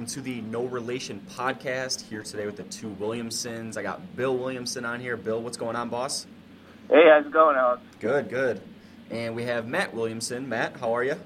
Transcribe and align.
welcome 0.00 0.14
to 0.14 0.22
the 0.22 0.40
No 0.40 0.64
Relation 0.64 1.20
podcast. 1.36 2.08
Here 2.08 2.22
today 2.22 2.46
with 2.46 2.56
the 2.56 2.62
two 2.62 2.88
Williamsons. 2.98 3.76
I 3.76 3.82
got 3.82 4.16
Bill 4.16 4.34
Williamson 4.34 4.86
on 4.86 4.98
here. 4.98 5.14
Bill, 5.14 5.42
what's 5.42 5.58
going 5.58 5.76
on, 5.76 5.90
boss? 5.90 6.26
Hey, 6.88 7.02
how's 7.06 7.26
it 7.26 7.32
going, 7.32 7.54
Alex? 7.54 7.82
Good, 8.00 8.30
good. 8.30 8.62
And 9.10 9.36
we 9.36 9.42
have 9.42 9.68
Matt 9.68 9.92
Williamson. 9.92 10.48
Matt, 10.48 10.74
how 10.78 10.96
are 10.96 11.04
you? 11.04 11.16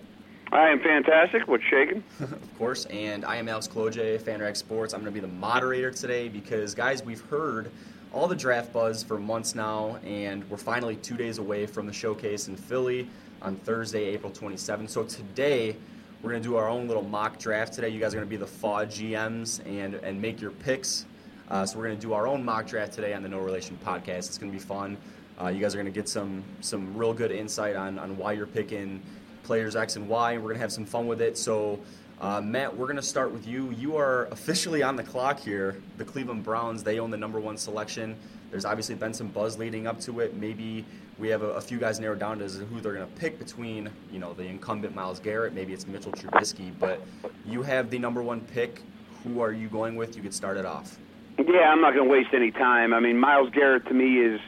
I 0.51 0.71
am 0.71 0.81
fantastic. 0.81 1.47
What's 1.47 1.63
shaking? 1.71 2.03
of 2.21 2.59
course. 2.59 2.85
And 2.87 3.25
I 3.25 3.37
am 3.37 3.49
Alex 3.49 3.69
Kloje, 3.69 4.21
FanRag 4.21 4.57
Sports. 4.57 4.93
I'm 4.93 5.03
going 5.03 5.15
to 5.15 5.21
be 5.21 5.25
the 5.25 5.33
moderator 5.33 5.93
today 5.93 6.29
because, 6.29 6.75
guys, 6.75 7.05
we've 7.05 7.23
heard 7.27 7.71
all 8.13 8.27
the 8.27 8.35
draft 8.35 8.73
buzz 8.73 9.05
for 9.05 9.21
months 9.21 9.55
now, 9.55 10.01
and 10.05 10.51
we're 10.51 10.57
finally 10.57 10.97
two 10.97 11.17
days 11.17 11.39
away 11.39 11.67
from 11.67 11.87
the 11.87 11.93
showcase 11.93 12.49
in 12.49 12.57
Philly 12.57 13.09
on 13.41 13.55
Thursday, 13.55 14.07
April 14.07 14.33
27th. 14.33 14.91
So 14.91 15.05
today, 15.05 15.77
we're 16.25 16.31
going 16.31 16.43
to 16.43 16.49
do 16.49 16.57
our 16.57 16.71
own 16.71 16.89
little 16.89 17.03
mock 17.03 17.39
draft 17.39 17.75
today. 17.75 17.91
You 17.91 18.01
guys 18.01 18.15
are 18.15 18.17
going 18.17 18.27
to 18.27 18.31
be 18.31 18.39
the 18.39 18.47
FAW 18.47 18.87
GMs 18.87 19.61
and, 19.67 19.97
and 19.97 20.23
make 20.23 20.41
your 20.41 20.53
picks. 20.53 21.05
Uh, 21.51 21.67
so 21.67 21.77
we're 21.77 21.85
going 21.85 21.99
to 21.99 22.01
do 22.01 22.15
our 22.15 22.27
own 22.27 22.43
mock 22.43 22.67
draft 22.67 22.95
today 22.95 23.13
on 23.13 23.23
the 23.23 23.29
No 23.29 23.41
Relation 23.41 23.79
podcast. 23.85 24.21
It's 24.21 24.39
going 24.39 24.51
to 24.51 24.59
be 24.59 24.65
fun. 24.65 24.97
Uh, 25.39 25.49
you 25.49 25.61
guys 25.61 25.75
are 25.75 25.77
going 25.77 25.85
to 25.85 25.93
get 25.93 26.09
some 26.09 26.43
some 26.63 26.97
real 26.97 27.13
good 27.13 27.31
insight 27.31 27.77
on, 27.77 27.99
on 27.99 28.17
why 28.17 28.33
you're 28.33 28.47
picking 28.47 29.03
players 29.43 29.77
X 29.77 29.97
and 29.97 30.09
Y, 30.09 30.33
and 30.33 30.43
we're 30.43 30.49
going 30.49 30.57
to 30.57 30.63
have 30.63 30.73
some 30.73 30.87
fun 30.87 31.07
with 31.07 31.21
it. 31.21 31.37
So, 31.37 31.79
uh, 32.23 32.41
Matt, 32.41 32.75
we're 32.75 32.87
going 32.87 32.97
to 32.97 33.03
start 33.03 33.31
with 33.31 33.47
you. 33.47 33.71
You 33.73 33.99
are 33.99 34.25
officially 34.27 34.83
on 34.83 34.97
the 34.97 35.03
clock 35.03 35.39
here. 35.39 35.83
The 35.99 36.07
Cleveland 36.07 36.43
Browns, 36.43 36.83
they 36.83 37.01
own 37.01 37.11
the 37.11 37.19
number 37.19 37.39
one 37.39 37.59
selection. 37.59 38.17
There's 38.51 38.65
obviously 38.65 38.95
been 38.95 39.13
some 39.13 39.29
buzz 39.29 39.59
leading 39.59 39.87
up 39.87 40.01
to 40.03 40.21
it. 40.21 40.35
Maybe 40.35 40.87
we 41.19 41.29
have 41.29 41.43
a, 41.43 41.51
a 41.51 41.61
few 41.61 41.79
guys 41.79 42.01
narrowed 42.01 42.19
down 42.19 42.41
as 42.43 42.57
who 42.57 42.81
they're 42.81 42.95
going 42.95 43.07
to 43.07 43.21
pick 43.21 43.39
between, 43.39 43.91
you 44.11 44.19
know, 44.19 44.33
the 44.35 44.45
incumbent 44.45 44.95
Myles 44.95 45.21
Garrett. 45.21 45.55
Maybe 45.55 45.73
it's 45.73 45.87
Mitchell 45.87 46.13
Trubisky, 46.13 46.73
but 46.79 47.01
you 47.47 47.63
have 47.63 47.91
the 47.91 47.99
number 47.99 48.23
one 48.23 48.41
pick. 48.41 48.83
Who 49.23 49.41
are 49.41 49.53
you 49.53 49.69
going 49.69 49.97
with? 49.97 50.17
You 50.17 50.23
could 50.23 50.35
start 50.35 50.57
it 50.57 50.67
off. 50.67 50.99
Yeah, 51.39 51.71
I'm 51.71 51.81
not 51.81 51.95
going 51.95 52.07
to 52.07 52.11
waste 52.11 52.31
any 52.35 52.51
time. 52.51 52.93
I 52.93 53.01
mean, 53.01 53.19
Myles 53.19 53.51
Garrett 53.51 53.87
to 53.87 53.95
me 53.95 54.19
is 54.19 54.41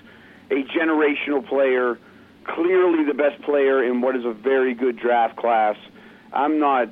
a 0.51 0.63
generational 0.65 1.47
player, 1.47 1.99
clearly 2.45 3.05
the 3.05 3.15
best 3.15 3.41
player 3.43 3.83
in 3.83 4.01
what 4.01 4.15
is 4.17 4.25
a 4.25 4.33
very 4.33 4.75
good 4.75 4.99
draft 4.99 5.37
class. 5.37 5.77
I'm 6.33 6.59
not 6.59 6.89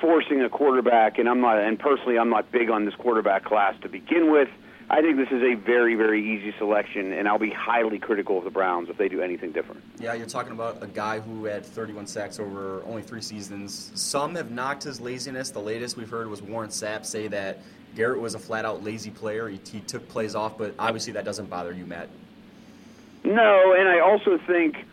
forcing 0.00 0.42
a 0.42 0.48
quarterback, 0.48 1.18
and 1.18 1.28
I'm 1.28 1.40
not, 1.40 1.58
and 1.58 1.78
personally, 1.78 2.18
I'm 2.18 2.30
not 2.30 2.52
big 2.52 2.70
on 2.70 2.84
this 2.84 2.94
quarterback 2.94 3.44
class 3.44 3.74
to 3.82 3.88
begin 3.88 4.30
with. 4.30 4.48
I 4.90 5.02
think 5.02 5.18
this 5.18 5.28
is 5.30 5.42
a 5.42 5.54
very, 5.54 5.94
very 5.96 6.22
easy 6.22 6.54
selection, 6.56 7.12
and 7.12 7.28
I'll 7.28 7.38
be 7.38 7.50
highly 7.50 7.98
critical 7.98 8.38
of 8.38 8.44
the 8.44 8.50
Browns 8.50 8.88
if 8.88 8.96
they 8.96 9.08
do 9.08 9.20
anything 9.20 9.52
different. 9.52 9.82
Yeah, 9.98 10.14
you're 10.14 10.26
talking 10.26 10.52
about 10.52 10.82
a 10.82 10.86
guy 10.86 11.20
who 11.20 11.44
had 11.44 11.66
31 11.66 12.06
sacks 12.06 12.40
over 12.40 12.82
only 12.84 13.02
three 13.02 13.20
seasons. 13.20 13.92
Some 13.94 14.34
have 14.34 14.50
knocked 14.50 14.84
his 14.84 14.98
laziness. 14.98 15.50
The 15.50 15.60
latest 15.60 15.98
we've 15.98 16.08
heard 16.08 16.28
was 16.28 16.40
Warren 16.40 16.70
Sapp 16.70 17.04
say 17.04 17.28
that 17.28 17.58
Garrett 17.96 18.20
was 18.20 18.34
a 18.34 18.38
flat 18.38 18.64
out 18.64 18.82
lazy 18.82 19.10
player. 19.10 19.48
He, 19.48 19.60
he 19.70 19.80
took 19.80 20.08
plays 20.08 20.34
off, 20.34 20.56
but 20.56 20.74
obviously 20.78 21.12
that 21.12 21.24
doesn't 21.24 21.50
bother 21.50 21.72
you, 21.72 21.84
Matt. 21.84 22.08
No, 23.24 23.74
and 23.78 23.88
I 23.88 24.00
also 24.00 24.38
think 24.46 24.86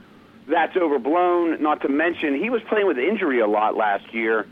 that's 0.50 0.76
overblown. 0.76 1.62
Not 1.62 1.82
to 1.84 1.90
mention, 1.90 2.36
he 2.36 2.50
was 2.50 2.62
playing 2.64 2.88
with 2.88 2.98
injury 2.98 3.40
a 3.40 3.48
lot 3.48 3.78
last 3.78 4.14
year. 4.14 4.46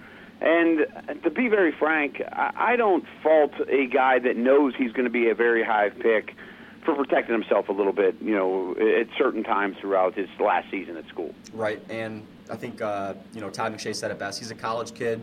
And 0.44 1.24
to 1.24 1.30
be 1.30 1.48
very 1.48 1.72
frank, 1.72 2.22
I 2.34 2.76
don't 2.76 3.06
fault 3.24 3.54
a 3.70 3.88
guy 3.88 4.20
that 4.20 4.36
knows 4.36 4.74
he's 4.78 4.92
going 4.92 5.06
to 5.06 5.10
be 5.10 5.30
a 5.30 5.36
very 5.36 5.64
high 5.64 5.90
pick 5.90 6.36
for 6.84 6.94
protecting 6.96 7.34
himself 7.34 7.70
a 7.70 7.72
little 7.72 7.94
bit, 7.94 8.16
you 8.22 8.36
know, 8.36 8.76
at 8.76 9.08
certain 9.18 9.44
times 9.44 9.78
throughout 9.80 10.16
his 10.16 10.28
last 10.42 10.70
season 10.70 10.98
at 10.98 11.08
school. 11.08 11.34
Right, 11.54 11.82
and 11.90 12.28
I 12.50 12.58
think 12.58 12.82
uh, 12.82 13.14
you 13.34 13.40
know 13.40 13.50
Todd 13.50 13.74
McShay 13.74 13.96
said 13.96 14.12
it 14.12 14.20
best. 14.20 14.38
He's 14.38 14.52
a 14.52 14.56
college 14.56 14.94
kid. 14.94 15.22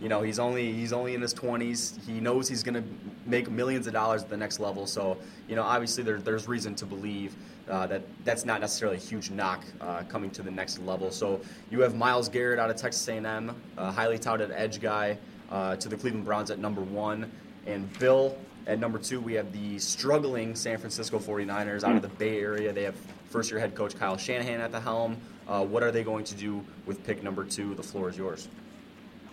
You 0.00 0.10
know, 0.10 0.20
he's 0.20 0.38
only 0.38 0.72
he's 0.72 0.92
only 0.92 1.14
in 1.14 1.22
his 1.22 1.32
20s. 1.32 2.04
He 2.04 2.20
knows 2.20 2.48
he's 2.48 2.62
going 2.62 2.74
to 2.74 2.84
make 3.24 3.50
millions 3.50 3.86
of 3.86 3.94
dollars 3.94 4.22
at 4.22 4.28
the 4.28 4.36
next 4.36 4.60
level. 4.60 4.86
So, 4.86 5.16
you 5.48 5.56
know, 5.56 5.62
obviously 5.62 6.04
there, 6.04 6.18
there's 6.18 6.46
reason 6.46 6.74
to 6.76 6.86
believe 6.86 7.34
uh, 7.68 7.86
that 7.86 8.02
that's 8.24 8.44
not 8.44 8.60
necessarily 8.60 8.98
a 8.98 9.00
huge 9.00 9.30
knock 9.30 9.64
uh, 9.80 10.02
coming 10.04 10.30
to 10.30 10.42
the 10.42 10.50
next 10.50 10.78
level. 10.80 11.10
So 11.10 11.40
you 11.70 11.80
have 11.80 11.94
Myles 11.94 12.28
Garrett 12.28 12.58
out 12.58 12.70
of 12.70 12.76
Texas 12.76 13.08
A&M, 13.08 13.54
a 13.78 13.90
highly 13.90 14.18
touted 14.18 14.50
edge 14.50 14.80
guy, 14.80 15.16
uh, 15.50 15.76
to 15.76 15.88
the 15.88 15.96
Cleveland 15.96 16.26
Browns 16.26 16.50
at 16.50 16.58
number 16.58 16.82
one, 16.82 17.30
and 17.66 17.90
Bill 17.98 18.36
at 18.66 18.78
number 18.78 18.98
two. 18.98 19.20
We 19.20 19.32
have 19.34 19.50
the 19.52 19.78
struggling 19.78 20.54
San 20.54 20.76
Francisco 20.76 21.18
49ers 21.18 21.84
out 21.84 21.96
of 21.96 22.02
the 22.02 22.08
Bay 22.08 22.40
Area. 22.40 22.72
They 22.72 22.82
have 22.82 22.96
first-year 23.30 23.58
head 23.58 23.74
coach 23.74 23.96
Kyle 23.96 24.16
Shanahan 24.16 24.60
at 24.60 24.72
the 24.72 24.80
helm. 24.80 25.16
Uh, 25.48 25.64
what 25.64 25.82
are 25.82 25.90
they 25.90 26.04
going 26.04 26.24
to 26.24 26.34
do 26.34 26.62
with 26.84 27.04
pick 27.04 27.22
number 27.22 27.44
two? 27.44 27.74
The 27.74 27.82
floor 27.82 28.10
is 28.10 28.18
yours. 28.18 28.48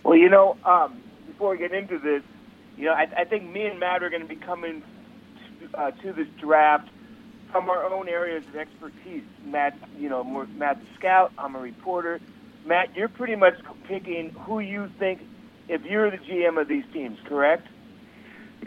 Well, 0.04 0.16
you 0.16 0.28
know, 0.28 0.56
um, 0.64 1.02
before 1.26 1.50
we 1.50 1.58
get 1.58 1.72
into 1.72 1.98
this, 1.98 2.22
you 2.76 2.84
know, 2.84 2.92
I, 2.92 3.08
I 3.16 3.24
think 3.24 3.50
me 3.50 3.64
and 3.66 3.80
Matt 3.80 4.02
are 4.02 4.10
going 4.10 4.22
to 4.22 4.28
be 4.28 4.36
coming 4.36 4.82
to, 5.60 5.78
uh, 5.78 5.90
to 5.90 6.12
this 6.12 6.28
draft 6.38 6.88
from 7.50 7.70
our 7.70 7.84
own 7.84 8.08
areas 8.08 8.44
of 8.48 8.56
expertise. 8.56 9.22
Matt, 9.44 9.76
you 9.98 10.08
know, 10.08 10.22
more, 10.22 10.46
Matt's 10.46 10.80
a 10.82 10.94
scout. 10.96 11.32
I'm 11.38 11.56
a 11.56 11.60
reporter. 11.60 12.20
Matt, 12.66 12.94
you're 12.94 13.08
pretty 13.08 13.36
much 13.36 13.54
picking 13.88 14.30
who 14.30 14.60
you 14.60 14.90
think 14.98 15.20
if 15.68 15.82
you're 15.84 16.10
the 16.10 16.18
GM 16.18 16.60
of 16.60 16.68
these 16.68 16.84
teams, 16.92 17.18
correct? 17.26 17.66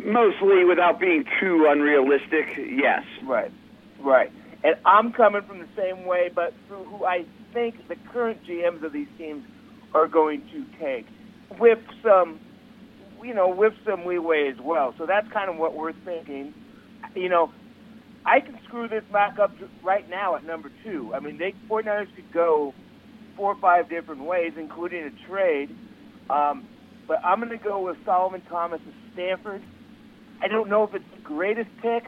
Mostly, 0.03 0.63
without 0.63 0.99
being 0.99 1.25
too 1.39 1.67
unrealistic, 1.69 2.57
yes. 2.57 3.03
Right, 3.23 3.51
right. 3.99 4.31
And 4.63 4.75
I'm 4.85 5.11
coming 5.11 5.41
from 5.43 5.59
the 5.59 5.67
same 5.75 6.05
way, 6.05 6.29
but 6.33 6.53
through 6.67 6.85
who 6.85 7.05
I 7.05 7.25
think 7.53 7.87
the 7.87 7.95
current 8.11 8.43
GMs 8.45 8.83
of 8.83 8.93
these 8.93 9.07
teams 9.17 9.45
are 9.93 10.07
going 10.07 10.41
to 10.51 10.65
take, 10.79 11.07
with 11.59 11.79
some, 12.03 12.39
you 13.23 13.33
know, 13.33 13.49
with 13.49 13.73
some 13.85 14.05
leeway 14.05 14.49
as 14.49 14.59
well. 14.61 14.93
So 14.97 15.05
that's 15.05 15.27
kind 15.31 15.49
of 15.49 15.57
what 15.57 15.75
we're 15.75 15.93
thinking. 15.93 16.53
You 17.15 17.29
know, 17.29 17.51
I 18.25 18.41
can 18.41 18.59
screw 18.65 18.87
this 18.87 19.03
back 19.11 19.39
up 19.39 19.51
right 19.83 20.07
now 20.09 20.35
at 20.35 20.43
number 20.43 20.71
two. 20.83 21.13
I 21.15 21.19
mean, 21.19 21.37
they 21.37 21.53
49ers 21.69 22.13
could 22.15 22.31
go 22.33 22.73
four 23.37 23.53
or 23.53 23.61
five 23.61 23.89
different 23.89 24.23
ways, 24.23 24.53
including 24.57 25.03
a 25.03 25.27
trade. 25.27 25.73
Um, 26.29 26.67
but 27.07 27.23
I'm 27.23 27.39
going 27.39 27.57
to 27.57 27.63
go 27.63 27.79
with 27.85 27.97
Solomon 28.03 28.41
Thomas 28.49 28.81
of 28.85 28.93
Stanford. 29.13 29.63
I 30.41 30.47
don't 30.47 30.69
know 30.69 30.83
if 30.83 30.93
it's 30.93 31.05
the 31.15 31.21
greatest 31.21 31.69
pick, 31.81 32.03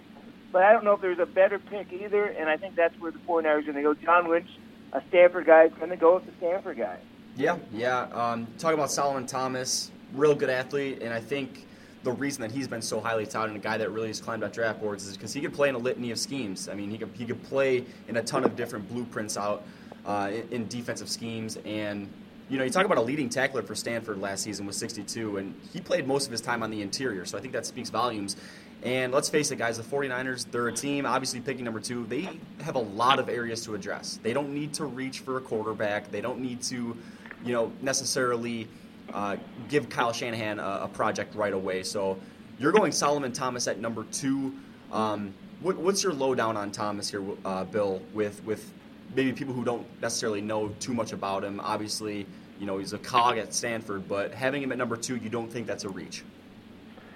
but 0.51 0.63
I 0.63 0.73
don't 0.73 0.83
know 0.83 0.94
if 0.94 1.01
there's 1.01 1.19
a 1.19 1.25
better 1.25 1.57
pick 1.57 1.94
either. 1.94 2.25
And 2.25 2.50
I 2.50 2.57
think 2.57 2.75
that's 2.75 3.00
where 3.00 3.11
the 3.11 3.19
49ers 3.19 3.45
are 3.45 3.61
going 3.61 3.75
to 3.75 3.81
go. 3.81 3.94
John 3.94 4.29
Lynch, 4.29 4.50
a 4.91 5.01
Stanford 5.07 5.45
guy, 5.45 5.66
is 5.66 5.73
going 5.77 5.91
to 5.91 5.97
go 5.97 6.16
with 6.16 6.25
the 6.25 6.33
Stanford 6.38 6.77
guy. 6.77 7.00
Yeah, 7.39 7.57
yeah. 7.72 8.01
Um, 8.11 8.47
talking 8.57 8.77
about 8.77 8.91
Solomon 8.91 9.25
Thomas, 9.25 9.91
real 10.13 10.35
good 10.35 10.50
athlete, 10.50 11.01
and 11.01 11.13
I 11.13 11.22
think 11.22 11.66
the 12.03 12.11
reason 12.11 12.41
that 12.41 12.51
he's 12.51 12.67
been 12.67 12.81
so 12.81 13.00
highly 13.00 13.25
touted 13.25 13.55
and 13.55 13.57
a 13.57 13.63
guy 13.63 13.77
that 13.77 13.91
really 13.91 14.09
has 14.09 14.19
climbed 14.19 14.44
up 14.44 14.51
draft 14.51 14.81
boards 14.81 15.07
is 15.07 15.16
because 15.16 15.31
he 15.31 15.39
could 15.39 15.53
play 15.53 15.69
in 15.69 15.75
a 15.75 15.77
litany 15.77 16.11
of 16.11 16.19
schemes. 16.19 16.67
I 16.67 16.73
mean, 16.73 16.89
he 16.89 16.97
could 16.97 17.11
he 17.13 17.25
could 17.25 17.41
play 17.44 17.85
in 18.09 18.17
a 18.17 18.22
ton 18.22 18.44
of 18.44 18.57
different 18.57 18.89
blueprints 18.89 19.38
out 19.38 19.63
uh, 20.05 20.31
in, 20.33 20.50
in, 20.51 20.67
defensive 20.67 21.07
schemes. 21.09 21.57
And 21.63 22.11
you 22.50 22.57
know, 22.57 22.66
you 22.66 22.69
talk 22.69 22.85
about 22.85 22.97
a 22.97 23.01
leading 23.01 23.29
tackler 23.29 23.61
for 23.61 23.73
Stanford 23.73 24.19
last 24.19 24.44
season 24.44 24.66
with 24.66 24.75
62, 24.75 25.38
and 25.38 25.56
he 25.71 25.79
played 25.79 26.06
most 26.06 26.25
of 26.25 26.33
his 26.33 26.41
time 26.41 26.61
on 26.61 26.69
the 26.69 26.81
interior. 26.81 27.23
So 27.23 27.38
I 27.38 27.41
think 27.41 27.53
that 27.53 27.66
speaks 27.66 27.89
volumes. 27.89 28.35
And 28.83 29.13
let's 29.13 29.29
face 29.29 29.51
it, 29.51 29.57
guys, 29.57 29.77
the 29.77 29.83
49ers, 29.83 30.50
they're 30.51 30.67
a 30.67 30.73
team, 30.73 31.06
obviously 31.06 31.41
picking 31.41 31.66
number 31.66 31.79
two. 31.79 32.06
They 32.06 32.29
have 32.61 32.75
a 32.75 32.79
lot 32.79 33.19
of 33.19 33.29
areas 33.29 33.63
to 33.66 33.75
address. 33.75 34.19
They 34.23 34.33
don't 34.33 34.53
need 34.53 34.73
to 34.75 34.85
reach 34.85 35.19
for 35.19 35.38
a 35.38 35.41
quarterback. 35.41 36.11
They 36.11 36.21
don't 36.21 36.39
need 36.39 36.61
to, 36.63 36.97
you 37.44 37.53
know, 37.53 37.72
necessarily 37.81 38.67
uh, 39.13 39.38
give 39.67 39.89
Kyle 39.89 40.13
Shanahan 40.13 40.59
a, 40.59 40.81
a, 40.83 40.88
project 40.88 41.36
right 41.36 41.53
away. 41.53 41.83
So 41.83 42.18
you're 42.59 42.71
going 42.71 42.91
Solomon 42.91 43.31
Thomas 43.31 43.68
at 43.68 43.80
number 43.80 44.03
two. 44.12 44.53
Um, 44.91 45.33
what, 45.62 45.77
what's 45.77 46.03
your 46.03 46.13
lowdown 46.13 46.56
on 46.57 46.71
Thomas 46.71 47.09
here, 47.09 47.24
uh, 47.45 47.63
Bill? 47.65 48.01
With 48.13 48.44
with 48.44 48.71
maybe 49.15 49.33
people 49.33 49.53
who 49.53 49.63
don't 49.63 49.86
necessarily 50.01 50.41
know 50.41 50.69
too 50.80 50.94
much 50.94 51.12
about 51.12 51.44
him. 51.44 51.59
Obviously, 51.59 52.25
you 52.59 52.65
know 52.65 52.77
he's 52.77 52.94
a 52.94 52.97
cog 52.97 53.38
at 53.38 53.53
Stanford, 53.53 54.07
but 54.07 54.33
having 54.33 54.62
him 54.62 54.71
at 54.71 54.77
number 54.77 54.97
two, 54.97 55.15
you 55.15 55.30
don't 55.30 55.51
think 55.51 55.68
that's 55.68 55.83
a 55.83 55.89
reach? 55.89 56.24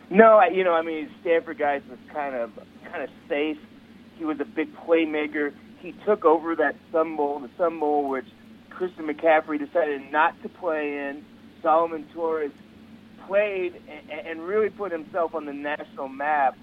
No, 0.10 0.44
you 0.44 0.64
know, 0.64 0.74
I 0.74 0.82
mean, 0.82 1.10
Stanford 1.22 1.58
guys 1.58 1.82
was 1.90 2.00
kind 2.12 2.36
of 2.36 2.52
kind 2.90 3.04
of 3.04 3.10
safe. 3.28 3.58
He 4.18 4.26
was 4.26 4.40
a 4.40 4.46
big 4.46 4.76
playmaker. 4.76 5.54
He 5.80 5.94
took 6.06 6.24
over 6.24 6.56
that 6.56 6.76
Sun 6.92 7.16
Bowl, 7.16 7.40
the 7.40 7.50
Sun 7.58 7.80
Bowl, 7.80 8.08
which 8.08 8.28
Christian 8.76 9.08
McCaffrey 9.08 9.60
decided 9.60 10.12
not 10.12 10.42
to 10.44 10.50
play 10.50 10.98
in. 10.98 11.24
Solomon 11.62 12.06
Torres 12.14 12.52
played 13.28 13.82
and 14.28 14.42
really 14.42 14.70
put 14.70 14.92
himself 14.92 15.34
on 15.34 15.46
the 15.46 15.54
national 15.54 16.10
map, 16.10 16.58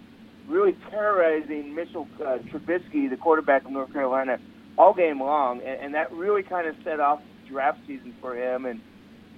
really 0.48 0.76
terrorizing 0.90 1.74
Mitchell 1.74 2.06
uh, 2.20 2.38
Trubisky, 2.52 3.08
the 3.08 3.16
quarterback 3.16 3.64
of 3.64 3.70
North 3.70 3.92
Carolina, 3.92 4.38
all 4.76 4.92
game 4.92 5.20
long, 5.20 5.60
and, 5.60 5.80
and 5.80 5.94
that 5.94 6.12
really 6.12 6.42
kind 6.42 6.66
of 6.68 6.74
set 6.84 7.00
off 7.00 7.20
draft 7.48 7.78
season 7.86 8.14
for 8.20 8.36
him. 8.36 8.66
And 8.66 8.80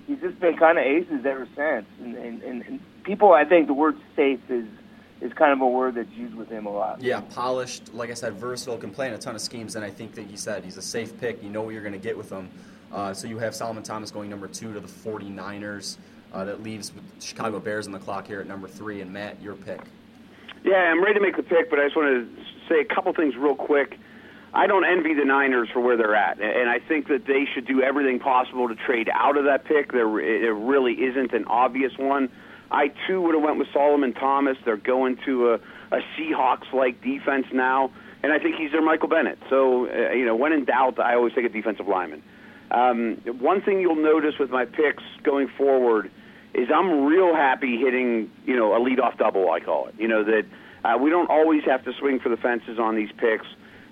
he's 0.06 0.18
just 0.20 0.40
been 0.40 0.56
kind 0.56 0.78
of 0.78 0.84
aces 0.84 1.24
ever 1.24 1.46
since. 1.56 1.86
And, 2.00 2.16
and, 2.16 2.42
and, 2.42 2.62
and 2.62 2.80
people, 3.04 3.32
I 3.32 3.44
think 3.44 3.68
the 3.68 3.74
word 3.74 3.96
safe 4.16 4.40
is 4.48 4.66
is 5.22 5.32
kind 5.34 5.52
of 5.52 5.60
a 5.60 5.66
word 5.66 5.94
that's 5.94 6.10
used 6.12 6.34
with 6.34 6.48
him 6.48 6.66
a 6.66 6.70
lot. 6.70 7.00
Yeah, 7.00 7.20
polished, 7.20 7.94
like 7.94 8.10
I 8.10 8.14
said, 8.14 8.34
versatile, 8.34 8.76
can 8.76 8.90
play 8.90 9.08
in 9.08 9.14
a 9.14 9.18
ton 9.18 9.34
of 9.34 9.40
schemes, 9.40 9.76
and 9.76 9.84
I 9.84 9.90
think 9.90 10.14
that 10.16 10.28
you 10.28 10.36
said 10.36 10.64
he's 10.64 10.76
a 10.76 10.82
safe 10.82 11.18
pick. 11.20 11.42
You 11.42 11.50
know 11.50 11.62
what 11.62 11.72
you're 11.74 11.82
going 11.82 11.92
to 11.92 11.98
get 11.98 12.16
with 12.16 12.30
him. 12.30 12.50
Uh, 12.92 13.14
so 13.14 13.26
you 13.28 13.38
have 13.38 13.54
Solomon 13.54 13.82
Thomas 13.82 14.10
going 14.10 14.28
number 14.28 14.48
two 14.48 14.74
to 14.74 14.80
the 14.80 14.88
49ers. 14.88 15.96
uh, 16.32 16.44
that 16.44 16.62
leaves 16.62 16.92
Chicago 17.20 17.60
Bears 17.60 17.86
on 17.86 17.92
the 17.92 17.98
clock 17.98 18.26
here 18.26 18.40
at 18.40 18.46
number 18.46 18.68
three. 18.68 19.00
And 19.00 19.12
Matt, 19.12 19.40
your 19.42 19.54
pick. 19.54 19.80
Yeah, 20.64 20.76
I'm 20.76 21.02
ready 21.02 21.14
to 21.14 21.20
make 21.20 21.36
the 21.36 21.42
pick, 21.42 21.70
but 21.70 21.78
I 21.78 21.84
just 21.84 21.96
want 21.96 22.08
to 22.36 22.42
say 22.68 22.80
a 22.80 22.84
couple 22.84 23.12
things 23.12 23.34
real 23.36 23.54
quick. 23.54 23.98
I 24.54 24.66
don't 24.66 24.84
envy 24.84 25.14
the 25.14 25.24
Niners 25.24 25.68
for 25.72 25.80
where 25.80 25.96
they're 25.96 26.14
at, 26.14 26.38
and 26.38 26.68
I 26.68 26.78
think 26.78 27.08
that 27.08 27.26
they 27.26 27.46
should 27.52 27.66
do 27.66 27.82
everything 27.82 28.18
possible 28.18 28.68
to 28.68 28.74
trade 28.74 29.08
out 29.12 29.38
of 29.38 29.44
that 29.44 29.64
pick. 29.64 29.92
There, 29.92 30.20
it 30.20 30.52
really 30.52 30.92
isn't 30.92 31.32
an 31.32 31.46
obvious 31.46 31.92
one. 31.96 32.28
I 32.72 32.90
too 33.06 33.20
would 33.20 33.34
have 33.34 33.44
went 33.44 33.58
with 33.58 33.68
Solomon 33.72 34.14
Thomas. 34.14 34.56
They're 34.64 34.76
going 34.76 35.18
to 35.26 35.52
a, 35.52 35.54
a 35.92 36.00
Seahawks-like 36.16 37.02
defense 37.02 37.46
now, 37.52 37.92
and 38.22 38.32
I 38.32 38.38
think 38.38 38.56
he's 38.56 38.72
their 38.72 38.82
Michael 38.82 39.08
Bennett. 39.08 39.38
So, 39.50 39.86
uh, 39.86 40.12
you 40.12 40.24
know, 40.24 40.34
when 40.34 40.52
in 40.52 40.64
doubt, 40.64 40.98
I 40.98 41.14
always 41.14 41.34
take 41.34 41.44
a 41.44 41.50
defensive 41.50 41.86
lineman. 41.86 42.22
Um, 42.70 43.16
one 43.38 43.60
thing 43.60 43.80
you'll 43.80 43.96
notice 43.96 44.38
with 44.38 44.50
my 44.50 44.64
picks 44.64 45.02
going 45.22 45.48
forward 45.48 46.10
is 46.54 46.68
I'm 46.74 47.04
real 47.04 47.34
happy 47.34 47.76
hitting, 47.76 48.30
you 48.46 48.56
know, 48.56 48.74
a 48.74 48.80
leadoff 48.80 49.18
double. 49.18 49.50
I 49.50 49.60
call 49.60 49.88
it. 49.88 49.94
You 49.98 50.08
know 50.08 50.24
that 50.24 50.44
uh, 50.82 50.96
we 50.98 51.10
don't 51.10 51.28
always 51.28 51.64
have 51.64 51.84
to 51.84 51.92
swing 51.92 52.20
for 52.20 52.30
the 52.30 52.38
fences 52.38 52.78
on 52.78 52.96
these 52.96 53.10
picks. 53.16 53.46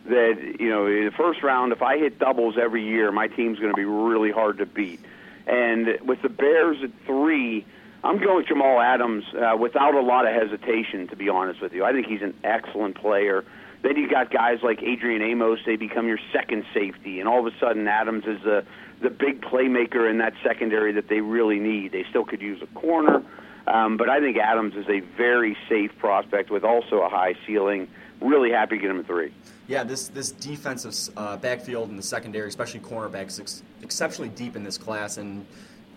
That 0.07 0.57
you 0.59 0.71
know, 0.71 0.87
in 0.87 1.05
the 1.05 1.11
first 1.11 1.43
round, 1.43 1.73
if 1.73 1.83
I 1.83 1.99
hit 1.99 2.19
doubles 2.19 2.57
every 2.57 2.83
year, 2.83 3.13
my 3.13 3.29
team's 3.29 3.59
going 3.59 3.71
to 3.71 3.77
be 3.77 3.85
really 3.85 4.31
hard 4.31 4.59
to 4.59 4.67
beat. 4.67 5.01
And 5.47 5.99
with 6.01 6.23
the 6.23 6.31
Bears 6.31 6.79
at 6.83 6.91
three, 7.05 7.67
I'm 8.03 8.19
going 8.19 8.47
Jamal 8.47 8.81
Adams 8.81 9.25
uh, 9.35 9.57
without 9.57 9.95
a 9.95 10.01
lot 10.01 10.27
of 10.27 10.35
hesitation. 10.35 11.09
To 11.09 11.17
be 11.17 11.29
honest 11.29 11.61
with 11.61 11.73
you, 11.73 11.85
I 11.85 11.93
think 11.93 12.07
he's 12.07 12.23
an 12.23 12.35
excellent 12.45 12.97
player. 12.97 13.45
Then 13.83 13.97
you 13.97 14.09
got 14.09 14.31
guys 14.31 14.59
like 14.63 14.83
Adrian 14.83 15.23
Amos; 15.23 15.61
they 15.67 15.77
become 15.77 16.07
your 16.07 16.19
second 16.33 16.65
safety, 16.73 17.21
and 17.21 17.29
all 17.29 17.47
of 17.47 17.53
a 17.53 17.59
sudden 17.59 17.87
Adams 17.89 18.25
is 18.27 18.43
the 18.43 18.65
the 19.03 19.11
big 19.11 19.41
playmaker 19.41 20.11
in 20.11 20.19
that 20.19 20.35
secondary 20.43 20.93
that 20.93 21.09
they 21.09 21.21
really 21.21 21.59
need. 21.59 21.93
They 21.93 22.05
still 22.11 22.25
could 22.25 22.43
use 22.43 22.61
a 22.63 22.67
corner, 22.79 23.23
um, 23.67 23.97
but 23.97 24.09
I 24.11 24.21
think 24.21 24.37
Adams 24.37 24.75
is 24.77 24.87
a 24.89 25.01
very 25.01 25.57
safe 25.69 25.91
prospect 25.99 26.51
with 26.51 26.65
also 26.65 27.01
a 27.01 27.09
high 27.09 27.35
ceiling. 27.47 27.89
Really 28.21 28.51
happy 28.51 28.77
to 28.77 28.83
get 28.83 28.91
him 28.91 29.01
at 29.01 29.07
three. 29.07 29.33
Yeah, 29.67 29.85
this 29.85 30.09
this 30.09 30.31
defensive 30.31 31.15
uh, 31.17 31.37
backfield 31.37 31.91
and 31.91 31.99
the 31.99 32.03
secondary, 32.03 32.49
especially 32.49 32.81
cornerbacks, 32.81 33.41
ex- 33.41 33.63
exceptionally 33.83 34.31
deep 34.31 34.57
in 34.57 34.65
this 34.65 34.77
class, 34.77 35.17
and 35.17 35.47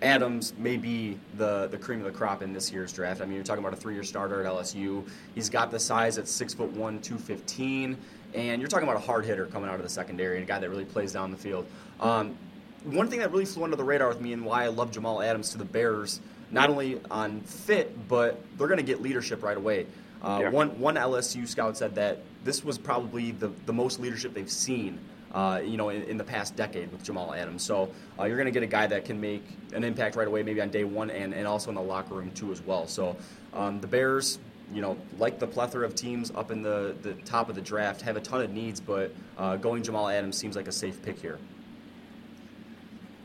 Adams 0.03 0.53
may 0.57 0.75
be 0.75 1.17
the, 1.38 1.67
the 1.67 1.77
cream 1.77 2.00
of 2.00 2.05
the 2.05 2.11
crop 2.11 2.44
in 2.44 2.51
this 2.53 2.71
year's 2.71 2.91
draft. 2.91 3.21
I 3.21 3.25
mean, 3.25 3.35
you're 3.35 3.44
talking 3.44 3.63
about 3.63 3.73
a 3.73 3.81
three-year 3.81 4.03
starter 4.03 4.44
at 4.44 4.51
LSU. 4.51 5.07
He's 5.33 5.50
got 5.50 5.71
the 5.71 5.79
size 5.79 6.17
at 6.17 6.27
six 6.27 6.53
foot 6.53 6.71
one, 6.71 7.00
two 7.00 7.17
fifteen, 7.17 7.97
and 8.33 8.61
you're 8.61 8.67
talking 8.67 8.88
about 8.88 8.97
a 9.01 9.05
hard 9.05 9.25
hitter 9.25 9.45
coming 9.45 9.69
out 9.69 9.75
of 9.75 9.83
the 9.83 9.89
secondary 9.89 10.35
and 10.35 10.44
a 10.44 10.47
guy 10.47 10.59
that 10.59 10.69
really 10.69 10.85
plays 10.85 11.13
down 11.13 11.31
the 11.31 11.38
field. 11.38 11.65
Um, 12.01 12.35
one 12.83 13.07
thing 13.07 13.19
that 13.19 13.31
really 13.31 13.45
flew 13.45 13.63
under 13.63 13.77
the 13.77 13.83
radar 13.83 14.09
with 14.09 14.19
me 14.19 14.33
and 14.33 14.44
why 14.44 14.65
I 14.65 14.67
love 14.67 14.91
Jamal 14.91 15.21
Adams 15.21 15.51
to 15.51 15.57
the 15.57 15.65
Bears, 15.65 16.19
not 16.51 16.69
only 16.69 17.00
on 17.09 17.39
fit, 17.41 18.07
but 18.09 18.41
they're 18.57 18.67
going 18.67 18.77
to 18.77 18.83
get 18.83 19.01
leadership 19.01 19.41
right 19.41 19.55
away. 19.55 19.88
Uh, 20.21 20.39
yeah. 20.41 20.50
One 20.50 20.77
one 20.79 20.95
LSU 20.95 21.47
scout 21.47 21.77
said 21.77 21.95
that 21.95 22.19
this 22.44 22.65
was 22.65 22.77
probably 22.77 23.31
the, 23.31 23.51
the 23.65 23.73
most 23.73 24.01
leadership 24.01 24.33
they've 24.33 24.51
seen 24.51 25.00
uh, 25.33 25.62
you 25.63 25.77
know, 25.77 25.89
in, 25.89 26.03
in, 26.03 26.18
the 26.18 26.24
past 26.24 26.56
decade 26.56 26.91
with 26.91 27.03
Jamal 27.03 27.33
Adams. 27.33 27.63
So 27.63 27.89
uh, 28.19 28.25
you're 28.25 28.38
going 28.38 28.45
to 28.45 28.51
get 28.51 28.63
a 28.63 28.68
guy 28.68 28.85
that 28.88 29.03
can 29.03 29.19
make 29.19 29.44
an 29.74 29.83
impact 29.83 30.15
right 30.15 30.27
away, 30.27 30.44
maybe 30.44 30.62
on 30.62 30.69
day 30.69 30.83
one, 30.83 31.09
and, 31.09 31.33
and 31.33 31.47
also 31.47 31.69
in 31.69 31.75
the 31.75 31.81
locker 31.81 32.13
room 32.13 32.31
too 32.31 32.51
as 32.51 32.62
well. 32.62 32.88
So 32.88 33.15
um, 33.53 33.81
the 33.81 33.88
Bears, 33.88 34.38
you 34.71 34.81
know, 34.81 34.97
like 35.18 35.39
the 35.39 35.47
plethora 35.47 35.85
of 35.85 35.95
teams 35.95 36.31
up 36.35 36.51
in 36.51 36.62
the, 36.62 36.95
the 37.01 37.13
top 37.25 37.50
of 37.50 37.56
the 37.56 37.62
draft, 37.62 38.01
have 38.01 38.15
a 38.15 38.21
ton 38.21 38.41
of 38.41 38.51
needs, 38.51 38.80
but 38.80 39.12
uh, 39.38 39.56
going 39.56 39.81
Jamal 39.81 40.07
Adams 40.07 40.38
seems 40.38 40.56
like 40.56 40.68
a 40.68 40.71
safe 40.71 41.01
pick 41.01 41.19
here. 41.19 41.39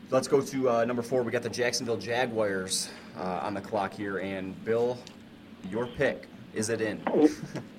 Let's 0.09 0.27
go 0.27 0.41
to 0.41 0.69
uh, 0.69 0.85
number 0.85 1.03
four. 1.03 1.21
We 1.21 1.31
got 1.31 1.43
the 1.43 1.49
Jacksonville 1.49 1.97
Jaguars 1.97 2.89
uh, 3.15 3.41
on 3.43 3.53
the 3.53 3.61
clock 3.61 3.93
here, 3.93 4.17
and 4.17 4.63
Bill, 4.65 4.97
your 5.69 5.85
pick. 5.85 6.27
Is 6.53 6.69
it 6.69 6.81
in? 6.81 7.01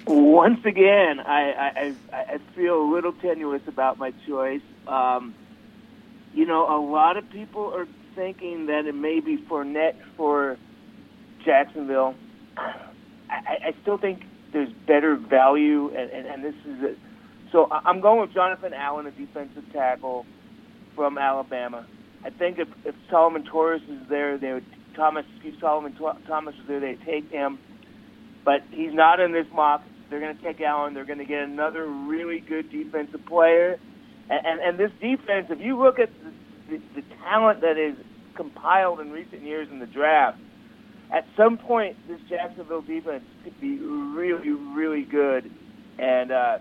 Once 0.07 0.65
again, 0.65 1.21
I, 1.21 1.53
I 1.53 1.95
I 2.13 2.39
feel 2.55 2.81
a 2.81 2.89
little 2.91 3.13
tenuous 3.13 3.63
about 3.67 3.99
my 3.99 4.13
choice. 4.27 4.63
Um, 4.87 5.35
you 6.33 6.47
know, 6.47 6.67
a 6.69 6.81
lot 6.81 7.17
of 7.17 7.29
people 7.31 7.75
are 7.75 7.87
thinking 8.15 8.67
that 8.67 8.87
it 8.87 8.95
may 8.95 9.21
be 9.21 9.39
Fournette 9.39 9.97
for 10.17 10.57
Jacksonville. 11.45 12.15
I, 12.57 13.69
I 13.69 13.75
still 13.83 13.99
think 13.99 14.23
there's 14.53 14.73
better 14.87 15.17
value, 15.17 15.89
and, 15.89 16.11
and, 16.11 16.27
and 16.27 16.45
this 16.45 16.55
is 16.67 16.83
it. 16.83 16.99
So 17.53 17.69
I'm 17.71 18.01
going 18.01 18.21
with 18.21 18.33
Jonathan 18.33 18.73
Allen, 18.73 19.07
a 19.07 19.11
defensive 19.11 19.65
tackle 19.73 20.27
from 20.95 21.19
Alabama. 21.19 21.87
I 22.25 22.31
think 22.31 22.59
if, 22.59 22.69
if 22.85 22.95
Solomon 23.09 23.45
Torres 23.45 23.83
is 23.89 24.09
there, 24.09 24.39
they 24.39 24.53
would 24.53 24.65
Thomas. 24.95 25.25
If 25.43 25.59
Solomon 25.61 25.97
Thomas 26.27 26.55
is 26.55 26.67
there, 26.69 26.81
they 26.81 26.95
take 26.95 27.31
him. 27.31 27.59
But 28.51 28.65
he's 28.73 28.93
not 28.93 29.21
in 29.21 29.31
this 29.31 29.47
mock. 29.55 29.85
They're 30.09 30.19
going 30.19 30.37
to 30.37 30.43
take 30.43 30.61
Allen. 30.61 30.93
They're 30.93 31.05
going 31.05 31.21
to 31.21 31.25
get 31.25 31.45
another 31.45 31.87
really 31.87 32.41
good 32.41 32.69
defensive 32.69 33.25
player. 33.25 33.79
And, 34.29 34.45
and, 34.45 34.61
and 34.61 34.77
this 34.77 34.91
defense, 35.01 35.47
if 35.51 35.61
you 35.61 35.81
look 35.81 36.01
at 36.01 36.11
the, 36.69 36.79
the, 36.79 37.01
the 37.01 37.03
talent 37.23 37.61
that 37.61 37.79
is 37.79 37.95
compiled 38.35 38.99
in 38.99 39.13
recent 39.13 39.43
years 39.43 39.69
in 39.71 39.79
the 39.79 39.87
draft, 39.87 40.41
at 41.13 41.29
some 41.37 41.59
point, 41.59 41.97
this 42.09 42.19
Jacksonville 42.29 42.83
defense 42.83 43.23
could 43.45 43.61
be 43.61 43.79
really, 43.79 44.51
really 44.51 45.05
good. 45.05 45.49
And 46.01 46.33
uh, 46.33 46.59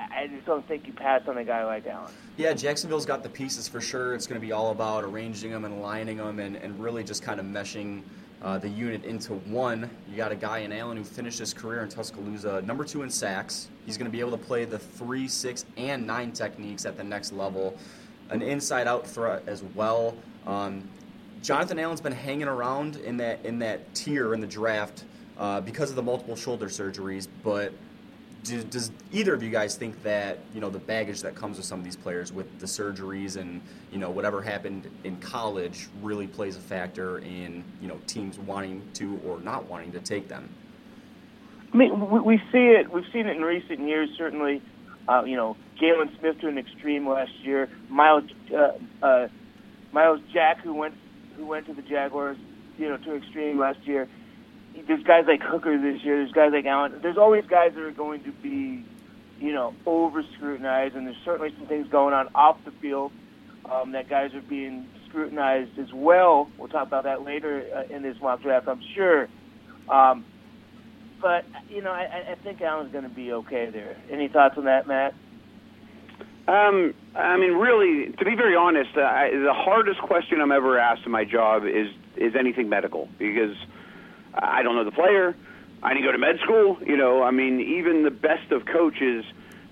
I 0.00 0.26
just 0.26 0.46
don't 0.46 0.66
think 0.66 0.88
you 0.88 0.92
pass 0.94 1.22
on 1.28 1.38
a 1.38 1.44
guy 1.44 1.64
like 1.64 1.86
Allen. 1.86 2.12
Yeah, 2.38 2.54
Jacksonville's 2.54 3.06
got 3.06 3.22
the 3.22 3.28
pieces 3.28 3.68
for 3.68 3.80
sure. 3.80 4.14
It's 4.16 4.26
going 4.26 4.40
to 4.40 4.44
be 4.44 4.50
all 4.50 4.72
about 4.72 5.04
arranging 5.04 5.52
them 5.52 5.64
and 5.64 5.74
aligning 5.74 6.16
them 6.16 6.40
and, 6.40 6.56
and 6.56 6.82
really 6.82 7.04
just 7.04 7.22
kind 7.22 7.38
of 7.38 7.46
meshing– 7.46 8.02
uh, 8.42 8.58
the 8.58 8.68
unit 8.68 9.04
into 9.04 9.34
one. 9.34 9.90
You 10.08 10.16
got 10.16 10.32
a 10.32 10.36
guy 10.36 10.58
in 10.58 10.72
Allen 10.72 10.96
who 10.96 11.04
finished 11.04 11.38
his 11.38 11.52
career 11.52 11.82
in 11.82 11.88
Tuscaloosa, 11.88 12.62
number 12.62 12.84
two 12.84 13.02
in 13.02 13.10
sacks. 13.10 13.68
He's 13.86 13.98
going 13.98 14.10
to 14.10 14.12
be 14.12 14.20
able 14.20 14.30
to 14.32 14.44
play 14.44 14.64
the 14.64 14.78
three, 14.78 15.28
six, 15.28 15.66
and 15.76 16.06
nine 16.06 16.32
techniques 16.32 16.86
at 16.86 16.96
the 16.96 17.04
next 17.04 17.32
level. 17.32 17.76
An 18.30 18.42
inside-out 18.42 19.06
threat 19.06 19.42
as 19.46 19.62
well. 19.74 20.16
Um, 20.46 20.88
Jonathan 21.42 21.78
Allen's 21.78 22.00
been 22.00 22.12
hanging 22.12 22.48
around 22.48 22.96
in 22.96 23.16
that 23.16 23.44
in 23.44 23.58
that 23.60 23.94
tier 23.94 24.34
in 24.34 24.40
the 24.40 24.46
draft 24.46 25.04
uh, 25.38 25.60
because 25.60 25.90
of 25.90 25.96
the 25.96 26.02
multiple 26.02 26.36
shoulder 26.36 26.66
surgeries, 26.66 27.28
but 27.42 27.72
do, 28.44 28.62
does 28.62 28.90
either 29.12 29.34
of 29.34 29.42
you 29.42 29.50
guys 29.50 29.76
think 29.76 30.02
that 30.02 30.38
you 30.54 30.60
know 30.60 30.70
the 30.70 30.78
baggage 30.78 31.22
that 31.22 31.34
comes 31.34 31.56
with 31.56 31.66
some 31.66 31.78
of 31.78 31.84
these 31.84 31.96
players 31.96 32.32
with 32.32 32.58
the 32.58 32.66
surgeries 32.66 33.36
and 33.36 33.60
you 33.90 33.98
know 33.98 34.10
whatever 34.10 34.40
happened 34.40 34.88
in 35.04 35.16
college 35.16 35.88
really 36.02 36.26
plays 36.26 36.56
a 36.56 36.60
factor 36.60 37.18
in 37.18 37.64
you 37.80 37.88
know 37.88 37.98
teams 38.06 38.38
wanting 38.38 38.82
to 38.94 39.20
or 39.26 39.40
not 39.40 39.68
wanting 39.68 39.92
to 39.92 40.00
take 40.00 40.28
them? 40.28 40.48
I 41.72 41.76
mean, 41.76 42.24
we, 42.24 42.38
see 42.50 42.66
it. 42.66 42.90
We've 42.92 43.04
seen 43.12 43.28
it 43.28 43.36
in 43.36 43.42
recent 43.44 43.78
years. 43.78 44.10
Certainly, 44.18 44.60
uh, 45.08 45.22
you 45.24 45.36
know, 45.36 45.56
Jaylon 45.80 46.18
Smith 46.18 46.40
to 46.40 46.48
an 46.48 46.58
extreme 46.58 47.08
last 47.08 47.32
year. 47.42 47.68
Myles 47.88 48.24
uh, 48.52 48.72
uh, 49.02 49.28
Myles 49.92 50.20
Jack, 50.32 50.60
who 50.62 50.74
went 50.74 50.94
who 51.36 51.46
went 51.46 51.66
to 51.66 51.74
the 51.74 51.82
Jaguars, 51.82 52.38
you 52.78 52.88
know, 52.88 52.96
to 52.96 53.16
extreme 53.16 53.58
last 53.58 53.78
year 53.86 54.08
there's 54.86 55.02
guys 55.04 55.24
like 55.26 55.42
Hooker 55.42 55.80
this 55.80 56.02
year. 56.02 56.18
There's 56.18 56.32
guys 56.32 56.50
like 56.52 56.66
Allen. 56.66 56.98
There's 57.02 57.18
always 57.18 57.44
guys 57.46 57.72
that 57.74 57.82
are 57.82 57.90
going 57.90 58.24
to 58.24 58.32
be, 58.32 58.84
you 59.38 59.52
know, 59.52 59.74
over 59.86 60.22
scrutinized, 60.36 60.96
and 60.96 61.06
there's 61.06 61.16
certainly 61.24 61.54
some 61.58 61.66
things 61.66 61.88
going 61.88 62.14
on 62.14 62.28
off 62.34 62.58
the 62.64 62.72
field 62.72 63.12
um, 63.70 63.92
that 63.92 64.08
guys 64.08 64.34
are 64.34 64.42
being 64.42 64.86
scrutinized 65.08 65.78
as 65.78 65.92
well. 65.92 66.50
We'll 66.58 66.68
talk 66.68 66.86
about 66.86 67.04
that 67.04 67.22
later 67.22 67.66
uh, 67.74 67.94
in 67.94 68.02
this 68.02 68.16
mock 68.20 68.42
draft, 68.42 68.68
I'm 68.68 68.82
sure. 68.94 69.28
Um, 69.88 70.24
but 71.20 71.44
you 71.68 71.82
know, 71.82 71.90
I, 71.90 72.32
I 72.32 72.34
think 72.42 72.60
Allen's 72.60 72.92
going 72.92 73.04
to 73.04 73.10
be 73.10 73.32
okay 73.32 73.70
there. 73.70 73.96
Any 74.10 74.28
thoughts 74.28 74.56
on 74.56 74.64
that, 74.64 74.86
Matt? 74.86 75.14
Um, 76.48 76.94
I 77.14 77.36
mean, 77.36 77.52
really, 77.52 78.12
to 78.12 78.24
be 78.24 78.34
very 78.34 78.56
honest, 78.56 78.96
I, 78.96 79.30
the 79.30 79.52
hardest 79.52 80.00
question 80.00 80.40
I'm 80.40 80.50
ever 80.50 80.78
asked 80.78 81.02
in 81.04 81.12
my 81.12 81.24
job 81.24 81.64
is 81.64 81.88
is 82.16 82.34
anything 82.38 82.68
medical 82.68 83.08
because 83.18 83.54
I 84.34 84.62
don't 84.62 84.76
know 84.76 84.84
the 84.84 84.92
player. 84.92 85.36
I 85.82 85.94
didn't 85.94 86.04
go 86.04 86.12
to 86.12 86.18
med 86.18 86.38
school. 86.40 86.78
You 86.84 86.96
know, 86.96 87.22
I 87.22 87.30
mean, 87.30 87.60
even 87.60 88.02
the 88.02 88.10
best 88.10 88.52
of 88.52 88.66
coaches 88.66 89.24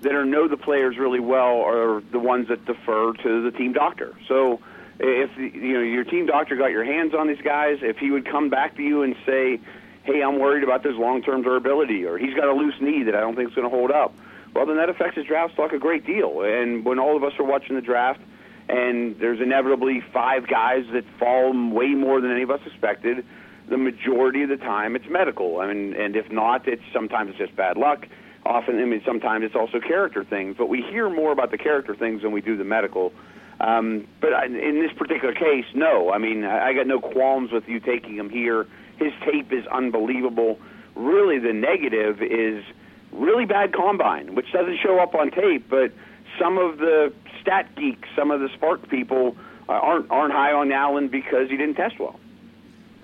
that 0.03 0.15
are 0.15 0.25
know 0.25 0.49
the 0.49 0.57
players 0.57 0.97
really 0.97 1.21
well 1.21 1.61
are 1.63 2.01
the 2.13 2.19
ones 2.19 2.49
that 2.49 2.65
defer 2.65 3.13
to 3.13 3.43
the 3.43 3.57
team 3.57 3.73
doctor. 3.73 4.15
So 4.29 4.61
if 4.99 5.37
you 5.37 5.75
know 5.75 5.81
your 5.81 6.05
team 6.05 6.27
doctor 6.27 6.57
got 6.57 6.71
your 6.71 6.85
hands 6.85 7.15
on 7.15 7.29
these 7.29 7.43
guys, 7.43 7.79
if 7.83 7.99
he 7.99 8.11
would 8.11 8.27
come 8.27 8.49
back 8.49 8.77
to 8.77 8.83
you 8.83 9.03
and 9.03 9.17
say, 9.27 9.61
"Hey, 10.05 10.23
I'm 10.23 10.39
worried 10.39 10.65
about 10.65 10.83
this 10.83 10.95
long-term 10.95 11.43
durability," 11.43 12.05
or 12.05 12.19
"He's 12.19 12.35
got 12.35 12.49
a 12.49 12.53
loose 12.53 12.81
knee 12.81 13.05
that 13.05 13.15
I 13.15 13.21
don't 13.21 13.35
think 13.35 13.51
is 13.51 13.55
going 13.55 13.69
to 13.69 13.75
hold 13.75 13.91
up," 13.91 14.15
well, 14.55 14.67
then 14.67 14.77
that 14.77 14.89
affects 14.89 15.17
his 15.17 15.27
draft 15.27 15.55
stock 15.55 15.73
a 15.73 15.79
great 15.79 16.07
deal. 16.07 16.43
And 16.43 16.85
when 16.85 16.99
all 16.99 17.17
of 17.17 17.25
us 17.25 17.33
are 17.39 17.45
watching 17.45 17.77
the 17.77 17.83
draft, 17.83 18.21
and 18.69 19.19
there's 19.19 19.41
inevitably 19.41 20.01
five 20.13 20.47
guys 20.47 20.85
that 20.93 21.05
fall 21.19 21.53
way 21.71 21.89
more 21.89 22.21
than 22.21 22.31
any 22.31 22.43
of 22.43 22.51
us 22.51 22.61
expected 22.67 23.25
the 23.69 23.77
majority 23.77 24.43
of 24.43 24.49
the 24.49 24.57
time 24.57 24.97
it's 24.97 25.09
medical. 25.09 25.61
I 25.61 25.73
mean, 25.73 25.95
and 25.95 26.17
if 26.17 26.31
not, 26.31 26.67
it's 26.67 26.83
sometimes 26.93 27.31
it's 27.31 27.39
just 27.39 27.57
bad 27.57 27.77
luck. 27.77 28.07
Often, 28.47 28.81
I 28.81 28.85
mean, 28.85 29.03
sometimes 29.05 29.45
it's 29.45 29.55
also 29.55 29.81
character 29.81 30.25
things. 30.25 30.57
But 30.57 30.69
we 30.69 30.83
hear 30.83 31.11
more 31.11 31.33
about 31.33 31.51
the 31.51 31.59
character 31.59 31.95
things 31.95 32.23
than 32.23 32.33
we 32.33 32.41
do 32.41 32.57
the 32.57 32.65
medical. 32.65 33.13
Um, 33.61 34.07
but 34.21 34.33
I, 34.33 34.47
in 34.47 34.81
this 34.81 34.93
particular 34.97 35.35
case, 35.35 35.67
no. 35.75 36.13
I 36.13 36.19
mean, 36.19 36.45
I, 36.45 36.69
I 36.69 36.75
got 36.75 36.87
no 36.87 37.01
qualms 37.01 37.51
with 37.53 37.69
you 37.69 37.81
taking 37.81 38.17
him 38.17 38.31
here. 38.31 38.67
His 38.99 39.13
tape 39.25 39.53
is 39.53 39.67
unbelievable. 39.67 40.59
Really, 40.95 41.39
the 41.39 41.53
negative 41.53 42.23
is 42.23 42.65
really 43.13 43.45
bad 43.45 43.73
combine, 43.73 44.35
which 44.35 44.53
doesn't 44.53 44.79
show 44.83 44.99
up 44.99 45.15
on 45.15 45.31
tape, 45.31 45.69
but 45.69 45.93
some 46.39 46.59
of 46.59 46.79
the 46.79 47.13
stat 47.41 47.75
geeks, 47.77 48.09
some 48.17 48.31
of 48.31 48.41
the 48.41 48.49
SPARQ 48.49 48.89
people 48.89 49.37
uh, 49.69 49.73
aren't 49.73 50.11
aren't 50.11 50.33
high 50.33 50.53
on 50.53 50.73
Allen 50.73 51.09
because 51.09 51.51
he 51.51 51.57
didn't 51.57 51.75
test 51.75 51.99
well. 51.99 52.19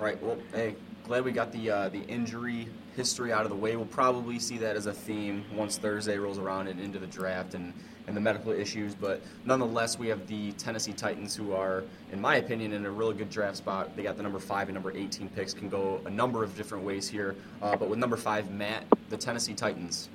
Right. 0.04 0.22
Well, 0.22 0.36
hey, 0.52 0.76
glad 1.04 1.24
we 1.24 1.32
got 1.32 1.50
the 1.50 1.70
uh, 1.70 1.88
the 1.88 2.02
injury 2.02 2.68
history 2.94 3.32
out 3.32 3.44
of 3.44 3.48
the 3.48 3.56
way. 3.56 3.74
We'll 3.74 3.86
probably 3.86 4.38
see 4.38 4.58
that 4.58 4.76
as 4.76 4.84
a 4.84 4.92
theme 4.92 5.46
once 5.54 5.78
Thursday 5.78 6.18
rolls 6.18 6.38
around 6.38 6.68
and 6.68 6.78
into 6.78 6.98
the 6.98 7.06
draft 7.06 7.54
and, 7.54 7.72
and 8.06 8.14
the 8.14 8.20
medical 8.20 8.52
issues. 8.52 8.94
But 8.94 9.22
nonetheless, 9.46 9.98
we 9.98 10.08
have 10.08 10.26
the 10.26 10.52
Tennessee 10.52 10.92
Titans, 10.92 11.34
who 11.34 11.54
are, 11.54 11.84
in 12.12 12.20
my 12.20 12.36
opinion, 12.36 12.74
in 12.74 12.84
a 12.84 12.90
really 12.90 13.14
good 13.14 13.30
draft 13.30 13.56
spot. 13.56 13.96
They 13.96 14.02
got 14.02 14.18
the 14.18 14.22
number 14.22 14.38
five 14.38 14.68
and 14.68 14.74
number 14.74 14.94
18 14.94 15.30
picks, 15.30 15.54
can 15.54 15.70
go 15.70 16.02
a 16.04 16.10
number 16.10 16.44
of 16.44 16.54
different 16.54 16.84
ways 16.84 17.08
here. 17.08 17.34
Uh, 17.62 17.74
but 17.74 17.88
with 17.88 17.98
number 17.98 18.18
five, 18.18 18.50
Matt, 18.50 18.84
the 19.08 19.16
Tennessee 19.16 19.54
Titans. 19.54 20.10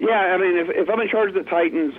Yeah, 0.00 0.18
I 0.18 0.38
mean, 0.38 0.56
if, 0.56 0.70
if 0.70 0.90
I'm 0.90 1.00
in 1.00 1.08
charge 1.08 1.28
of 1.28 1.36
the 1.36 1.48
Titans, 1.48 1.94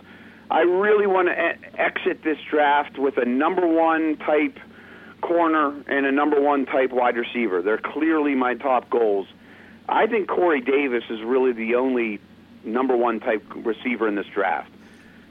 I 0.49 0.63
really 0.63 1.07
want 1.07 1.29
to 1.29 1.51
e- 1.51 1.77
exit 1.77 2.25
this 2.25 2.39
draft 2.49 2.99
with 2.99 3.15
a 3.15 3.23
number 3.23 3.65
one 3.65 4.17
type 4.17 4.59
corner 5.21 5.73
and 5.87 6.05
a 6.05 6.11
number 6.11 6.41
one 6.41 6.65
type 6.65 6.91
wide 6.91 7.15
receiver. 7.15 7.61
They're 7.61 7.77
clearly 7.77 8.35
my 8.35 8.55
top 8.55 8.89
goals. 8.89 9.27
I 9.87 10.07
think 10.07 10.27
Corey 10.27 10.61
Davis 10.61 11.03
is 11.09 11.21
really 11.21 11.53
the 11.53 11.75
only 11.75 12.19
number 12.63 12.95
one 12.95 13.19
type 13.19 13.43
receiver 13.55 14.07
in 14.07 14.15
this 14.15 14.27
draft. 14.27 14.71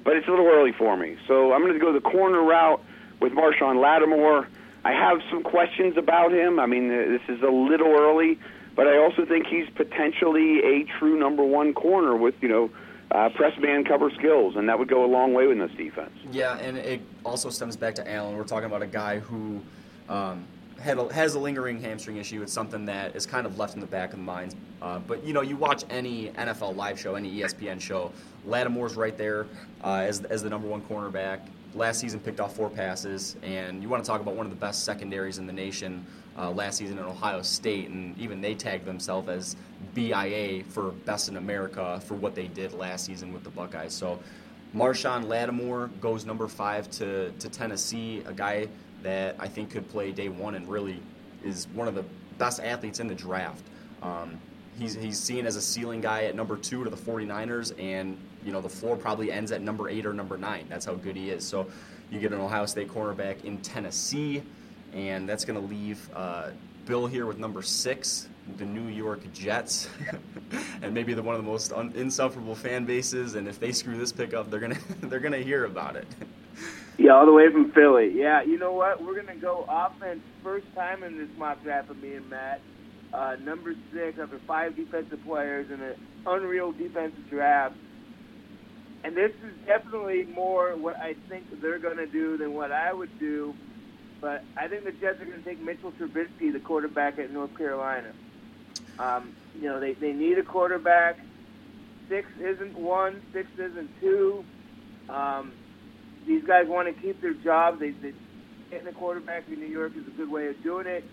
But 0.04 0.16
it's 0.16 0.26
a 0.26 0.30
little 0.30 0.48
early 0.48 0.72
for 0.72 0.96
me. 0.96 1.16
So 1.28 1.52
I'm 1.52 1.60
going 1.60 1.74
to 1.74 1.78
go 1.78 1.92
the 1.92 2.00
corner 2.00 2.42
route 2.42 2.82
with 3.20 3.32
Marshon 3.32 3.80
Lattimore. 3.80 4.48
I 4.84 4.92
have 4.92 5.20
some 5.30 5.42
questions 5.42 5.96
about 5.96 6.32
him. 6.32 6.58
I 6.58 6.66
mean, 6.66 6.90
uh, 6.90 7.04
this 7.06 7.20
is 7.28 7.42
a 7.42 7.50
little 7.50 7.94
early, 7.94 8.38
but 8.74 8.86
I 8.86 8.96
also 8.96 9.26
think 9.26 9.46
he's 9.46 9.68
potentially 9.70 10.60
a 10.60 10.84
true 10.98 11.18
number 11.18 11.44
one 11.44 11.74
corner 11.74 12.16
with, 12.16 12.34
you 12.40 12.48
know, 12.48 12.70
uh, 13.10 13.28
press 13.30 13.58
man 13.58 13.84
cover 13.84 14.10
skills, 14.10 14.56
and 14.56 14.68
that 14.68 14.78
would 14.78 14.88
go 14.88 15.04
a 15.04 15.10
long 15.10 15.34
way 15.34 15.50
in 15.50 15.58
this 15.58 15.72
defense. 15.72 16.12
Yeah, 16.30 16.56
and 16.58 16.78
it 16.78 17.02
also 17.24 17.50
stems 17.50 17.76
back 17.76 17.96
to 17.96 18.10
Allen. 18.10 18.36
We're 18.36 18.44
talking 18.44 18.66
about 18.66 18.82
a 18.82 18.86
guy 18.86 19.18
who 19.18 19.60
um, 20.10 20.44
a, 20.84 21.12
has 21.12 21.34
a 21.34 21.38
lingering 21.38 21.80
hamstring 21.80 22.16
issue. 22.16 22.42
It's 22.42 22.52
something 22.52 22.84
that 22.86 23.14
is 23.14 23.26
kind 23.26 23.46
of 23.46 23.58
left 23.58 23.74
in 23.74 23.80
the 23.80 23.86
back 23.86 24.12
of 24.12 24.18
the 24.18 24.24
minds. 24.24 24.56
Uh, 24.82 24.98
but 24.98 25.24
you 25.24 25.32
know, 25.32 25.42
you 25.42 25.56
watch 25.56 25.84
any 25.90 26.30
NFL 26.30 26.76
live 26.76 26.98
show, 26.98 27.14
any 27.14 27.40
ESPN 27.40 27.80
show, 27.80 28.12
Lattimore's 28.46 28.96
right 28.96 29.16
there 29.16 29.46
uh, 29.84 30.04
as 30.06 30.22
as 30.24 30.42
the 30.42 30.50
number 30.50 30.68
one 30.68 30.82
cornerback. 30.82 31.40
Last 31.74 32.00
season 32.00 32.18
picked 32.18 32.40
off 32.40 32.56
four 32.56 32.68
passes, 32.68 33.36
and 33.42 33.80
you 33.80 33.88
want 33.88 34.02
to 34.02 34.08
talk 34.08 34.20
about 34.20 34.34
one 34.34 34.44
of 34.44 34.50
the 34.50 34.58
best 34.58 34.84
secondaries 34.84 35.38
in 35.38 35.46
the 35.46 35.52
nation. 35.52 36.04
Uh, 36.38 36.50
last 36.50 36.78
season 36.78 36.96
in 36.96 37.04
Ohio 37.04 37.42
State, 37.42 37.90
and 37.90 38.16
even 38.18 38.40
they 38.40 38.54
tagged 38.54 38.86
themselves 38.86 39.28
as 39.28 39.56
BIA 39.94 40.64
for 40.64 40.92
best 41.04 41.28
in 41.28 41.36
America 41.36 42.00
for 42.06 42.14
what 42.14 42.34
they 42.34 42.46
did 42.46 42.72
last 42.72 43.04
season 43.04 43.32
with 43.32 43.44
the 43.44 43.50
Buckeyes. 43.50 43.92
So, 43.92 44.18
Marshon 44.74 45.26
Lattimore 45.26 45.90
goes 46.00 46.24
number 46.24 46.46
five 46.48 46.88
to, 46.92 47.30
to 47.32 47.48
Tennessee, 47.48 48.22
a 48.26 48.32
guy 48.32 48.68
that 49.02 49.36
I 49.38 49.48
think 49.48 49.70
could 49.70 49.88
play 49.88 50.12
day 50.12 50.28
one 50.28 50.54
and 50.54 50.68
really 50.68 51.00
is 51.44 51.68
one 51.68 51.88
of 51.88 51.94
the 51.94 52.04
best 52.38 52.60
athletes 52.60 53.00
in 53.00 53.06
the 53.06 53.14
draft. 53.14 53.62
Um, 54.02 54.38
he's, 54.78 54.94
he's 54.94 55.18
seen 55.18 55.46
as 55.46 55.56
a 55.56 55.62
ceiling 55.62 56.00
guy 56.00 56.24
at 56.24 56.34
number 56.34 56.56
two 56.56 56.84
to 56.84 56.90
the 56.90 56.96
49ers, 56.96 57.78
and 57.78 58.16
you 58.44 58.52
know 58.52 58.60
the 58.60 58.68
floor 58.68 58.96
probably 58.96 59.30
ends 59.30 59.52
at 59.52 59.60
number 59.60 59.88
eight 59.88 60.06
or 60.06 60.12
number 60.12 60.36
nine. 60.36 60.66
That's 60.68 60.86
how 60.86 60.94
good 60.94 61.16
he 61.16 61.30
is. 61.30 61.46
So 61.46 61.66
you 62.10 62.18
get 62.18 62.32
an 62.32 62.40
Ohio 62.40 62.66
State 62.66 62.88
cornerback 62.88 63.44
in 63.44 63.58
Tennessee, 63.58 64.42
and 64.92 65.28
that's 65.28 65.44
going 65.44 65.60
to 65.60 65.66
leave 65.66 66.08
uh, 66.14 66.50
Bill 66.86 67.06
here 67.06 67.26
with 67.26 67.38
number 67.38 67.62
six, 67.62 68.28
the 68.56 68.64
New 68.64 68.88
York 68.88 69.20
Jets, 69.32 69.88
and 70.82 70.92
maybe 70.92 71.14
the 71.14 71.22
one 71.22 71.36
of 71.36 71.42
the 71.44 71.48
most 71.48 71.72
un- 71.72 71.92
insufferable 71.94 72.54
fan 72.54 72.84
bases. 72.84 73.34
And 73.34 73.46
if 73.46 73.60
they 73.60 73.70
screw 73.70 73.96
this 73.96 74.12
pick 74.12 74.34
up, 74.34 74.50
they're 74.50 74.60
gonna 74.60 74.78
they're 75.02 75.20
gonna 75.20 75.38
hear 75.38 75.66
about 75.66 75.96
it. 75.96 76.06
Yeah, 77.00 77.12
all 77.12 77.24
the 77.24 77.32
way 77.32 77.50
from 77.50 77.72
Philly. 77.72 78.12
Yeah, 78.14 78.42
you 78.42 78.58
know 78.58 78.74
what? 78.74 79.02
We're 79.02 79.18
gonna 79.18 79.40
go 79.40 79.64
offense 79.66 80.20
first 80.42 80.66
time 80.74 81.02
in 81.02 81.16
this 81.16 81.30
mock 81.38 81.62
draft 81.62 81.88
with 81.88 81.96
me 81.96 82.12
and 82.12 82.28
Matt. 82.28 82.60
Uh, 83.10 83.36
number 83.42 83.74
six 83.90 84.18
after 84.18 84.38
five 84.46 84.76
defensive 84.76 85.18
players 85.24 85.70
in 85.70 85.80
an 85.80 85.94
unreal 86.26 86.72
defensive 86.72 87.26
draft. 87.30 87.74
And 89.02 89.16
this 89.16 89.32
is 89.42 89.54
definitely 89.66 90.24
more 90.24 90.76
what 90.76 90.96
I 90.96 91.14
think 91.30 91.46
they're 91.62 91.78
gonna 91.78 92.06
do 92.06 92.36
than 92.36 92.52
what 92.52 92.70
I 92.70 92.92
would 92.92 93.18
do. 93.18 93.54
But 94.20 94.44
I 94.58 94.68
think 94.68 94.84
the 94.84 94.92
Jets 94.92 95.22
are 95.22 95.24
to 95.24 95.38
take 95.38 95.58
Mitchell 95.58 95.92
Trubisky, 95.92 96.52
the 96.52 96.60
quarterback 96.60 97.18
at 97.18 97.30
North 97.30 97.56
Carolina. 97.56 98.12
Um, 98.98 99.34
you 99.58 99.70
know, 99.70 99.80
they, 99.80 99.94
they 99.94 100.12
need 100.12 100.36
a 100.36 100.42
quarterback. 100.42 101.18
Six 102.10 102.28
isn't 102.38 102.76
one, 102.76 103.22
six 103.32 103.48
isn't 103.56 103.88
two. 104.02 104.44
Um, 105.08 105.52
these 106.26 106.44
guys 106.44 106.66
want 106.68 106.94
to 106.94 107.02
keep 107.02 107.20
their 107.20 107.34
jobs. 107.34 107.80
They, 107.80 107.90
they 107.90 108.12
getting 108.70 108.88
a 108.88 108.92
quarterback 108.92 109.48
in 109.48 109.58
New 109.60 109.66
York 109.66 109.92
is 109.96 110.06
a 110.06 110.16
good 110.16 110.30
way 110.30 110.48
of 110.48 110.62
doing 110.62 110.86
it. 110.86 111.04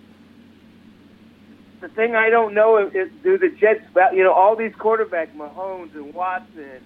The 1.81 1.89
thing 1.89 2.15
I 2.15 2.29
don't 2.29 2.53
know 2.53 2.77
is, 2.77 2.93
is 2.93 3.09
do 3.23 3.37
the 3.37 3.49
Jets, 3.49 3.81
you 4.13 4.23
know, 4.23 4.33
all 4.33 4.55
these 4.55 4.73
quarterbacks, 4.73 5.35
Mahomes 5.35 5.93
and 5.93 6.13
Watson 6.13 6.81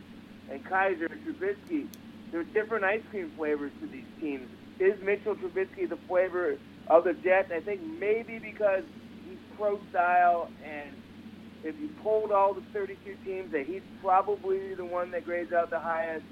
and 0.49 0.65
Kizer 0.65 1.11
and 1.11 1.21
Trubisky, 1.25 1.87
there 2.31 2.41
are 2.41 2.45
different 2.45 2.83
ice 2.83 3.01
cream 3.09 3.31
flavors 3.37 3.71
to 3.81 3.87
these 3.87 4.05
teams. 4.19 4.49
Is 4.79 5.01
Mitchell 5.03 5.35
Trubisky 5.35 5.87
the 5.87 5.97
flavor 6.07 6.57
of 6.87 7.03
the 7.03 7.13
Jets? 7.13 7.51
I 7.53 7.59
think 7.59 7.81
maybe 7.99 8.39
because 8.39 8.83
he's 9.25 9.37
pro 9.57 9.79
style, 9.89 10.49
and 10.65 10.89
if 11.63 11.79
you 11.79 11.89
pulled 12.01 12.31
all 12.31 12.53
the 12.53 12.63
32 12.73 13.15
teams, 13.25 13.51
that 13.51 13.65
he's 13.65 13.81
probably 14.01 14.73
the 14.75 14.85
one 14.85 15.11
that 15.11 15.25
grades 15.25 15.53
out 15.53 15.69
the 15.69 15.79
highest. 15.79 16.25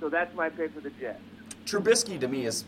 So 0.00 0.08
that's 0.08 0.34
my 0.36 0.50
pick 0.50 0.74
for 0.74 0.80
the 0.80 0.90
Jets. 1.00 1.22
Trubisky 1.66 2.20
to 2.20 2.28
me 2.28 2.44
is 2.44 2.64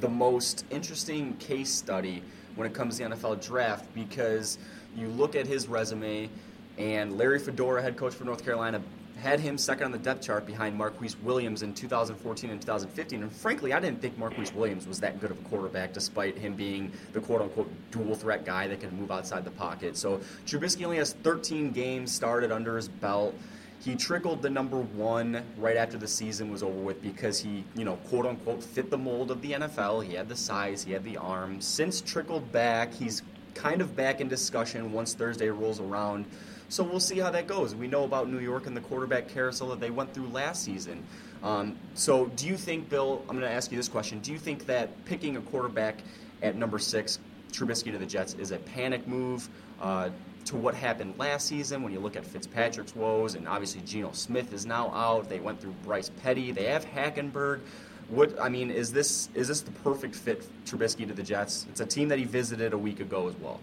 the 0.00 0.08
most 0.08 0.64
interesting 0.70 1.36
case 1.36 1.70
study 1.70 2.22
when 2.56 2.66
it 2.66 2.74
comes 2.74 2.98
to 2.98 3.04
the 3.04 3.14
NFL 3.14 3.44
draft 3.44 3.86
because 3.94 4.58
you 4.96 5.06
look 5.08 5.36
at 5.36 5.46
his 5.46 5.68
resume, 5.68 6.28
and 6.76 7.16
Larry 7.16 7.38
Fedora, 7.38 7.80
head 7.80 7.96
coach 7.96 8.12
for 8.12 8.24
North 8.24 8.44
Carolina, 8.44 8.82
had 9.20 9.38
him 9.38 9.56
second 9.56 9.84
on 9.84 9.92
the 9.92 9.98
depth 9.98 10.22
chart 10.22 10.46
behind 10.46 10.76
Marquise 10.76 11.16
Williams 11.18 11.62
in 11.62 11.74
2014 11.74 12.50
and 12.50 12.60
2015. 12.60 13.22
And 13.22 13.30
frankly, 13.30 13.72
I 13.72 13.78
didn't 13.78 14.00
think 14.00 14.18
Marquise 14.18 14.52
Williams 14.52 14.86
was 14.88 14.98
that 15.00 15.20
good 15.20 15.30
of 15.30 15.38
a 15.38 15.48
quarterback, 15.48 15.92
despite 15.92 16.36
him 16.36 16.54
being 16.54 16.90
the 17.12 17.20
quote 17.20 17.42
unquote 17.42 17.70
dual 17.92 18.14
threat 18.14 18.44
guy 18.44 18.66
that 18.66 18.80
can 18.80 18.98
move 18.98 19.10
outside 19.10 19.44
the 19.44 19.50
pocket. 19.52 19.96
So 19.96 20.20
Trubisky 20.46 20.84
only 20.84 20.96
has 20.96 21.12
13 21.12 21.70
games 21.70 22.10
started 22.10 22.50
under 22.50 22.76
his 22.76 22.88
belt. 22.88 23.34
He 23.80 23.96
trickled 23.96 24.42
the 24.42 24.50
number 24.50 24.78
one 24.78 25.42
right 25.56 25.76
after 25.76 25.96
the 25.96 26.06
season 26.06 26.50
was 26.50 26.62
over 26.62 26.78
with 26.78 27.00
because 27.00 27.40
he, 27.40 27.64
you 27.74 27.84
know, 27.86 27.96
quote 28.08 28.26
unquote, 28.26 28.62
fit 28.62 28.90
the 28.90 28.98
mold 28.98 29.30
of 29.30 29.40
the 29.40 29.52
NFL. 29.52 30.04
He 30.04 30.14
had 30.14 30.28
the 30.28 30.36
size, 30.36 30.84
he 30.84 30.92
had 30.92 31.02
the 31.02 31.16
arm. 31.16 31.62
Since 31.62 32.02
trickled 32.02 32.52
back, 32.52 32.92
he's 32.92 33.22
kind 33.54 33.80
of 33.80 33.96
back 33.96 34.20
in 34.20 34.28
discussion 34.28 34.92
once 34.92 35.14
Thursday 35.14 35.48
rolls 35.48 35.80
around. 35.80 36.26
So 36.68 36.84
we'll 36.84 37.00
see 37.00 37.18
how 37.18 37.30
that 37.30 37.46
goes. 37.46 37.74
We 37.74 37.88
know 37.88 38.04
about 38.04 38.28
New 38.28 38.38
York 38.38 38.66
and 38.66 38.76
the 38.76 38.82
quarterback 38.82 39.28
carousel 39.28 39.68
that 39.70 39.80
they 39.80 39.90
went 39.90 40.12
through 40.12 40.28
last 40.28 40.62
season. 40.62 41.02
Um, 41.42 41.76
so 41.94 42.26
do 42.36 42.46
you 42.46 42.56
think, 42.56 42.88
Bill, 42.90 43.22
I'm 43.22 43.38
going 43.38 43.48
to 43.48 43.50
ask 43.50 43.72
you 43.72 43.78
this 43.78 43.88
question. 43.88 44.20
Do 44.20 44.30
you 44.30 44.38
think 44.38 44.66
that 44.66 45.04
picking 45.06 45.38
a 45.38 45.40
quarterback 45.40 46.00
at 46.42 46.54
number 46.54 46.78
six, 46.78 47.18
Trubisky 47.50 47.90
to 47.92 47.98
the 47.98 48.06
Jets, 48.06 48.34
is 48.34 48.52
a 48.52 48.58
panic 48.58 49.08
move? 49.08 49.48
Uh, 49.80 50.10
to 50.50 50.56
what 50.56 50.74
happened 50.74 51.14
last 51.16 51.46
season 51.46 51.80
when 51.80 51.92
you 51.92 52.00
look 52.00 52.16
at 52.16 52.24
Fitzpatrick's 52.24 52.94
woes, 52.96 53.36
and 53.36 53.46
obviously 53.46 53.80
Geno 53.82 54.10
Smith 54.10 54.52
is 54.52 54.66
now 54.66 54.90
out. 54.90 55.28
They 55.28 55.38
went 55.38 55.60
through 55.60 55.74
Bryce 55.84 56.10
Petty. 56.22 56.50
They 56.50 56.64
have 56.64 56.84
Hackenberg. 56.84 57.60
What 58.08 58.38
I 58.40 58.48
mean 58.48 58.70
is 58.72 58.92
this 58.92 59.28
is 59.34 59.46
this 59.46 59.60
the 59.60 59.70
perfect 59.70 60.16
fit 60.16 60.44
Trubisky 60.66 61.06
to 61.06 61.14
the 61.14 61.22
Jets? 61.22 61.66
It's 61.70 61.80
a 61.80 61.86
team 61.86 62.08
that 62.08 62.18
he 62.18 62.24
visited 62.24 62.72
a 62.72 62.78
week 62.78 62.98
ago 62.98 63.28
as 63.28 63.36
well. 63.36 63.60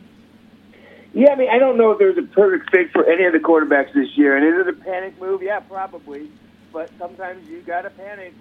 Yeah, 1.14 1.32
I 1.32 1.36
mean, 1.36 1.50
I 1.50 1.60
don't 1.60 1.78
know 1.78 1.92
if 1.92 2.00
there's 2.00 2.18
a 2.18 2.22
perfect 2.22 2.70
fit 2.72 2.92
for 2.94 3.06
any 3.06 3.26
of 3.26 3.34
the 3.34 3.40
quarterbacks 3.40 3.94
this 3.94 4.18
year. 4.18 4.38
And 4.38 4.46
is 4.46 4.68
it 4.68 4.80
a 4.80 4.86
panic 4.86 5.20
move? 5.20 5.42
Yeah, 5.42 5.60
probably. 5.60 6.32
But 6.72 6.90
sometimes 6.98 7.50
you 7.50 7.62
got 7.62 7.82
to 7.82 7.90
panic 7.90 8.34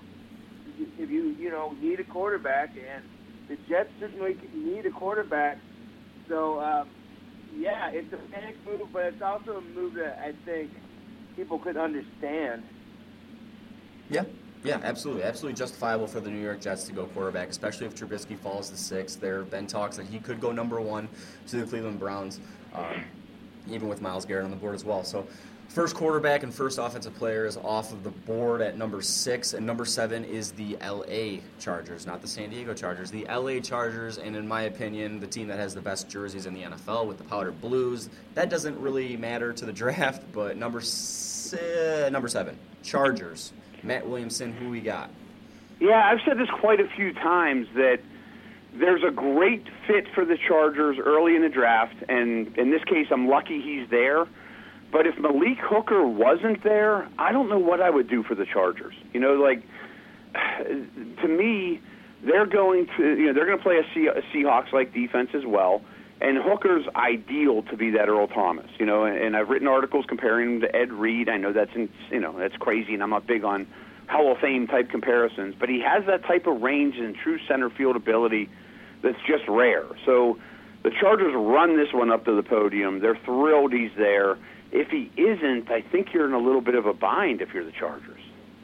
if 0.98 1.10
you 1.10 1.34
you 1.38 1.50
know 1.50 1.74
need 1.80 1.98
a 1.98 2.04
quarterback, 2.04 2.70
and 2.76 3.02
the 3.48 3.56
Jets 3.68 3.90
certainly 3.98 4.36
need 4.54 4.86
a 4.86 4.90
quarterback. 4.90 5.58
So 6.28 6.60
um, 6.60 6.88
yeah, 7.58 7.90
it's 7.90 8.12
a 8.12 8.16
panic 8.32 8.56
move, 8.66 8.88
but 8.92 9.06
it's 9.06 9.22
also 9.22 9.58
a 9.58 9.60
move 9.60 9.94
that 9.94 10.20
I 10.22 10.32
think 10.44 10.70
people 11.36 11.58
could 11.58 11.76
understand. 11.76 12.62
Yeah, 14.10 14.25
yeah, 14.62 14.80
absolutely, 14.82 15.22
absolutely 15.22 15.56
justifiable 15.56 16.06
for 16.06 16.20
the 16.20 16.30
New 16.30 16.42
York 16.42 16.60
Jets 16.60 16.84
to 16.84 16.92
go 16.92 17.06
quarterback, 17.06 17.48
especially 17.48 17.86
if 17.86 17.94
Trubisky 17.94 18.38
falls 18.38 18.70
to 18.70 18.76
six. 18.76 19.14
There 19.16 19.38
have 19.38 19.50
been 19.50 19.66
talks 19.66 19.96
that 19.96 20.06
he 20.06 20.18
could 20.18 20.40
go 20.40 20.52
number 20.52 20.80
one 20.80 21.08
to 21.48 21.56
the 21.56 21.66
Cleveland 21.66 21.98
Browns, 21.98 22.40
um, 22.75 23.04
even 23.68 23.88
with 23.88 24.00
Myles 24.00 24.25
Garrett 24.25 24.44
on 24.44 24.50
the 24.50 24.56
board 24.56 24.75
as 24.75 24.84
well. 24.84 25.02
So 25.02 25.26
First 25.76 25.95
quarterback 25.95 26.42
and 26.42 26.54
first 26.54 26.78
offensive 26.78 27.14
player 27.16 27.45
is 27.45 27.59
off 27.59 27.92
of 27.92 28.02
the 28.02 28.09
board 28.09 28.62
at 28.62 28.78
number 28.78 29.02
six, 29.02 29.52
and 29.52 29.66
number 29.66 29.85
seven 29.85 30.25
is 30.25 30.52
the 30.52 30.78
LA 30.83 31.42
Chargers, 31.59 32.06
not 32.06 32.23
the 32.23 32.28
San 32.28 32.49
Diego 32.49 32.73
Chargers. 32.73 33.11
The 33.11 33.26
LA 33.26 33.61
Chargers, 33.61 34.16
and 34.16 34.35
in 34.35 34.49
my 34.49 34.62
opinion, 34.62 35.21
the 35.21 35.26
team 35.26 35.49
that 35.49 35.59
has 35.59 35.75
the 35.75 35.83
best 35.83 36.09
jerseys 36.09 36.47
in 36.47 36.54
the 36.54 36.62
NFL 36.62 37.06
with 37.06 37.18
the 37.18 37.25
powder 37.25 37.52
blues. 37.52 38.09
That 38.33 38.49
doesn't 38.49 38.80
really 38.80 39.18
matter 39.18 39.52
to 39.52 39.66
the 39.66 39.73
draft, 39.73 40.23
but 40.33 40.56
number 40.56 40.80
se- 40.80 42.09
number 42.11 42.28
seven, 42.28 42.59
Chargers. 42.83 43.52
Matt 43.83 44.09
Williamson, 44.09 44.54
who 44.54 44.71
we 44.71 44.80
got? 44.80 45.11
Yeah, 45.78 46.09
I've 46.11 46.21
said 46.26 46.38
this 46.38 46.49
quite 46.59 46.80
a 46.80 46.88
few 46.97 47.12
times 47.12 47.68
that 47.75 48.00
there's 48.73 49.02
a 49.06 49.11
great 49.11 49.66
fit 49.87 50.06
for 50.14 50.25
the 50.25 50.38
Chargers 50.49 50.97
early 50.99 51.37
in 51.37 51.42
the 51.42 51.50
draft, 51.50 51.97
and 52.09 52.56
in 52.56 52.71
this 52.71 52.83
case, 52.85 53.09
I'm 53.11 53.28
lucky 53.28 53.61
he's 53.61 53.90
there 53.90 54.26
but 54.93 55.07
if 55.07 55.19
Malik 55.19 55.59
Hooker 55.61 56.07
wasn't 56.07 56.62
there, 56.62 57.09
I 57.19 57.33
don't 57.33 57.49
know 57.49 57.59
what 57.59 57.81
I 57.81 57.90
would 57.90 58.09
do 58.09 58.23
for 58.23 58.35
the 58.35 58.47
Chargers. 58.47 58.95
You 59.12 59.21
know, 59.21 59.35
like 59.35 59.62
to 61.23 61.28
me, 61.28 61.81
they're 62.25 62.47
going 62.47 62.87
to 62.97 63.02
you 63.02 63.26
know 63.26 63.35
they're 63.35 63.47
going 63.47 63.59
to 63.59 63.62
play 63.64 63.76
a, 63.76 63.95
sea- 63.95 64.09
a 64.09 64.23
Seahawks 64.35 64.73
like 64.73 64.93
defense 64.93 65.31
as 65.35 65.45
well. 65.47 65.83
And 66.19 66.38
Hooker's 66.38 66.87
ideal 66.97 67.62
to 67.64 67.76
be 67.76 67.90
that 67.90 68.09
Earl 68.09 68.26
Thomas, 68.26 68.71
you 68.78 68.87
know. 68.87 69.05
And, 69.05 69.19
and 69.19 69.37
I've 69.37 69.50
written 69.50 69.69
articles 69.69 70.07
comparing 70.09 70.55
him 70.55 70.61
to 70.62 70.75
Ed 70.75 70.90
Reed. 70.93 71.28
I 71.28 71.37
know 71.37 71.52
that's 71.52 71.75
in, 71.75 71.90
you 72.11 72.21
know 72.21 72.38
that's 72.38 72.57
crazy, 72.57 72.95
and 72.95 73.02
I'm 73.02 73.11
not 73.11 73.26
big 73.26 73.45
on 73.45 73.66
Hall 74.09 74.33
of 74.33 74.38
Fame 74.38 74.66
type 74.66 74.88
comparisons. 74.88 75.55
But 75.59 75.69
he 75.69 75.81
has 75.81 76.07
that 76.07 76.23
type 76.25 76.47
of 76.47 76.62
range 76.62 76.97
and 76.97 77.14
true 77.14 77.38
center 77.47 77.69
field 77.69 77.97
ability 77.97 78.49
that's 79.02 79.19
just 79.26 79.45
rare. 79.47 79.85
So 80.07 80.38
the 80.85 80.90
Chargers 80.90 81.35
run 81.37 81.76
this 81.76 81.93
one 81.93 82.11
up 82.11 82.25
to 82.25 82.35
the 82.35 82.43
podium. 82.43 83.00
They're 83.00 83.19
thrilled 83.25 83.73
he's 83.73 83.90
there 83.99 84.38
if 84.73 84.88
he 84.90 85.11
isn't, 85.16 85.70
I 85.70 85.80
think 85.80 86.12
you're 86.12 86.26
in 86.26 86.32
a 86.32 86.38
little 86.38 86.61
bit 86.61 86.75
of 86.75 86.87
a 86.87 86.92
bind 86.92 87.40
if 87.40 87.52
you're 87.54 87.64
the 87.64 87.73
Chargers. 87.73 88.20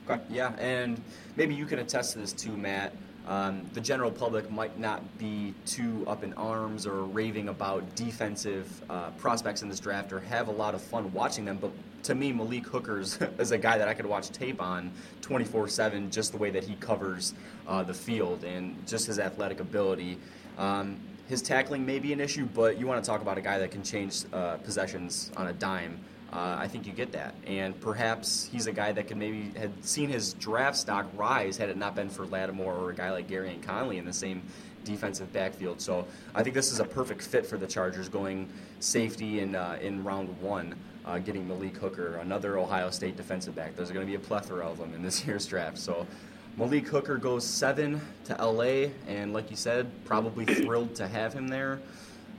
Okay. 0.08 0.20
Yeah, 0.30 0.54
and 0.58 1.00
maybe 1.36 1.54
you 1.54 1.64
can 1.66 1.78
attest 1.78 2.14
to 2.14 2.18
this 2.18 2.32
too, 2.32 2.56
Matt. 2.56 2.94
Um, 3.26 3.64
the 3.72 3.80
general 3.80 4.10
public 4.10 4.50
might 4.50 4.78
not 4.80 5.16
be 5.16 5.54
too 5.64 6.04
up 6.08 6.24
in 6.24 6.32
arms 6.34 6.86
or 6.86 7.04
raving 7.04 7.48
about 7.48 7.94
defensive 7.94 8.82
uh, 8.90 9.10
prospects 9.10 9.62
in 9.62 9.68
this 9.68 9.78
draft 9.78 10.12
or 10.12 10.18
have 10.20 10.48
a 10.48 10.52
lot 10.52 10.74
of 10.74 10.82
fun 10.82 11.12
watching 11.12 11.44
them, 11.44 11.58
but 11.60 11.70
to 12.04 12.16
me, 12.16 12.32
Malik 12.32 12.66
Hooker's 12.66 13.18
is 13.38 13.52
a 13.52 13.58
guy 13.58 13.78
that 13.78 13.88
I 13.88 13.94
could 13.94 14.06
watch 14.06 14.30
tape 14.30 14.60
on 14.60 14.90
24 15.20 15.68
7, 15.68 16.10
just 16.10 16.32
the 16.32 16.38
way 16.38 16.50
that 16.50 16.64
he 16.64 16.74
covers 16.76 17.34
uh, 17.68 17.82
the 17.84 17.94
field 17.94 18.42
and 18.44 18.76
just 18.88 19.06
his 19.06 19.18
athletic 19.20 19.60
ability. 19.60 20.18
Um, 20.58 20.98
his 21.28 21.42
tackling 21.42 21.86
may 21.86 21.98
be 21.98 22.12
an 22.12 22.20
issue, 22.20 22.46
but 22.46 22.78
you 22.78 22.86
want 22.86 23.02
to 23.02 23.08
talk 23.08 23.22
about 23.22 23.38
a 23.38 23.40
guy 23.40 23.58
that 23.58 23.70
can 23.70 23.82
change 23.82 24.24
uh, 24.32 24.56
possessions 24.58 25.30
on 25.36 25.48
a 25.48 25.52
dime. 25.52 25.98
Uh, 26.32 26.56
I 26.58 26.66
think 26.66 26.86
you 26.86 26.92
get 26.92 27.12
that. 27.12 27.34
And 27.46 27.78
perhaps 27.80 28.48
he's 28.50 28.66
a 28.66 28.72
guy 28.72 28.92
that 28.92 29.06
could 29.06 29.18
maybe 29.18 29.52
had 29.58 29.84
seen 29.84 30.08
his 30.08 30.32
draft 30.34 30.78
stock 30.78 31.06
rise 31.14 31.58
had 31.58 31.68
it 31.68 31.76
not 31.76 31.94
been 31.94 32.08
for 32.08 32.26
Lattimore 32.26 32.74
or 32.74 32.90
a 32.90 32.94
guy 32.94 33.10
like 33.10 33.28
Gareon 33.28 33.62
Conley 33.62 33.98
in 33.98 34.06
the 34.06 34.12
same 34.12 34.42
defensive 34.84 35.32
backfield. 35.32 35.80
So 35.80 36.06
I 36.34 36.42
think 36.42 36.54
this 36.54 36.72
is 36.72 36.80
a 36.80 36.84
perfect 36.84 37.22
fit 37.22 37.46
for 37.46 37.58
the 37.58 37.66
Chargers 37.66 38.08
going 38.08 38.48
safety 38.80 39.40
in, 39.40 39.54
uh, 39.54 39.78
in 39.80 40.02
round 40.02 40.28
one. 40.40 40.74
Uh, 41.04 41.18
getting 41.18 41.48
Malik 41.48 41.76
Hooker, 41.78 42.18
another 42.18 42.58
Ohio 42.58 42.88
State 42.88 43.16
defensive 43.16 43.56
back. 43.56 43.74
There's 43.74 43.90
going 43.90 44.06
to 44.06 44.10
be 44.10 44.14
a 44.14 44.20
plethora 44.20 44.64
of 44.64 44.78
them 44.78 44.94
in 44.94 45.02
this 45.02 45.24
year's 45.26 45.44
draft. 45.46 45.76
So 45.78 46.06
Malik 46.56 46.86
Hooker 46.88 47.16
goes 47.16 47.46
seven 47.46 48.00
to 48.24 48.34
LA, 48.34 48.90
and 49.08 49.32
like 49.32 49.50
you 49.50 49.56
said, 49.56 49.90
probably 50.04 50.44
thrilled 50.44 50.94
to 50.96 51.08
have 51.08 51.32
him 51.32 51.48
there. 51.48 51.80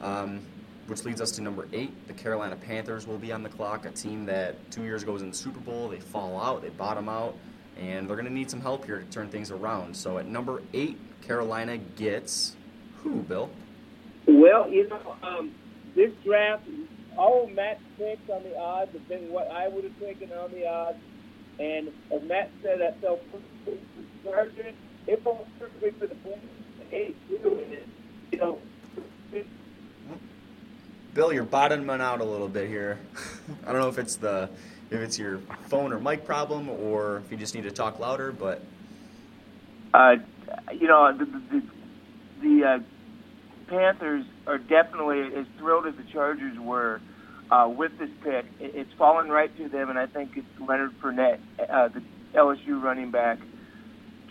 Um, 0.02 0.42
which 0.88 1.06
leads 1.06 1.22
us 1.22 1.32
to 1.32 1.42
number 1.42 1.68
eight. 1.72 2.08
The 2.08 2.14
Carolina 2.14 2.56
Panthers 2.56 3.08
will 3.08 3.18
be 3.18 3.32
on 3.32 3.42
the 3.42 3.50
clock, 3.50 3.86
a 3.86 3.92
team 3.92 4.26
that 4.26 4.70
two 4.70 4.84
years 4.84 5.04
ago 5.04 5.14
was 5.14 5.22
in 5.22 5.30
the 5.30 5.36
Super 5.36 5.60
Bowl. 5.60 5.88
They 5.88 6.00
fall 6.00 6.40
out, 6.40 6.62
they 6.62 6.70
bottom 6.70 7.08
out, 7.08 7.36
and 7.80 8.08
they're 8.08 8.16
going 8.16 8.28
to 8.28 8.34
need 8.34 8.52
some 8.52 8.60
help 8.60 8.86
here 8.86 9.00
to 9.00 9.06
turn 9.06 9.30
things 9.30 9.52
around. 9.52 9.96
So 9.96 10.18
at 10.18 10.26
number 10.26 10.62
eight, 10.74 11.00
Carolina 11.22 11.78
gets 11.78 12.56
who, 12.98 13.22
Bill? 13.24 13.50
Well, 14.28 14.70
you 14.70 14.88
know, 14.90 15.16
um, 15.24 15.54
this 15.96 16.12
draft, 16.24 16.64
all 17.18 17.48
Matt's 17.48 17.82
picks 17.98 18.30
on 18.30 18.44
the 18.44 18.58
odds 18.58 18.92
have 18.94 19.08
been 19.08 19.32
what 19.32 19.50
I 19.52 19.68
would 19.68 19.84
have 19.86 20.00
taken 20.00 20.32
on 20.34 20.52
the 20.52 20.68
odds. 20.68 20.98
And 21.64 21.92
as 22.12 22.22
Matt 22.24 22.52
said, 22.62 22.82
that 22.82 23.00
felt 23.00 23.24
sergeant. 24.26 24.76
It 25.08 25.24
falls 25.24 25.48
perfectly 25.58 25.92
for 25.92 26.08
the 26.08 26.16
point 26.16 26.42
eight 26.92 27.16
two, 27.30 27.64
and 27.64 27.74
it, 27.74 27.88
you 28.34 28.38
know. 28.38 28.60
Bill, 31.14 31.32
you're 31.32 31.44
bottoming 31.44 32.02
out 32.02 32.20
a 32.20 32.24
little 32.24 32.50
bit 32.50 32.68
here. 32.68 33.00
I 33.66 33.72
don't 33.72 33.80
know 33.80 33.88
if 33.88 33.98
it's 33.98 34.18
the 34.18 34.50
if 34.90 35.00
it's 35.00 35.18
your 35.18 35.38
phone 35.70 35.94
or 35.94 36.00
mic 36.00 36.26
problem, 36.26 36.70
or 36.70 37.22
if 37.26 37.32
you 37.32 37.38
just 37.38 37.56
need 37.56 37.64
to 37.64 37.72
talk 37.72 37.98
louder. 37.98 38.34
But 38.34 38.62
uh, 39.94 40.18
you 40.74 40.88
know, 40.88 41.18
the 41.18 41.26
the, 41.26 41.64
the 42.42 42.66
uh, 42.66 42.80
Panthers 43.68 44.26
are 44.48 44.58
definitely 44.58 45.34
as 45.34 45.46
thrilled 45.58 45.88
as 45.88 45.96
the 45.96 46.04
Chargers 46.12 46.60
were 46.60 47.00
uh, 47.52 47.72
with 47.76 47.98
this 47.98 48.10
pick. 48.24 48.46
It's 48.60 48.92
fallen 48.94 49.30
right 49.30 49.56
to 49.58 49.70
them, 49.70 49.90
and 49.90 50.00
I 50.00 50.08
think 50.08 50.38
it's 50.38 50.48
Leonard 50.60 51.00
Fournette, 51.00 51.40
uh, 51.70 51.90
the 51.90 52.02
LSU 52.34 52.82
running 52.82 53.12
back. 53.12 53.40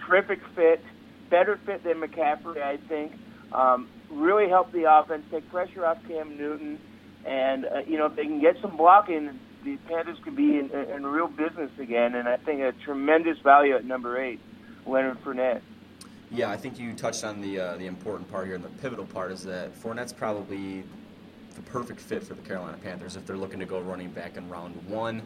Terrific 0.06 0.40
fit, 0.54 0.82
better 1.30 1.58
fit 1.64 1.84
than 1.84 2.00
McCaffrey, 2.00 2.62
I 2.62 2.76
think. 2.76 3.12
Um, 3.52 3.88
really 4.10 4.48
help 4.48 4.72
the 4.72 4.92
offense, 4.92 5.24
take 5.30 5.48
pressure 5.50 5.84
off 5.84 5.98
Cam 6.08 6.36
Newton, 6.36 6.78
and 7.24 7.66
uh, 7.66 7.78
you 7.86 7.98
know 7.98 8.06
if 8.06 8.16
they 8.16 8.24
can 8.24 8.40
get 8.40 8.56
some 8.60 8.76
blocking, 8.76 9.38
the 9.64 9.76
Panthers 9.88 10.18
could 10.24 10.36
be 10.36 10.58
in, 10.58 10.70
in 10.70 11.06
real 11.06 11.28
business 11.28 11.70
again. 11.78 12.14
And 12.14 12.28
I 12.28 12.36
think 12.36 12.60
a 12.60 12.72
tremendous 12.84 13.38
value 13.38 13.76
at 13.76 13.84
number 13.84 14.20
eight, 14.20 14.40
Leonard 14.86 15.22
Fournette. 15.22 15.60
Yeah, 16.30 16.50
I 16.50 16.56
think 16.56 16.78
you 16.78 16.94
touched 16.94 17.24
on 17.24 17.40
the 17.40 17.60
uh, 17.60 17.76
the 17.76 17.86
important 17.86 18.30
part 18.30 18.46
here, 18.46 18.54
and 18.54 18.64
the 18.64 18.70
pivotal 18.70 19.04
part 19.04 19.32
is 19.32 19.42
that 19.44 19.74
Fournette's 19.74 20.14
probably 20.14 20.84
perfect 21.72 22.00
fit 22.00 22.22
for 22.22 22.34
the 22.34 22.42
Carolina 22.42 22.76
Panthers 22.82 23.16
if 23.16 23.26
they're 23.26 23.36
looking 23.36 23.58
to 23.58 23.64
go 23.64 23.80
running 23.80 24.10
back 24.10 24.36
in 24.36 24.48
round 24.50 24.76
one. 24.86 25.22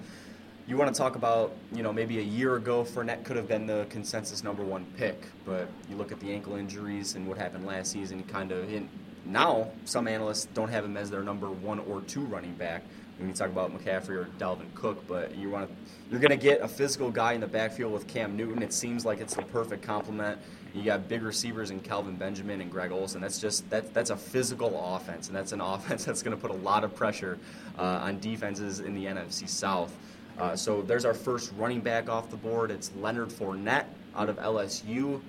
You 0.68 0.76
want 0.76 0.94
to 0.94 0.98
talk 0.98 1.16
about, 1.16 1.52
you 1.72 1.82
know, 1.82 1.92
maybe 1.92 2.18
a 2.18 2.22
year 2.22 2.56
ago, 2.56 2.84
Fournette 2.84 3.24
could 3.24 3.36
have 3.36 3.48
been 3.48 3.66
the 3.66 3.86
consensus 3.90 4.42
number 4.42 4.64
one 4.64 4.86
pick, 4.96 5.26
but 5.44 5.68
you 5.90 5.96
look 5.96 6.12
at 6.12 6.20
the 6.20 6.32
ankle 6.32 6.54
injuries 6.54 7.16
and 7.16 7.26
what 7.26 7.36
happened 7.36 7.66
last 7.66 7.90
season, 7.92 8.22
kind 8.24 8.52
of. 8.52 8.72
In, 8.72 8.88
now, 9.24 9.70
some 9.84 10.06
analysts 10.06 10.46
don't 10.54 10.68
have 10.68 10.84
him 10.84 10.96
as 10.96 11.10
their 11.10 11.22
number 11.22 11.50
one 11.50 11.80
or 11.80 12.00
two 12.02 12.20
running 12.22 12.54
back 12.54 12.82
when 13.18 13.28
you 13.28 13.34
talk 13.34 13.48
about 13.48 13.72
McCaffrey 13.72 14.10
or 14.10 14.28
Dalvin 14.38 14.72
Cook, 14.74 15.04
but 15.08 15.34
you 15.36 15.50
want 15.50 15.68
to, 15.68 15.74
you're 16.10 16.20
going 16.20 16.30
to 16.30 16.36
get 16.36 16.60
a 16.60 16.68
physical 16.68 17.10
guy 17.10 17.32
in 17.32 17.40
the 17.40 17.46
backfield 17.46 17.92
with 17.92 18.06
Cam 18.06 18.36
Newton. 18.36 18.62
It 18.62 18.72
seems 18.72 19.04
like 19.04 19.20
it's 19.20 19.34
the 19.34 19.42
perfect 19.42 19.82
complement. 19.82 20.38
You 20.76 20.82
got 20.82 21.08
big 21.08 21.22
receivers 21.22 21.70
in 21.70 21.80
Kelvin 21.80 22.16
Benjamin 22.16 22.60
and 22.60 22.70
Greg 22.70 22.92
Olsen. 22.92 23.22
That's 23.22 23.38
just 23.38 23.68
that 23.70 23.94
that's 23.94 24.10
a 24.10 24.16
physical 24.16 24.94
offense, 24.94 25.28
and 25.28 25.36
that's 25.36 25.52
an 25.52 25.60
offense 25.62 26.04
that's 26.04 26.22
going 26.22 26.36
to 26.36 26.40
put 26.40 26.50
a 26.50 26.58
lot 26.58 26.84
of 26.84 26.94
pressure 26.94 27.38
uh, 27.78 28.00
on 28.02 28.20
defenses 28.20 28.80
in 28.80 28.94
the 28.94 29.06
NFC 29.06 29.48
South. 29.48 29.96
Uh, 30.38 30.54
so 30.54 30.82
there's 30.82 31.06
our 31.06 31.14
first 31.14 31.50
running 31.56 31.80
back 31.80 32.10
off 32.10 32.28
the 32.30 32.36
board. 32.36 32.70
It's 32.70 32.90
Leonard 33.00 33.30
Fournette 33.30 33.86
out 34.14 34.28
of 34.28 34.36
LSU. 34.36 35.22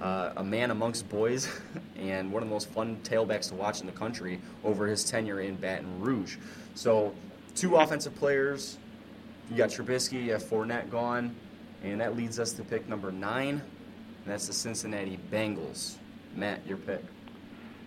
Uh, 0.00 0.32
a 0.38 0.42
man 0.42 0.70
amongst 0.70 1.06
boys, 1.10 1.48
and 1.96 2.32
one 2.32 2.42
of 2.42 2.48
the 2.48 2.52
most 2.52 2.70
fun 2.70 2.96
tailbacks 3.04 3.48
to 3.48 3.54
watch 3.54 3.80
in 3.80 3.86
the 3.86 3.92
country 3.92 4.40
over 4.64 4.86
his 4.86 5.04
tenure 5.04 5.40
in 5.40 5.54
Baton 5.56 6.00
Rouge. 6.00 6.36
So, 6.74 7.14
two 7.54 7.76
offensive 7.76 8.14
players. 8.16 8.78
You 9.50 9.56
got 9.58 9.68
Trubisky, 9.68 10.24
you 10.24 10.32
have 10.32 10.42
Fournette 10.42 10.90
gone, 10.90 11.36
and 11.84 12.00
that 12.00 12.16
leads 12.16 12.40
us 12.40 12.52
to 12.54 12.64
pick 12.64 12.88
number 12.88 13.12
nine 13.12 13.60
and 14.24 14.32
that's 14.32 14.46
the 14.46 14.52
Cincinnati 14.52 15.18
Bengals. 15.30 15.96
Matt, 16.34 16.66
your 16.66 16.78
pick. 16.78 17.02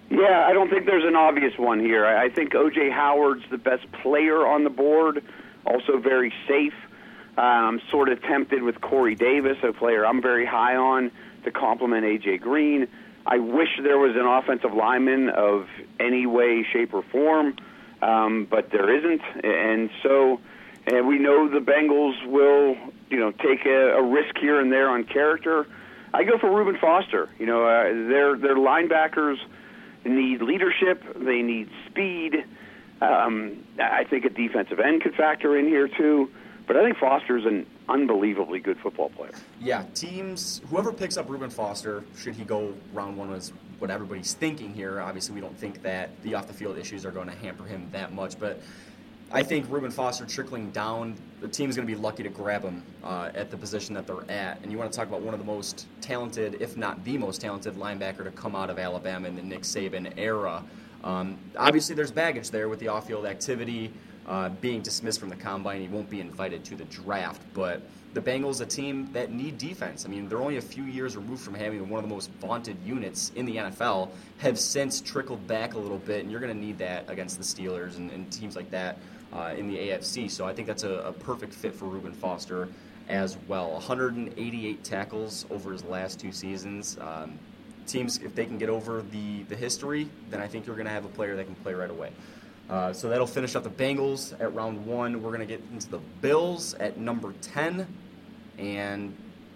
Yeah, 0.10 0.45
I 0.47 0.54
don't 0.54 0.69
think 0.69 0.86
there's 0.86 1.04
an 1.04 1.15
obvious 1.15 1.58
one 1.58 1.80
here. 1.80 2.06
I 2.06 2.30
think 2.30 2.56
O.J. 2.56 2.89
Howard's 2.89 3.43
the 3.52 3.58
best 3.58 3.91
player 4.04 4.47
on 4.47 4.63
the 4.63 4.69
board, 4.69 5.23
also 5.65 5.97
very 5.97 6.34
safe. 6.47 6.73
I'm 7.38 7.82
sort 7.91 8.10
of 8.10 8.21
tempted 8.23 8.63
with 8.63 8.80
Corey 8.80 9.15
Davis, 9.15 9.58
a 9.63 9.73
player 9.73 10.06
I'm 10.06 10.21
very 10.21 10.45
high 10.45 10.76
on, 10.76 11.12
to 11.43 11.52
complement 11.52 12.06
A.J. 12.06 12.38
Green. 12.38 12.88
I 13.26 13.39
wish 13.39 13.67
there 13.84 13.97
was 13.97 14.15
an 14.15 14.26
offensive 14.26 14.73
lineman 14.73 15.30
of 15.30 15.67
any 16.00 16.26
way, 16.26 16.65
shape, 16.71 16.93
or 16.93 17.04
form, 17.04 17.58
um, 18.02 18.47
but 18.50 18.71
there 18.71 18.89
isn't. 18.95 19.21
And 19.43 19.89
so 20.02 20.39
and 20.88 21.06
we 21.06 21.19
know 21.19 21.50
the 21.50 21.60
Bengals 21.60 22.26
will, 22.28 22.78
you 23.10 23.19
know, 23.19 23.32
take 23.32 23.65
a, 23.65 23.97
a 23.97 24.02
risk 24.02 24.38
here 24.38 24.62
and 24.62 24.71
there 24.71 24.89
on 24.89 25.04
character. 25.04 25.67
I 26.13 26.23
go 26.23 26.37
for 26.37 26.49
Reuben 26.53 26.79
Foster. 26.79 27.29
You 27.39 27.45
know, 27.45 27.65
uh, 27.65 27.83
their 27.83 28.37
their 28.37 28.55
linebackers 28.55 29.37
need 30.05 30.41
leadership. 30.41 31.03
They 31.15 31.41
need 31.41 31.69
speed. 31.87 32.45
Um, 33.01 33.63
I 33.79 34.03
think 34.05 34.25
a 34.25 34.29
defensive 34.29 34.79
end 34.79 35.03
could 35.03 35.15
factor 35.15 35.57
in 35.57 35.67
here 35.67 35.87
too. 35.87 36.31
But 36.65 36.75
I 36.75 36.83
think 36.83 36.97
Foster's 36.97 37.45
an 37.45 37.65
unbelievably 37.87 38.59
good 38.59 38.77
football 38.79 39.09
player. 39.09 39.31
Yeah, 39.61 39.85
teams, 39.93 40.61
whoever 40.69 40.91
picks 40.91 41.15
up 41.15 41.29
Reuben 41.29 41.49
Foster, 41.49 42.03
should 42.17 42.35
he 42.35 42.43
go 42.43 42.73
round 42.93 43.15
one, 43.15 43.31
is 43.31 43.53
what 43.79 43.89
everybody's 43.89 44.33
thinking 44.33 44.73
here. 44.73 44.99
Obviously, 44.99 45.33
we 45.33 45.39
don't 45.39 45.57
think 45.57 45.81
that 45.83 46.09
the 46.23 46.33
off 46.33 46.47
the 46.47 46.53
field 46.53 46.77
issues 46.77 47.05
are 47.05 47.11
going 47.11 47.27
to 47.27 47.35
hamper 47.35 47.63
him 47.63 47.87
that 47.93 48.13
much. 48.13 48.37
But 48.37 48.61
I 49.29 49.43
think 49.43 49.65
Reuben 49.69 49.91
Foster 49.91 50.25
trickling 50.25 50.71
down, 50.71 51.15
the 51.41 51.49
team's 51.49 51.75
going 51.75 51.85
to 51.85 51.93
be 51.93 51.99
lucky 51.99 52.23
to 52.23 52.29
grab 52.29 52.63
him 52.63 52.81
uh, 53.03 53.29
at 53.35 53.51
the 53.51 53.57
position 53.57 53.93
that 53.95 54.07
they're 54.07 54.29
at. 54.29 54.61
And 54.61 54.71
you 54.71 54.77
want 54.77 54.89
to 54.89 54.97
talk 54.97 55.07
about 55.07 55.21
one 55.21 55.33
of 55.33 55.39
the 55.39 55.45
most 55.45 55.85
talented, 55.99 56.61
if 56.61 56.77
not 56.77 57.03
the 57.03 57.17
most 57.17 57.41
talented, 57.41 57.75
linebacker 57.75 58.23
to 58.23 58.31
come 58.31 58.55
out 58.55 58.69
of 58.69 58.79
Alabama 58.79 59.27
in 59.27 59.35
the 59.35 59.41
Nick 59.41 59.63
Saban 59.63 60.13
era. 60.15 60.63
Um, 61.03 61.37
obviously, 61.57 61.93
there's 61.93 62.11
baggage 62.11 62.51
there 62.51 62.69
with 62.69 62.79
the 62.79 62.87
off-field 62.87 63.25
activity 63.25 63.91
uh, 64.27 64.47
being 64.47 64.81
dismissed 64.81 65.19
from 65.19 65.29
the 65.29 65.35
combine. 65.35 65.81
He 65.81 65.89
won't 65.89 66.09
be 66.09 66.21
invited 66.21 66.63
to 66.65 66.75
the 66.77 66.85
draft, 66.85 67.41
but 67.53 67.81
the 68.13 68.21
Bengals, 68.21 68.61
a 68.61 68.65
team 68.65 69.09
that 69.11 69.31
need 69.31 69.57
defense. 69.57 70.05
I 70.05 70.09
mean, 70.09 70.29
they're 70.29 70.41
only 70.41 70.57
a 70.57 70.61
few 70.61 70.83
years 70.83 71.17
removed 71.17 71.43
from 71.43 71.53
having 71.53 71.87
one 71.89 72.01
of 72.01 72.09
the 72.09 72.13
most 72.13 72.31
vaunted 72.39 72.77
units 72.85 73.33
in 73.35 73.45
the 73.45 73.57
NFL. 73.57 74.09
Have 74.37 74.57
since 74.57 75.01
trickled 75.01 75.45
back 75.47 75.73
a 75.73 75.77
little 75.77 75.99
bit, 75.99 76.23
and 76.23 76.31
you're 76.31 76.39
going 76.39 76.53
to 76.53 76.59
need 76.59 76.77
that 76.77 77.09
against 77.09 77.37
the 77.37 77.43
Steelers 77.43 77.97
and, 77.97 78.09
and 78.11 78.31
teams 78.31 78.55
like 78.55 78.71
that 78.71 78.97
uh, 79.33 79.53
in 79.57 79.67
the 79.67 79.77
AFC. 79.77 80.29
So 80.29 80.45
I 80.45 80.53
think 80.53 80.67
that's 80.67 80.83
a, 80.83 80.99
a 80.99 81.13
perfect 81.13 81.53
fit 81.53 81.75
for 81.75 81.85
Reuben 81.85 82.13
Foster 82.13 82.69
as 83.09 83.37
well. 83.47 83.71
188 83.71 84.83
tackles 84.83 85.45
over 85.49 85.71
his 85.71 85.83
last 85.85 86.19
two 86.19 86.31
seasons. 86.31 86.97
Um, 86.99 87.39
teams, 87.85 88.17
if 88.17 88.35
they 88.35 88.45
can 88.45 88.57
get 88.57 88.69
over 88.69 89.03
the, 89.11 89.43
the 89.43 89.55
history, 89.55 90.09
then 90.29 90.41
I 90.41 90.47
think 90.47 90.67
you're 90.67 90.75
going 90.75 90.87
to 90.87 90.91
have 90.91 91.05
a 91.05 91.09
player 91.09 91.35
that 91.35 91.45
can 91.45 91.55
play 91.55 91.73
right 91.73 91.89
away. 91.89 92.11
Uh, 92.69 92.91
so 92.91 93.07
that'll 93.07 93.25
finish 93.25 93.55
up 93.55 93.63
the 93.63 93.69
Bengals 93.69 94.39
at 94.41 94.53
round 94.53 94.85
one. 94.85 95.21
We're 95.21 95.29
going 95.29 95.39
to 95.39 95.45
get 95.45 95.61
into 95.71 95.89
the 95.89 95.99
Bills 96.21 96.73
at 96.75 96.97
number 96.97 97.33
10. 97.41 97.87
And 98.57 99.15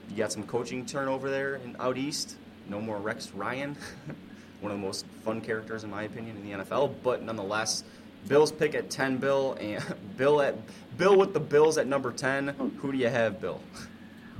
you 0.09 0.15
got 0.15 0.31
some 0.31 0.43
coaching 0.43 0.85
turnover 0.85 1.29
there 1.29 1.55
in 1.55 1.75
out 1.79 1.97
east. 1.97 2.37
No 2.69 2.79
more 2.79 2.97
Rex 2.97 3.31
Ryan, 3.31 3.75
one 4.61 4.71
of 4.71 4.79
the 4.79 4.85
most 4.85 5.05
fun 5.25 5.41
characters, 5.41 5.83
in 5.83 5.89
my 5.89 6.03
opinion, 6.03 6.37
in 6.37 6.49
the 6.49 6.63
NFL. 6.63 6.93
But 7.03 7.23
nonetheless, 7.23 7.83
Bills 8.27 8.51
pick 8.51 8.75
at 8.75 8.89
10, 8.89 9.17
Bill. 9.17 9.57
And 9.59 9.83
Bill 10.17 10.41
at 10.41 10.55
Bill 10.97 11.17
with 11.17 11.33
the 11.33 11.39
Bills 11.39 11.77
at 11.77 11.87
number 11.87 12.11
10. 12.11 12.73
Who 12.77 12.91
do 12.91 12.97
you 12.97 13.09
have, 13.09 13.39
Bill? 13.41 13.61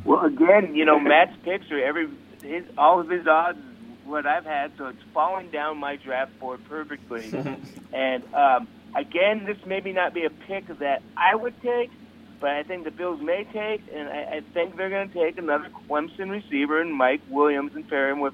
Well, 0.03 0.25
again, 0.25 0.75
you 0.75 0.85
know, 0.85 0.99
Matt's 0.99 1.35
picks 1.43 1.69
are 1.71 1.79
every 1.79 2.09
his 2.41 2.63
all 2.77 2.99
of 2.99 3.09
his 3.09 3.27
odds 3.27 3.59
what 4.05 4.25
I've 4.25 4.45
had, 4.45 4.71
so 4.77 4.87
it's 4.87 5.01
falling 5.13 5.51
down 5.51 5.77
my 5.77 5.95
draft 5.95 6.37
board 6.39 6.59
perfectly. 6.67 7.31
and 7.93 8.33
um, 8.33 8.67
again, 8.95 9.45
this 9.45 9.57
may 9.65 9.79
not 9.79 10.13
be 10.13 10.25
a 10.25 10.29
pick 10.29 10.67
that 10.79 11.01
I 11.15 11.35
would 11.35 11.59
take, 11.61 11.91
but 12.39 12.49
I 12.49 12.63
think 12.63 12.83
the 12.83 12.91
Bills 12.91 13.21
may 13.21 13.45
take, 13.45 13.81
and 13.93 14.09
I, 14.09 14.37
I 14.37 14.41
think 14.53 14.75
they're 14.75 14.89
going 14.89 15.09
to 15.09 15.13
take 15.13 15.37
another 15.37 15.69
Clemson 15.87 16.29
receiver 16.29 16.81
and 16.81 16.93
Mike 16.93 17.21
Williams 17.29 17.73
and 17.75 17.87
pair 17.87 18.09
him 18.09 18.19
with 18.19 18.33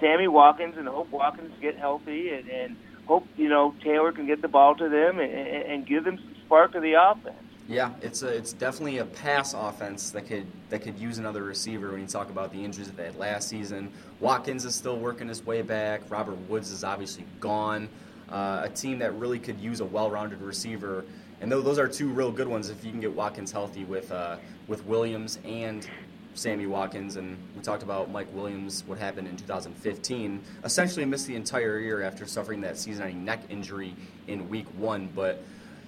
Sammy 0.00 0.28
Watkins 0.28 0.76
and 0.76 0.86
hope 0.86 1.10
Watkins 1.10 1.52
get 1.60 1.76
healthy 1.76 2.30
and, 2.30 2.48
and 2.48 2.76
hope 3.06 3.26
you 3.36 3.48
know 3.48 3.74
Taylor 3.82 4.12
can 4.12 4.26
get 4.26 4.42
the 4.42 4.48
ball 4.48 4.74
to 4.74 4.88
them 4.88 5.18
and, 5.18 5.30
and, 5.30 5.86
give 5.86 6.04
them 6.04 6.18
some 6.18 6.34
spark 6.44 6.74
of 6.74 6.82
the 6.82 6.94
offense. 6.94 7.36
Yeah, 7.68 7.90
it's 8.00 8.22
a, 8.22 8.28
it's 8.28 8.52
definitely 8.52 8.98
a 8.98 9.04
pass 9.04 9.54
offense 9.54 10.10
that 10.10 10.26
could 10.26 10.46
that 10.70 10.80
could 10.80 10.98
use 10.98 11.18
another 11.18 11.42
receiver. 11.42 11.90
When 11.90 12.00
you 12.00 12.06
talk 12.06 12.30
about 12.30 12.52
the 12.52 12.64
injuries 12.64 12.88
that 12.88 12.96
they 12.96 13.04
had 13.04 13.16
last 13.16 13.48
season, 13.48 13.92
Watkins 14.20 14.64
is 14.64 14.74
still 14.74 14.98
working 14.98 15.28
his 15.28 15.44
way 15.44 15.62
back. 15.62 16.02
Robert 16.08 16.36
Woods 16.48 16.70
is 16.70 16.84
obviously 16.84 17.24
gone. 17.40 17.88
Uh, 18.28 18.62
a 18.64 18.68
team 18.68 18.98
that 18.98 19.14
really 19.14 19.38
could 19.38 19.58
use 19.60 19.78
a 19.78 19.84
well-rounded 19.84 20.42
receiver, 20.42 21.04
and 21.40 21.50
those 21.50 21.78
are 21.78 21.86
two 21.86 22.08
real 22.08 22.32
good 22.32 22.48
ones 22.48 22.70
if 22.70 22.84
you 22.84 22.90
can 22.90 22.98
get 23.00 23.12
Watkins 23.14 23.52
healthy 23.52 23.84
with 23.84 24.10
uh, 24.10 24.36
with 24.68 24.84
Williams 24.84 25.38
and 25.44 25.88
Sammy 26.36 26.66
Watkins. 26.66 27.16
And 27.16 27.36
we 27.56 27.62
talked 27.62 27.82
about 27.82 28.10
Mike 28.10 28.28
Williams, 28.32 28.84
what 28.86 28.98
happened 28.98 29.26
in 29.26 29.36
2015. 29.36 30.40
Essentially 30.64 31.04
missed 31.04 31.26
the 31.26 31.34
entire 31.34 31.78
year 31.80 32.02
after 32.02 32.26
suffering 32.26 32.60
that 32.60 32.78
season-ending 32.78 33.24
neck 33.24 33.40
injury 33.48 33.94
in 34.28 34.48
Week 34.48 34.66
One, 34.76 35.08
but 35.14 35.42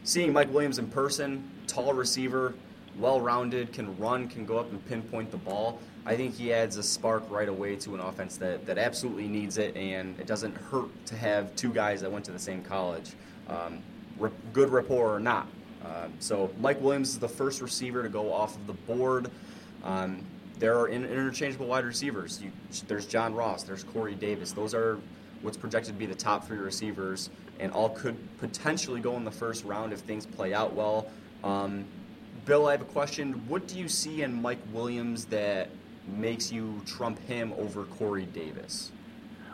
seeing 0.05 0.33
Mike 0.33 0.53
Williams 0.53 0.79
in 0.79 0.89
person, 0.89 1.49
tall 1.67 1.93
receiver, 1.93 2.55
well 2.99 3.21
rounded, 3.21 3.73
can 3.73 3.97
run, 3.99 4.29
can 4.29 4.45
go 4.45 4.59
up 4.59 4.71
and 4.71 4.85
pinpoint 4.89 5.31
the 5.31 5.37
ball. 5.37 5.79
I 6.05 6.17
think 6.17 6.35
he 6.35 6.53
adds 6.53 6.77
a 6.79 6.83
spark 6.83 7.31
right 7.31 7.49
away 7.49 7.77
to 7.77 7.95
an 7.95 8.01
offense 8.01 8.37
that, 8.39 8.67
that 8.67 8.79
absolutely 8.79 9.29
needs 9.29 9.59
it, 9.59 9.77
and 9.77 10.19
it 10.19 10.27
doesn't 10.27 10.57
hurt 10.57 10.89
to 11.07 11.17
have 11.17 11.55
two 11.55 11.73
guys 11.73 12.01
that 12.01 12.11
went 12.11 12.25
to 12.25 12.33
the 12.33 12.39
same 12.39 12.63
college, 12.63 13.13
um, 13.49 13.83
good 14.53 14.71
rapport 14.71 15.15
or 15.15 15.21
not. 15.21 15.47
Uh, 15.85 16.09
so 16.19 16.51
Mike 16.61 16.81
Williams 16.81 17.11
is 17.11 17.19
the 17.19 17.29
first 17.29 17.61
receiver 17.61 18.03
to 18.03 18.09
go 18.09 18.33
off 18.33 18.57
of 18.57 18.67
the 18.67 18.73
board. 18.73 19.31
Um, 19.85 20.25
there 20.59 20.79
are 20.79 20.89
interchangeable 20.89 21.67
wide 21.67 21.85
receivers. 21.85 22.43
You, 22.43 22.51
there's 22.87 23.07
John 23.07 23.35
Ross, 23.35 23.63
there's 23.63 23.85
Corey 23.85 24.15
Davis. 24.15 24.53
Those 24.53 24.75
are 24.75 24.99
what's 25.43 25.57
projected 25.57 25.95
to 25.95 25.99
be 25.99 26.07
the 26.07 26.15
top 26.15 26.47
three 26.47 26.59
receivers, 26.59 27.31
and 27.61 27.71
all 27.73 27.91
could 27.91 28.17
potentially 28.39 29.01
go 29.01 29.17
in 29.17 29.25
the 29.25 29.31
first 29.31 29.65
round 29.65 29.93
if 29.93 30.01
things 30.01 30.27
play 30.27 30.53
out 30.53 30.75
well. 30.75 31.07
Um, 31.45 31.85
Bill, 32.45 32.67
I 32.67 32.73
have 32.73 32.81
a 32.81 32.87
question. 32.87 33.35
What 33.47 33.69
do 33.69 33.79
you 33.79 33.89
see 33.89 34.23
in 34.23 34.41
Mike 34.41 34.59
Williams 34.73 35.27
that 35.27 35.69
makes 36.07 36.51
you 36.51 36.81
trump 36.87 37.19
him 37.27 37.53
over 37.59 37.85
Corey 37.85 38.27
Davis? 38.27 38.91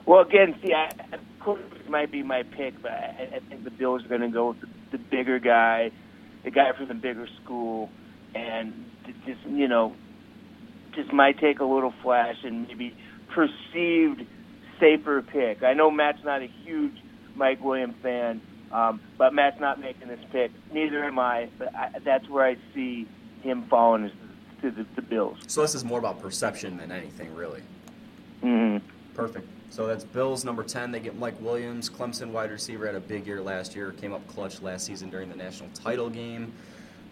Well, 0.07 0.21
again, 0.21 0.55
see, 0.63 0.75
Corey 1.41 1.63
might 1.89 2.11
be 2.11 2.23
my 2.23 2.45
pick, 2.45 2.81
but 2.81 2.93
I, 2.93 3.29
I 3.35 3.41
think 3.49 3.65
the 3.65 3.71
Bills 3.71 4.05
are 4.05 4.09
going 4.09 4.21
to 4.21 4.29
go 4.29 4.49
with 4.49 4.61
the, 4.61 4.69
the 4.93 4.99
bigger 4.99 5.39
guy, 5.39 5.91
the 6.45 6.51
guy 6.51 6.73
from 6.73 6.89
the 6.89 6.95
bigger 6.95 7.27
school, 7.43 7.91
and 8.35 8.91
just 9.27 9.41
you 9.47 9.69
know, 9.69 9.95
just 10.95 11.13
might 11.13 11.39
take 11.39 11.61
a 11.61 11.65
little 11.65 11.93
flash 12.03 12.37
and 12.45 12.67
maybe 12.69 12.97
perceived 13.29 14.27
safer 14.79 15.23
pick. 15.23 15.63
I 15.63 15.75
know 15.75 15.91
Matt's 15.91 16.25
not 16.25 16.43
a 16.43 16.47
huge 16.47 16.97
Mike 17.35 17.63
Williams 17.63 17.95
fan, 18.03 18.41
um, 18.73 19.01
but 19.19 19.35
Matt's 19.35 19.61
not 19.61 19.81
making 19.81 20.09
this 20.09 20.21
pick. 20.33 20.51
Neither 20.73 21.05
am 21.05 21.19
I. 21.19 21.49
But 21.59 21.75
I, 21.75 21.99
that's 22.05 22.29
where 22.29 22.45
I 22.45 22.57
see 22.75 23.07
him 23.43 23.67
falling 23.69 24.11
to 24.63 24.71
the, 24.71 24.87
the, 24.97 25.03
Bills. 25.03 25.39
So 25.47 25.63
this 25.63 25.75
is 25.75 25.85
more 25.85 25.99
about 25.99 26.21
perception 26.21 26.77
than 26.77 26.91
anything, 26.91 27.35
really. 27.35 27.63
Mm-hmm. 28.43 28.87
Perfect. 29.15 29.49
So 29.71 29.87
that's 29.87 30.05
Bills 30.05 30.45
number 30.45 30.63
10. 30.63 30.93
They 30.93 31.01
get 31.01 31.19
Mike 31.19 31.41
Williams, 31.41 31.91
Clemson 31.91 32.31
wide 32.31 32.51
receiver, 32.51 32.87
had 32.87 32.95
a 32.95 33.01
big 33.01 33.27
year 33.27 33.41
last 33.41 33.75
year, 33.75 33.93
came 33.93 34.13
up 34.13 34.27
clutch 34.29 34.63
last 34.63 34.87
season 34.87 35.11
during 35.11 35.29
the 35.29 35.37
national 35.37 35.69
title 35.71 36.09
game. 36.09 36.53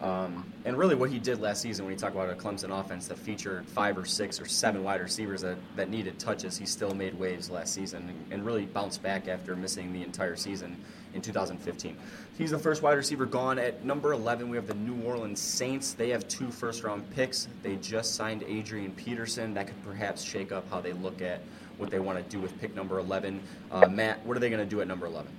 Um, 0.01 0.51
and 0.65 0.77
really, 0.77 0.95
what 0.95 1.09
he 1.09 1.19
did 1.19 1.39
last 1.39 1.61
season, 1.61 1.85
when 1.85 1.93
you 1.93 1.99
talk 1.99 2.13
about 2.13 2.29
a 2.29 2.33
Clemson 2.33 2.77
offense 2.77 3.07
that 3.07 3.17
featured 3.17 3.65
five 3.65 3.97
or 3.97 4.05
six 4.05 4.39
or 4.39 4.45
seven 4.45 4.83
wide 4.83 5.01
receivers 5.01 5.41
that, 5.41 5.57
that 5.75 5.89
needed 5.89 6.19
touches, 6.19 6.57
he 6.57 6.65
still 6.65 6.93
made 6.93 7.17
waves 7.17 7.49
last 7.49 7.73
season 7.73 8.09
and, 8.09 8.33
and 8.33 8.45
really 8.45 8.65
bounced 8.65 9.01
back 9.01 9.27
after 9.27 9.55
missing 9.55 9.93
the 9.93 10.03
entire 10.03 10.35
season 10.35 10.75
in 11.13 11.21
2015. 11.21 11.97
He's 12.37 12.51
the 12.51 12.59
first 12.59 12.81
wide 12.81 12.93
receiver 12.97 13.25
gone. 13.25 13.59
At 13.59 13.85
number 13.85 14.11
11, 14.11 14.49
we 14.49 14.57
have 14.57 14.67
the 14.67 14.73
New 14.73 15.01
Orleans 15.03 15.39
Saints. 15.39 15.93
They 15.93 16.09
have 16.09 16.27
two 16.27 16.49
first 16.49 16.83
round 16.83 17.09
picks. 17.11 17.47
They 17.61 17.75
just 17.77 18.15
signed 18.15 18.43
Adrian 18.47 18.91
Peterson. 18.91 19.53
That 19.53 19.67
could 19.67 19.83
perhaps 19.83 20.23
shake 20.23 20.51
up 20.51 20.69
how 20.69 20.81
they 20.81 20.93
look 20.93 21.21
at 21.21 21.41
what 21.77 21.89
they 21.91 21.99
want 21.99 22.17
to 22.17 22.23
do 22.29 22.39
with 22.39 22.59
pick 22.59 22.75
number 22.75 22.99
11. 22.99 23.41
Uh, 23.71 23.87
Matt, 23.87 24.25
what 24.25 24.35
are 24.35 24.39
they 24.39 24.49
going 24.49 24.63
to 24.63 24.69
do 24.69 24.81
at 24.81 24.87
number 24.87 25.05
11? 25.05 25.31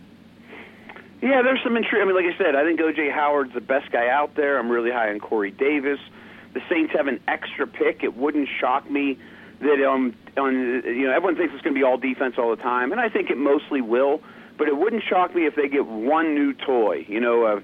Yeah, 1.23 1.43
there's 1.43 1.63
some 1.63 1.77
intrigue. 1.77 2.03
I 2.03 2.05
mean, 2.05 2.15
like 2.15 2.27
I 2.27 2.37
said, 2.37 2.55
I 2.55 2.65
think 2.65 2.81
O.J. 2.81 3.11
Howard's 3.11 3.55
the 3.55 3.61
best 3.61 3.91
guy 3.91 4.09
out 4.09 4.35
there. 4.35 4.59
I'm 4.59 4.69
really 4.69 4.91
high 4.91 5.11
on 5.11 5.21
Corey 5.21 5.51
Davis. 5.51 5.99
The 6.53 6.61
Saints 6.69 6.93
have 6.95 7.07
an 7.07 7.21
extra 7.27 7.67
pick. 7.67 8.05
It 8.05 8.17
wouldn't 8.17 8.49
shock 8.61 8.89
me 8.91 9.19
that 9.61 9.85
um, 9.89 10.15
on 10.37 10.55
you 10.85 11.07
know 11.07 11.13
everyone 11.13 11.37
thinks 11.37 11.55
it's 11.55 11.63
going 11.63 11.75
to 11.75 11.79
be 11.79 11.85
all 11.85 11.97
defense 11.97 12.35
all 12.39 12.55
the 12.55 12.63
time, 12.63 12.93
and 12.93 13.01
I 13.01 13.09
think 13.09 13.31
it 13.31 13.39
mostly 13.39 13.81
will. 13.81 14.21
But 14.57 14.69
it 14.69 14.77
wouldn't 14.77 15.03
shock 15.03 15.35
me 15.35 15.47
if 15.47 15.57
they 15.57 15.69
get 15.69 15.87
one 15.87 16.35
new 16.35 16.53
toy, 16.53 17.05
you 17.09 17.19
know, 17.19 17.45
uh, 17.45 17.61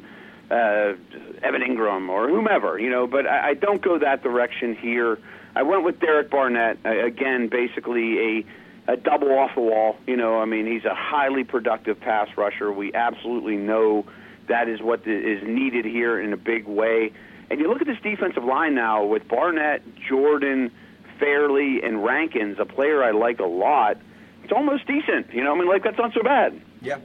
uh, 0.52 0.94
Evan 1.42 1.62
Engram 1.62 2.08
or 2.08 2.28
whomever, 2.28 2.80
you 2.80 2.90
know. 2.90 3.06
But 3.06 3.26
I, 3.26 3.50
I 3.50 3.54
don't 3.54 3.80
go 3.80 3.98
that 3.98 4.22
direction 4.24 4.74
here. 4.74 5.18
I 5.54 5.62
went 5.62 5.84
with 5.84 6.00
Derek 6.00 6.30
Barnett 6.30 6.78
again, 6.84 7.48
basically 7.48 8.18
a 8.18 8.46
a 8.88 8.96
double 8.96 9.30
off 9.38 9.54
the 9.54 9.60
wall. 9.60 9.96
You 10.06 10.16
know, 10.16 10.40
I 10.40 10.44
mean, 10.44 10.66
he's 10.66 10.84
a 10.84 10.94
highly 10.94 11.44
productive 11.44 12.00
pass 12.00 12.28
rusher. 12.36 12.72
We 12.72 12.92
absolutely 12.94 13.56
know 13.56 14.04
that 14.48 14.68
is 14.68 14.80
what 14.82 15.06
is 15.06 15.42
needed 15.42 15.84
here 15.84 16.20
in 16.20 16.32
a 16.32 16.36
big 16.36 16.66
way. 16.66 17.12
And 17.50 17.58
you 17.58 17.68
look 17.68 17.80
at 17.80 17.86
this 17.86 18.00
defensive 18.02 18.44
line 18.44 18.74
now 18.74 19.04
with 19.04 19.26
Barnett, 19.26 19.82
Jordan, 20.08 20.70
Fairley, 21.18 21.82
and 21.82 22.04
Rankins, 22.04 22.58
a 22.60 22.64
player 22.64 23.02
I 23.02 23.10
like 23.10 23.40
a 23.40 23.46
lot. 23.46 23.98
It's 24.42 24.52
almost 24.52 24.86
decent. 24.86 25.32
You 25.32 25.44
know, 25.44 25.54
I 25.54 25.58
mean, 25.58 25.68
like 25.68 25.82
that's 25.82 25.98
not 25.98 26.12
so 26.14 26.22
bad. 26.22 26.60
Yeah, 26.80 26.98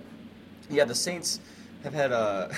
yeah. 0.70 0.86
The 0.86 0.96
Saints 0.96 1.40
have 1.84 1.94
had 1.94 2.12
a 2.12 2.56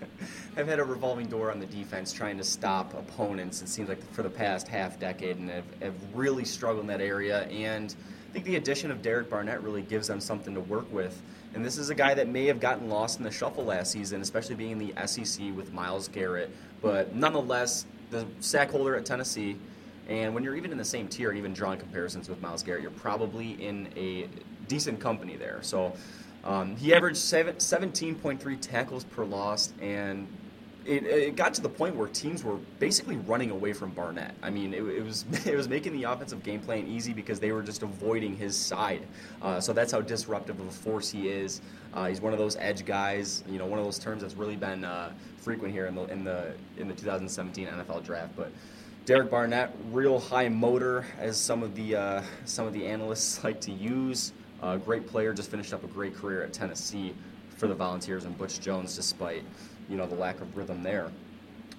have 0.56 0.66
had 0.66 0.80
a 0.80 0.84
revolving 0.84 1.26
door 1.26 1.50
on 1.50 1.60
the 1.60 1.66
defense, 1.66 2.12
trying 2.12 2.36
to 2.38 2.44
stop 2.44 2.94
opponents. 2.94 3.62
It 3.62 3.68
seems 3.68 3.88
like 3.88 4.02
for 4.12 4.22
the 4.22 4.30
past 4.30 4.68
half 4.68 4.98
decade, 4.98 5.36
and 5.36 5.48
have, 5.48 5.64
have 5.80 5.94
really 6.14 6.44
struggled 6.44 6.82
in 6.82 6.86
that 6.88 7.00
area. 7.00 7.42
And 7.44 7.94
I 8.28 8.32
think 8.32 8.44
the 8.44 8.56
addition 8.56 8.90
of 8.90 9.00
Derek 9.00 9.30
Barnett 9.30 9.62
really 9.62 9.82
gives 9.82 10.08
them 10.08 10.20
something 10.20 10.54
to 10.54 10.60
work 10.60 10.90
with. 10.92 11.20
And 11.54 11.64
this 11.64 11.78
is 11.78 11.88
a 11.88 11.94
guy 11.94 12.12
that 12.14 12.28
may 12.28 12.44
have 12.46 12.60
gotten 12.60 12.88
lost 12.88 13.18
in 13.18 13.24
the 13.24 13.30
shuffle 13.30 13.64
last 13.64 13.90
season, 13.90 14.20
especially 14.20 14.54
being 14.54 14.72
in 14.72 14.78
the 14.78 15.06
SEC 15.06 15.56
with 15.56 15.72
Myles 15.72 16.08
Garrett. 16.08 16.50
But 16.82 17.14
nonetheless, 17.14 17.86
the 18.10 18.26
sack 18.40 18.70
holder 18.70 18.96
at 18.96 19.06
Tennessee, 19.06 19.56
and 20.08 20.34
when 20.34 20.44
you're 20.44 20.56
even 20.56 20.72
in 20.72 20.78
the 20.78 20.84
same 20.84 21.08
tier 21.08 21.32
even 21.32 21.54
drawing 21.54 21.78
comparisons 21.78 22.28
with 22.28 22.40
Myles 22.42 22.62
Garrett, 22.62 22.82
you're 22.82 22.90
probably 22.90 23.52
in 23.62 23.88
a 23.96 24.28
decent 24.68 25.00
company 25.00 25.36
there. 25.36 25.58
So 25.62 25.94
um, 26.44 26.76
he 26.76 26.94
averaged 26.94 27.16
seven, 27.16 27.56
17.3 27.56 28.60
tackles 28.60 29.04
per 29.04 29.24
loss, 29.24 29.72
and 29.80 30.26
it, 30.86 31.04
it, 31.04 31.36
got 31.36 31.52
to 31.54 31.60
the 31.60 31.68
point 31.68 31.96
where 31.96 32.08
teams 32.08 32.42
were 32.42 32.56
basically 32.78 33.16
running 33.16 33.50
away 33.50 33.72
from 33.72 33.90
Barnett. 33.90 34.34
I 34.42 34.50
mean, 34.50 34.72
it, 34.72 34.82
it 34.82 35.04
was 35.04 35.24
it 35.46 35.56
was 35.56 35.68
making 35.68 35.92
the 35.92 36.04
offensive 36.04 36.42
game 36.42 36.60
plan 36.60 36.86
easy 36.86 37.12
because 37.12 37.38
they 37.40 37.52
were 37.52 37.62
just 37.62 37.82
avoiding 37.82 38.36
his 38.36 38.56
side. 38.56 39.02
Uh, 39.42 39.60
so 39.60 39.72
that's 39.72 39.92
how 39.92 40.00
disruptive 40.00 40.58
of 40.60 40.66
a 40.66 40.70
force 40.70 41.10
he 41.10 41.28
is. 41.28 41.60
Uh, 41.92 42.06
he's 42.06 42.20
one 42.20 42.32
of 42.32 42.38
those 42.38 42.56
edge 42.56 42.84
guys. 42.84 43.44
You 43.48 43.58
know, 43.58 43.66
one 43.66 43.78
of 43.78 43.84
those 43.84 43.98
terms 43.98 44.22
that's 44.22 44.34
really 44.34 44.56
been 44.56 44.84
uh, 44.84 45.12
frequent 45.36 45.74
here 45.74 45.86
in 45.86 45.94
the 45.94 46.04
in 46.04 46.24
the 46.24 46.52
in 46.78 46.88
the 46.88 46.94
2017 46.94 47.66
NFL 47.66 48.04
draft. 48.04 48.34
But 48.36 48.50
Derek 49.04 49.30
Barnett, 49.30 49.74
real 49.92 50.18
high 50.18 50.48
motor, 50.48 51.04
as 51.18 51.36
some 51.38 51.62
of 51.62 51.74
the 51.74 51.96
uh, 51.96 52.22
some 52.44 52.66
of 52.66 52.72
the 52.72 52.86
analysts 52.86 53.42
like 53.44 53.60
to 53.62 53.72
use. 53.72 54.32
great 54.84 55.06
player, 55.06 55.34
just 55.34 55.50
finished 55.50 55.74
up 55.74 55.84
a 55.84 55.88
great 55.88 56.14
career 56.14 56.42
at 56.42 56.52
Tennessee 56.52 57.14
for 57.56 57.66
the 57.66 57.74
Volunteers 57.74 58.24
and 58.24 58.38
Butch 58.38 58.60
Jones, 58.60 58.94
despite 58.94 59.42
you 59.88 59.96
know 59.96 60.06
the 60.06 60.14
lack 60.14 60.40
of 60.40 60.56
rhythm 60.56 60.82
there. 60.82 61.10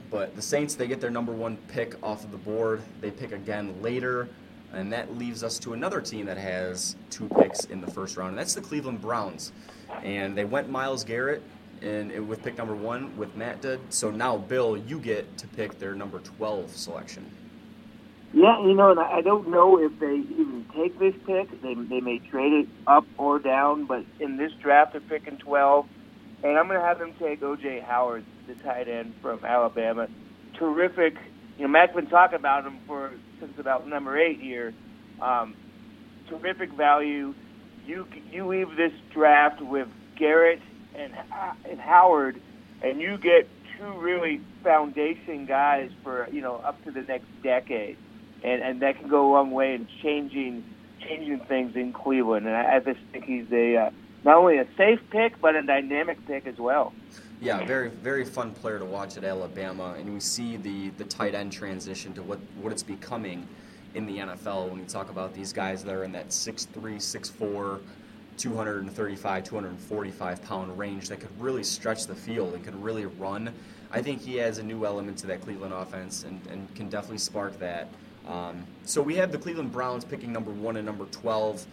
But 0.10 0.36
the 0.36 0.42
Saints, 0.42 0.76
they 0.76 0.88
get 0.88 1.00
their 1.02 1.12
number 1.12 1.32
one 1.32 1.58
pick 1.68 1.96
off 2.04 2.24
of 2.24 2.32
the 2.32 2.38
board. 2.38 2.82
They 3.00 3.12
pick 3.12 3.32
again 3.32 3.82
later, 3.82 4.28
and 4.74 4.92
that 4.92 5.18
leaves 5.18 5.44
us 5.44 5.60
to 5.60 5.74
another 5.74 6.02
team 6.02 6.26
that 6.26 6.38
has 6.38 6.96
two 7.10 7.30
picks 7.40 7.66
in 7.66 7.82
the 7.82 7.92
first 7.92 8.18
round, 8.18 8.30
and 8.30 8.38
that's 8.38 8.56
the 8.56 8.62
Cleveland 8.62 9.02
Browns. 9.02 9.52
And 10.04 10.36
they 10.36 10.46
went 10.46 10.70
Myles 10.70 11.04
Garrett 11.04 11.44
and 11.82 12.28
with 12.28 12.44
pick 12.44 12.58
number 12.58 12.76
one 12.76 13.16
with 13.18 13.36
Matt 13.36 13.62
did. 13.62 13.80
So 13.94 14.12
now, 14.12 14.38
Bill, 14.38 14.78
you 14.78 15.00
get 15.00 15.38
to 15.38 15.48
pick 15.48 15.80
their 15.80 15.96
number 15.96 16.20
12 16.20 16.76
selection. 16.76 17.30
Yeah, 18.34 18.62
you 18.62 18.76
know, 18.76 18.92
and 18.92 19.00
I 19.00 19.22
don't 19.22 19.50
know 19.50 19.80
if 19.80 19.98
they 20.00 20.18
even 20.18 20.66
take 20.76 21.00
this 21.00 21.16
pick. 21.26 21.62
They, 21.62 21.74
they 21.74 22.00
may 22.00 22.20
trade 22.20 22.54
it 22.54 22.68
up 22.86 23.06
or 23.18 23.40
down, 23.40 23.86
but 23.86 24.06
in 24.20 24.38
this 24.38 24.52
draft, 24.62 24.92
they're 24.92 25.02
picking 25.02 25.38
12. 25.38 25.88
And 26.44 26.58
I'm 26.58 26.68
going 26.68 26.80
to 26.80 26.86
have 26.86 27.00
them 27.00 27.14
take 27.20 27.44
O.J. 27.44 27.82
Howard, 27.82 28.24
the 28.48 28.56
tight 28.56 28.88
end 28.88 29.14
from 29.22 29.44
Alabama. 29.44 30.08
Terrific. 30.58 31.16
You 31.58 31.64
know, 31.64 31.68
Matt's 31.70 31.94
been 31.94 32.08
talking 32.08 32.38
about 32.38 32.66
him 32.66 32.80
for 32.88 33.12
since 33.40 33.58
about 33.60 33.88
number 33.88 34.18
eight 34.18 34.40
here. 34.40 34.74
Um, 35.22 35.56
terrific 36.30 36.72
value. 36.72 37.34
You 37.86 38.08
you 38.32 38.48
leave 38.48 38.76
this 38.76 38.94
draft 39.12 39.62
with 39.62 39.88
Garrett 40.16 40.62
and 40.96 41.14
and 41.70 41.80
Howard, 41.80 42.42
and 42.82 43.02
you 43.02 43.18
get 43.18 43.50
two 43.78 44.00
really 44.00 44.42
foundation 44.64 45.46
guys 45.46 45.92
for 46.04 46.30
you 46.32 46.42
know 46.42 46.56
up 46.56 46.84
to 46.86 46.92
the 46.92 47.02
next 47.02 47.28
decade, 47.44 47.98
and 48.44 48.62
and 48.62 48.82
that 48.82 49.00
can 49.00 49.10
go 49.10 49.30
a 49.30 49.34
long 49.34 49.52
way 49.52 49.74
in 49.74 49.88
changing 50.02 50.64
changing 51.02 51.40
things 51.42 51.76
in 51.76 51.94
Cleveland. 51.94 52.46
And 52.48 52.56
I, 52.56 52.76
I 52.76 52.80
just 52.80 53.00
think 53.12 53.26
he's 53.26 53.52
a 53.52 53.76
uh, 53.78 53.92
not 54.24 54.38
only 54.38 54.58
a 54.58 54.68
safe 54.78 55.00
pick 55.10 55.40
but 55.42 55.56
a 55.56 55.62
dynamic 55.62 56.26
pick 56.28 56.48
as 56.48 56.58
well. 56.58 56.94
Yeah, 57.42 57.66
very 57.66 57.90
very 57.90 58.26
fun 58.26 58.52
player 58.52 58.80
to 58.80 58.86
watch 58.86 59.16
at 59.16 59.24
Alabama, 59.24 59.96
and 59.98 60.14
we 60.14 60.20
see 60.20 60.58
the 60.58 60.90
the 60.92 61.06
tight 61.06 61.36
end 61.36 61.52
transition 61.52 62.14
to 62.14 62.22
what 62.22 62.40
what 62.62 62.72
it's 62.74 62.84
becoming 62.84 63.48
in 63.96 64.06
the 64.06 64.18
NFL 64.18 64.70
when 64.70 64.80
you 64.80 64.86
talk 64.86 65.10
about 65.10 65.34
these 65.34 65.54
guys 65.54 65.84
that 65.84 65.94
are 65.94 66.04
in 66.04 66.12
that 66.12 66.30
6'3", 66.30 66.68
6'4", 66.98 67.80
235, 68.38 69.44
245 69.44 70.44
pound 70.44 70.78
range 70.78 71.10
that 71.10 71.20
could 71.20 71.42
really 71.42 71.64
stretch 71.64 72.06
the 72.06 72.16
field 72.16 72.54
and 72.54 72.64
could 72.64 72.82
really 72.82 73.06
run. 73.06 73.52
I 73.92 74.02
think 74.02 74.22
he 74.22 74.40
adds 74.40 74.60
a 74.60 74.64
new 74.64 74.86
element 74.86 75.18
to 75.20 75.28
that 75.28 75.42
Cleveland 75.42 75.74
offense 75.74 76.24
and, 76.24 76.40
and 76.48 76.74
can 76.76 76.90
definitely 76.90 77.18
spark 77.18 77.58
that. 77.60 77.88
Um, 78.28 78.66
so 78.86 79.02
we 79.02 79.16
have 79.16 79.32
the 79.32 79.40
Cleveland 79.40 79.72
Browns 79.72 80.06
picking 80.06 80.32
number 80.32 80.52
one 80.52 80.78
and 80.78 80.86
number 80.86 81.06
12 81.06 81.66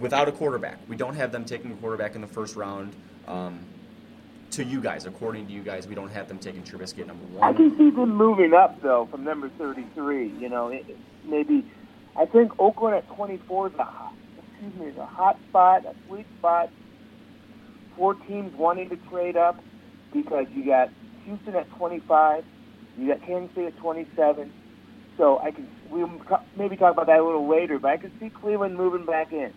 without 0.00 0.28
a 0.28 0.32
quarterback. 0.32 0.78
We 0.88 0.96
don't 0.96 1.14
have 1.14 1.30
them 1.30 1.44
taking 1.44 1.72
a 1.72 1.76
quarterback 1.76 2.14
in 2.14 2.20
the 2.20 2.26
first 2.26 2.56
round. 2.56 2.94
Um, 3.28 3.60
to 4.52 4.64
you 4.64 4.80
guys, 4.80 5.06
according 5.06 5.46
to 5.46 5.52
you 5.52 5.62
guys, 5.62 5.86
we 5.86 5.94
don't 5.94 6.10
have 6.10 6.26
them 6.26 6.38
taking 6.38 6.62
Trubisky 6.62 7.00
at 7.00 7.06
number 7.06 7.24
one. 7.26 7.42
I 7.42 7.56
can 7.56 7.76
see 7.78 7.90
them 7.90 8.16
moving 8.16 8.52
up 8.52 8.82
though 8.82 9.06
from 9.08 9.22
number 9.22 9.48
33. 9.50 10.28
You 10.28 10.48
know, 10.48 10.68
it, 10.68 10.84
maybe 11.24 11.64
I 12.16 12.26
think 12.26 12.58
Oakland 12.58 12.96
at 12.96 13.08
24 13.14 13.68
is 13.68 13.74
a 13.78 13.84
hot, 13.84 14.14
excuse 14.50 14.74
me, 14.74 14.86
is 14.86 14.96
a 14.96 15.06
hot 15.06 15.38
spot, 15.48 15.84
a 15.84 15.94
sweet 16.08 16.26
spot. 16.38 16.70
Four 17.96 18.14
teams 18.14 18.52
wanting 18.56 18.88
to 18.88 18.96
trade 19.08 19.36
up 19.36 19.62
because 20.12 20.46
you 20.52 20.64
got 20.64 20.90
Houston 21.26 21.54
at 21.54 21.70
25, 21.76 22.44
you 22.98 23.08
got 23.08 23.24
Kansas 23.24 23.54
City 23.54 23.66
at 23.68 23.76
27. 23.76 24.52
So 25.16 25.38
I 25.38 25.52
can 25.52 25.68
we 25.90 26.04
maybe 26.56 26.76
talk 26.76 26.92
about 26.92 27.06
that 27.06 27.18
a 27.18 27.24
little 27.24 27.48
later, 27.48 27.78
but 27.78 27.90
I 27.90 27.96
can 27.96 28.12
see 28.18 28.30
Cleveland 28.30 28.76
moving 28.76 29.04
back 29.04 29.32
in. 29.32 29.52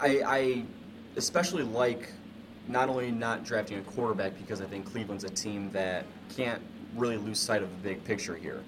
I, 0.00 0.22
I 0.26 0.64
especially 1.16 1.62
like 1.62 2.08
not 2.68 2.88
only 2.88 3.10
not 3.10 3.44
drafting 3.44 3.78
a 3.78 3.82
quarterback 3.82 4.36
because 4.38 4.60
I 4.60 4.66
think 4.66 4.90
Cleveland's 4.90 5.24
a 5.24 5.30
team 5.30 5.70
that 5.72 6.06
can't 6.34 6.62
really 6.96 7.16
lose 7.16 7.38
sight 7.38 7.62
of 7.62 7.70
the 7.70 7.88
big 7.88 8.04
picture 8.04 8.36
here. 8.36 8.62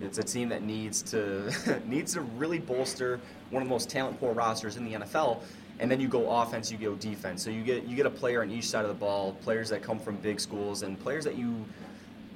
It's 0.00 0.18
a 0.18 0.22
team 0.22 0.48
that 0.50 0.62
needs 0.62 1.02
to 1.02 1.52
needs 1.86 2.14
to 2.14 2.20
really 2.20 2.58
bolster 2.58 3.20
one 3.50 3.62
of 3.62 3.68
the 3.68 3.74
most 3.74 3.88
talent 3.88 4.18
poor 4.20 4.32
rosters 4.32 4.76
in 4.76 4.84
the 4.84 4.98
NFL. 4.98 5.40
And 5.80 5.90
then 5.90 6.00
you 6.00 6.08
go 6.08 6.28
offense, 6.28 6.72
you 6.72 6.78
go 6.78 6.94
defense. 6.96 7.42
So 7.42 7.50
you 7.50 7.62
get 7.62 7.84
you 7.84 7.96
get 7.96 8.06
a 8.06 8.10
player 8.10 8.42
on 8.42 8.50
each 8.50 8.68
side 8.68 8.84
of 8.84 8.88
the 8.88 8.94
ball, 8.94 9.32
players 9.42 9.68
that 9.70 9.82
come 9.82 9.98
from 9.98 10.16
big 10.16 10.40
schools, 10.40 10.82
and 10.82 10.98
players 10.98 11.24
that 11.24 11.36
you 11.36 11.64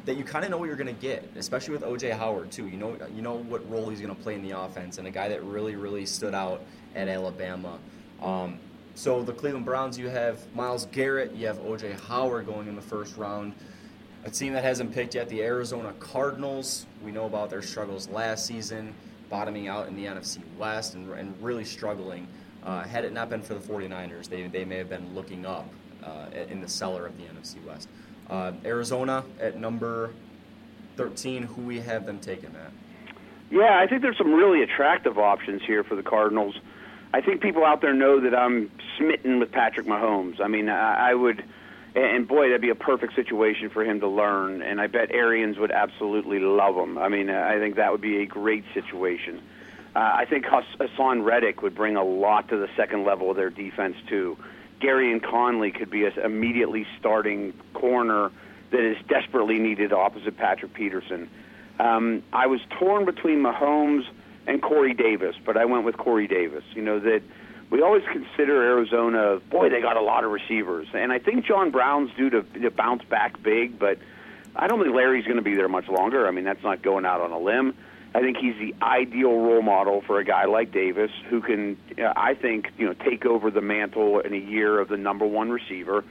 that 0.04 0.16
you 0.16 0.24
kind 0.24 0.44
of 0.44 0.50
know 0.50 0.58
what 0.58 0.66
you're 0.66 0.76
going 0.76 0.92
to 0.92 1.00
get, 1.00 1.28
especially 1.36 1.72
with 1.72 1.82
OJ 1.82 2.16
Howard 2.16 2.50
too. 2.50 2.66
You 2.66 2.76
know 2.76 2.96
you 3.14 3.22
know 3.22 3.34
what 3.34 3.68
role 3.70 3.88
he's 3.90 4.00
going 4.00 4.14
to 4.14 4.20
play 4.20 4.34
in 4.34 4.42
the 4.42 4.58
offense, 4.58 4.98
and 4.98 5.06
a 5.06 5.10
guy 5.10 5.28
that 5.28 5.42
really 5.44 5.76
really 5.76 6.06
stood 6.06 6.34
out 6.34 6.62
at 6.94 7.08
Alabama. 7.08 7.78
Um, 8.22 8.58
so 8.94 9.22
the 9.22 9.32
Cleveland 9.32 9.64
Browns, 9.64 9.98
you 9.98 10.08
have 10.08 10.38
Myles 10.54 10.86
Garrett, 10.92 11.32
you 11.32 11.46
have 11.46 11.58
OJ 11.58 11.98
Howard 12.08 12.46
going 12.46 12.68
in 12.68 12.76
the 12.76 12.82
first 12.82 13.16
round. 13.16 13.54
A 14.24 14.30
team 14.30 14.52
that 14.52 14.62
hasn't 14.62 14.94
picked 14.94 15.14
yet, 15.16 15.28
the 15.28 15.42
Arizona 15.42 15.92
Cardinals. 15.98 16.86
We 17.04 17.10
know 17.10 17.24
about 17.24 17.50
their 17.50 17.62
struggles 17.62 18.08
last 18.08 18.46
season, 18.46 18.94
bottoming 19.28 19.66
out 19.66 19.88
in 19.88 19.96
the 19.96 20.04
NFC 20.04 20.38
West 20.56 20.94
and, 20.94 21.10
and 21.12 21.34
really 21.42 21.64
struggling. 21.64 22.28
Uh, 22.62 22.84
had 22.84 23.04
it 23.04 23.12
not 23.12 23.28
been 23.28 23.42
for 23.42 23.54
the 23.54 23.60
49ers, 23.60 24.28
they, 24.28 24.46
they 24.46 24.64
may 24.64 24.76
have 24.76 24.88
been 24.88 25.12
looking 25.14 25.44
up 25.44 25.68
uh, 26.04 26.26
in 26.48 26.60
the 26.60 26.68
cellar 26.68 27.06
of 27.06 27.16
the 27.16 27.24
NFC 27.24 27.64
West. 27.66 27.88
Uh, 28.30 28.52
Arizona 28.64 29.24
at 29.40 29.58
number 29.58 30.10
13, 30.96 31.42
who 31.42 31.62
we 31.62 31.80
have 31.80 32.06
them 32.06 32.20
taking 32.20 32.52
that? 32.52 32.70
Yeah, 33.50 33.78
I 33.78 33.86
think 33.86 34.02
there's 34.02 34.16
some 34.16 34.32
really 34.32 34.62
attractive 34.62 35.18
options 35.18 35.62
here 35.66 35.82
for 35.82 35.96
the 35.96 36.02
Cardinals. 36.02 36.54
I 37.14 37.20
think 37.20 37.42
people 37.42 37.64
out 37.64 37.80
there 37.80 37.92
know 37.92 38.20
that 38.20 38.34
I'm 38.34 38.70
smitten 38.96 39.38
with 39.38 39.52
Patrick 39.52 39.86
Mahomes. 39.86 40.40
I 40.40 40.48
mean, 40.48 40.68
I, 40.68 41.10
I 41.10 41.14
would, 41.14 41.44
and 41.94 42.26
boy, 42.26 42.48
that'd 42.48 42.62
be 42.62 42.70
a 42.70 42.74
perfect 42.74 43.14
situation 43.14 43.68
for 43.68 43.84
him 43.84 44.00
to 44.00 44.08
learn. 44.08 44.62
And 44.62 44.80
I 44.80 44.86
bet 44.86 45.10
Arians 45.10 45.58
would 45.58 45.72
absolutely 45.72 46.38
love 46.38 46.76
him. 46.76 46.96
I 46.96 47.08
mean, 47.08 47.28
I 47.28 47.58
think 47.58 47.76
that 47.76 47.92
would 47.92 48.00
be 48.00 48.22
a 48.22 48.26
great 48.26 48.64
situation. 48.72 49.42
Uh, 49.94 49.98
I 49.98 50.24
think 50.24 50.46
Haason 50.46 51.22
Reddick 51.22 51.60
would 51.60 51.74
bring 51.74 51.96
a 51.96 52.04
lot 52.04 52.48
to 52.48 52.56
the 52.56 52.68
second 52.76 53.04
level 53.04 53.30
of 53.30 53.36
their 53.36 53.50
defense 53.50 53.96
too. 54.08 54.38
Gareon 54.80 55.22
Conley 55.22 55.70
could 55.70 55.90
be 55.90 56.04
a 56.04 56.24
immediately 56.24 56.86
starting 56.98 57.52
corner 57.74 58.30
that 58.70 58.80
is 58.80 58.96
desperately 59.06 59.58
needed 59.58 59.92
opposite 59.92 60.36
Patrick 60.38 60.72
Peterson. 60.72 61.28
Um, 61.78 62.22
I 62.32 62.46
was 62.46 62.60
torn 62.78 63.04
between 63.04 63.42
Mahomes 63.42 64.04
and 64.46 64.60
Corey 64.62 64.94
Davis, 64.94 65.36
but 65.44 65.56
I 65.56 65.64
went 65.64 65.84
with 65.84 65.96
Corey 65.96 66.26
Davis. 66.26 66.64
You 66.74 66.82
know 66.82 66.98
that 67.00 67.22
we 67.70 67.80
always 67.80 68.02
consider 68.12 68.62
Arizona, 68.62 69.40
boy, 69.50 69.70
they 69.70 69.80
got 69.80 69.96
a 69.96 70.02
lot 70.02 70.24
of 70.24 70.30
receivers, 70.30 70.88
and 70.92 71.10
I 71.12 71.18
think 71.18 71.46
John 71.46 71.70
Brown's 71.70 72.10
due 72.16 72.30
to, 72.30 72.42
to 72.42 72.70
bounce 72.70 73.02
back 73.04 73.42
big, 73.42 73.78
but 73.78 73.98
I 74.54 74.66
don't 74.66 74.82
think 74.82 74.94
Larry's 74.94 75.24
going 75.24 75.36
to 75.36 75.42
be 75.42 75.54
there 75.54 75.68
much 75.68 75.88
longer. 75.88 76.28
I 76.28 76.30
mean, 76.32 76.44
that's 76.44 76.62
not 76.62 76.82
going 76.82 77.06
out 77.06 77.20
on 77.20 77.32
a 77.32 77.38
limb. 77.38 77.74
I 78.14 78.20
think 78.20 78.36
he's 78.36 78.54
the 78.56 78.74
ideal 78.84 79.38
role 79.38 79.62
model 79.62 80.02
for 80.06 80.18
a 80.18 80.24
guy 80.24 80.44
like 80.44 80.70
Davis, 80.70 81.10
who 81.30 81.40
can, 81.40 81.78
uh, 81.98 82.12
I 82.14 82.34
think, 82.34 82.68
you 82.76 82.86
know, 82.86 82.92
take 82.92 83.24
over 83.24 83.50
the 83.50 83.62
mantle 83.62 84.20
in 84.20 84.34
a 84.34 84.38
year 84.38 84.78
of 84.78 84.88
the 84.88 84.98
number 84.98 85.26
one 85.26 85.50
receiver. 85.50 86.04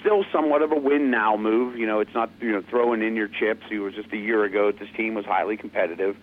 Still 0.00 0.24
somewhat 0.32 0.62
of 0.62 0.72
a 0.72 0.78
win 0.78 1.10
now 1.10 1.36
move. 1.36 1.76
You 1.76 1.86
know, 1.86 2.00
it's 2.00 2.14
not 2.14 2.30
you 2.40 2.52
know 2.52 2.62
throwing 2.68 3.02
in 3.02 3.16
your 3.16 3.28
chips. 3.28 3.62
He 3.68 3.78
was 3.78 3.94
just 3.94 4.12
a 4.12 4.18
year 4.18 4.44
ago. 4.44 4.70
This 4.70 4.88
team 4.96 5.14
was 5.14 5.24
highly 5.24 5.56
competitive. 5.56 6.16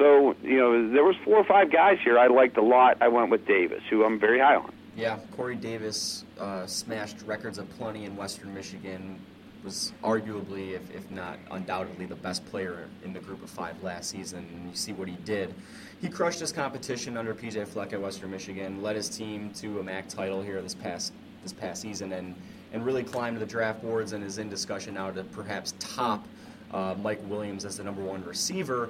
So 0.00 0.34
you 0.42 0.56
know, 0.56 0.90
there 0.90 1.04
was 1.04 1.14
four 1.24 1.36
or 1.36 1.44
five 1.44 1.70
guys 1.70 1.98
here 2.02 2.18
I 2.18 2.26
liked 2.26 2.56
a 2.56 2.62
lot. 2.62 2.96
I 3.02 3.08
went 3.08 3.28
with 3.30 3.46
Davis, 3.46 3.82
who 3.90 4.02
I'm 4.02 4.18
very 4.18 4.40
high 4.40 4.56
on. 4.56 4.72
Yeah, 4.96 5.18
Corey 5.36 5.56
Davis 5.56 6.24
uh, 6.38 6.66
smashed 6.66 7.18
records 7.26 7.58
of 7.58 7.68
plenty 7.76 8.06
in 8.06 8.16
Western 8.16 8.54
Michigan. 8.54 9.20
Was 9.62 9.92
arguably, 10.02 10.70
if, 10.70 10.90
if 10.90 11.10
not 11.10 11.38
undoubtedly, 11.50 12.06
the 12.06 12.14
best 12.14 12.46
player 12.46 12.88
in 13.04 13.12
the 13.12 13.20
group 13.20 13.44
of 13.44 13.50
five 13.50 13.80
last 13.82 14.08
season. 14.08 14.38
And 14.38 14.70
you 14.70 14.74
see 14.74 14.94
what 14.94 15.06
he 15.06 15.16
did. 15.16 15.54
He 16.00 16.08
crushed 16.08 16.40
his 16.40 16.50
competition 16.50 17.18
under 17.18 17.34
PJ 17.34 17.68
Fleck 17.68 17.92
at 17.92 18.00
Western 18.00 18.30
Michigan, 18.30 18.82
led 18.82 18.96
his 18.96 19.10
team 19.10 19.52
to 19.56 19.80
a 19.80 19.82
MAC 19.82 20.08
title 20.08 20.40
here 20.40 20.62
this 20.62 20.74
past 20.74 21.12
this 21.42 21.52
past 21.52 21.82
season, 21.82 22.14
and 22.14 22.34
and 22.72 22.86
really 22.86 23.04
climbed 23.04 23.36
the 23.36 23.44
draft 23.44 23.82
boards 23.82 24.14
and 24.14 24.24
is 24.24 24.38
in 24.38 24.48
discussion 24.48 24.94
now 24.94 25.10
to 25.10 25.24
perhaps 25.24 25.74
top 25.78 26.26
uh, 26.72 26.94
Mike 27.02 27.20
Williams 27.28 27.66
as 27.66 27.76
the 27.76 27.84
number 27.84 28.02
one 28.02 28.24
receiver 28.24 28.88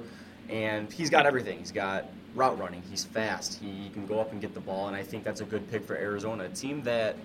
and 0.51 0.91
he's 0.91 1.09
got 1.09 1.25
everything. 1.25 1.57
He's 1.59 1.71
got 1.71 2.09
route 2.35 2.59
running. 2.59 2.83
He's 2.89 3.03
fast. 3.03 3.59
He, 3.59 3.89
can 3.89 4.05
go 4.05 4.19
up 4.19 4.31
and 4.31 4.41
get 4.41 4.53
the 4.53 4.59
ball, 4.59 4.87
and 4.87 4.95
I 4.95 5.03
think 5.03 5.23
that's 5.23 5.41
a 5.41 5.45
good 5.45 5.69
pick 5.71 5.85
for 5.85 5.95
Arizona, 5.95 6.45
a 6.45 6.49
team 6.49 6.83
that 6.83 7.15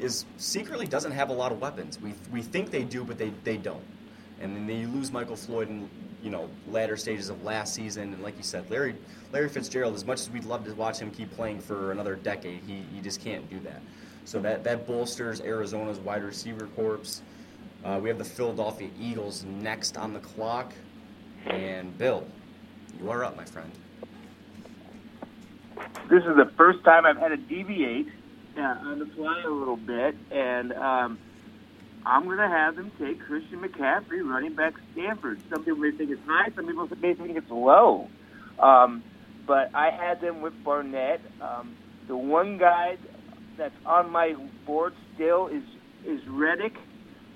is 0.00 0.24
secretly 0.38 0.86
doesn't 0.86 1.12
have 1.12 1.30
a 1.30 1.32
lot 1.32 1.52
of 1.52 1.60
weapons. 1.60 2.00
We 2.00 2.14
we 2.32 2.42
think 2.42 2.70
they 2.70 2.82
do, 2.82 3.04
but 3.04 3.18
they 3.18 3.32
they 3.44 3.56
don't. 3.56 3.84
And 4.40 4.68
then 4.68 4.76
you 4.76 4.88
lose 4.88 5.12
Michael 5.12 5.36
Floyd 5.36 5.68
in 5.68 5.88
you 6.22 6.30
know 6.30 6.48
latter 6.68 6.96
stages 6.96 7.28
of 7.28 7.44
last 7.44 7.74
season, 7.74 8.14
and 8.14 8.22
like 8.22 8.36
you 8.36 8.42
said, 8.42 8.70
Larry 8.70 8.96
Larry 9.32 9.48
Fitzgerald. 9.48 9.94
As 9.94 10.04
much 10.04 10.20
as 10.20 10.30
we'd 10.30 10.44
love 10.44 10.64
to 10.64 10.74
watch 10.74 10.98
him 10.98 11.10
keep 11.10 11.30
playing 11.34 11.60
for 11.60 11.92
another 11.92 12.16
decade, 12.16 12.62
he, 12.66 12.84
he 12.94 13.00
just 13.00 13.20
can't 13.20 13.48
do 13.50 13.60
that. 13.60 13.80
So 14.24 14.40
that 14.40 14.64
that 14.64 14.86
bolsters 14.86 15.40
Arizona's 15.40 15.98
wide 15.98 16.22
receiver 16.22 16.66
corps. 16.68 17.22
Uh, 17.84 17.98
we 18.00 18.08
have 18.08 18.18
the 18.18 18.24
Philadelphia 18.24 18.88
Eagles 19.00 19.44
next 19.44 19.96
on 19.96 20.12
the 20.12 20.20
clock, 20.20 20.72
and 21.46 21.96
Bill, 21.98 22.24
you 23.00 23.10
are 23.10 23.24
up, 23.24 23.36
my 23.36 23.44
friend. 23.44 23.70
This 26.08 26.24
is 26.24 26.36
the 26.36 26.50
first 26.56 26.84
time 26.84 27.06
I've 27.06 27.16
had 27.16 27.28
to 27.28 27.36
deviate 27.36 28.08
uh, 28.56 28.60
on 28.60 28.98
the 28.98 29.06
fly 29.06 29.42
a 29.44 29.50
little 29.50 29.76
bit, 29.76 30.14
and 30.30 30.72
um, 30.72 31.18
I'm 32.04 32.24
going 32.24 32.38
to 32.38 32.48
have 32.48 32.76
them 32.76 32.90
take 32.98 33.20
Christian 33.20 33.60
McCaffrey, 33.60 34.22
running 34.22 34.54
back 34.54 34.74
Stanford. 34.92 35.40
Some 35.48 35.64
people 35.64 35.80
may 35.80 35.92
think 35.92 36.10
it's 36.10 36.26
high, 36.26 36.50
some 36.54 36.66
people 36.66 36.88
may 37.00 37.14
think 37.14 37.36
it's 37.36 37.50
low. 37.50 38.08
Um, 38.58 39.02
but 39.46 39.74
I 39.74 39.90
had 39.90 40.20
them 40.20 40.42
with 40.42 40.52
Barnett. 40.62 41.20
Um, 41.40 41.74
the 42.06 42.16
one 42.16 42.58
guy 42.58 42.96
that's 43.56 43.74
on 43.86 44.10
my 44.10 44.34
board 44.66 44.94
still 45.14 45.48
is 45.48 45.62
is 46.04 46.26
Reddick. 46.26 46.76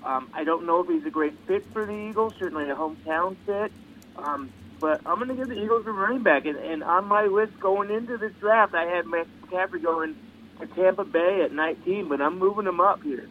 Um, 0.03 0.29
I 0.33 0.43
don't 0.43 0.65
know 0.65 0.81
if 0.81 0.87
he's 0.87 1.05
a 1.05 1.09
great 1.09 1.33
fit 1.47 1.65
for 1.71 1.85
the 1.85 1.93
Eagles, 1.93 2.33
certainly 2.37 2.69
a 2.69 2.75
hometown 2.75 3.35
fit. 3.45 3.71
Um, 4.15 4.51
but 4.79 5.01
I'm 5.05 5.15
going 5.15 5.29
to 5.29 5.35
give 5.35 5.47
the 5.47 5.61
Eagles 5.61 5.85
a 5.85 5.91
running 5.91 6.23
back. 6.23 6.45
And, 6.45 6.57
and 6.57 6.83
on 6.83 7.05
my 7.05 7.25
list 7.25 7.59
going 7.59 7.91
into 7.91 8.17
this 8.17 8.33
draft, 8.39 8.73
I 8.73 8.85
had 8.85 9.05
McCaffrey 9.05 9.81
going 9.81 10.15
to 10.59 10.67
Tampa 10.67 11.05
Bay 11.05 11.41
at 11.43 11.51
19, 11.51 12.09
but 12.09 12.21
I'm 12.21 12.37
moving 12.37 12.65
him 12.65 12.79
up 12.79 13.01
here. 13.03 13.27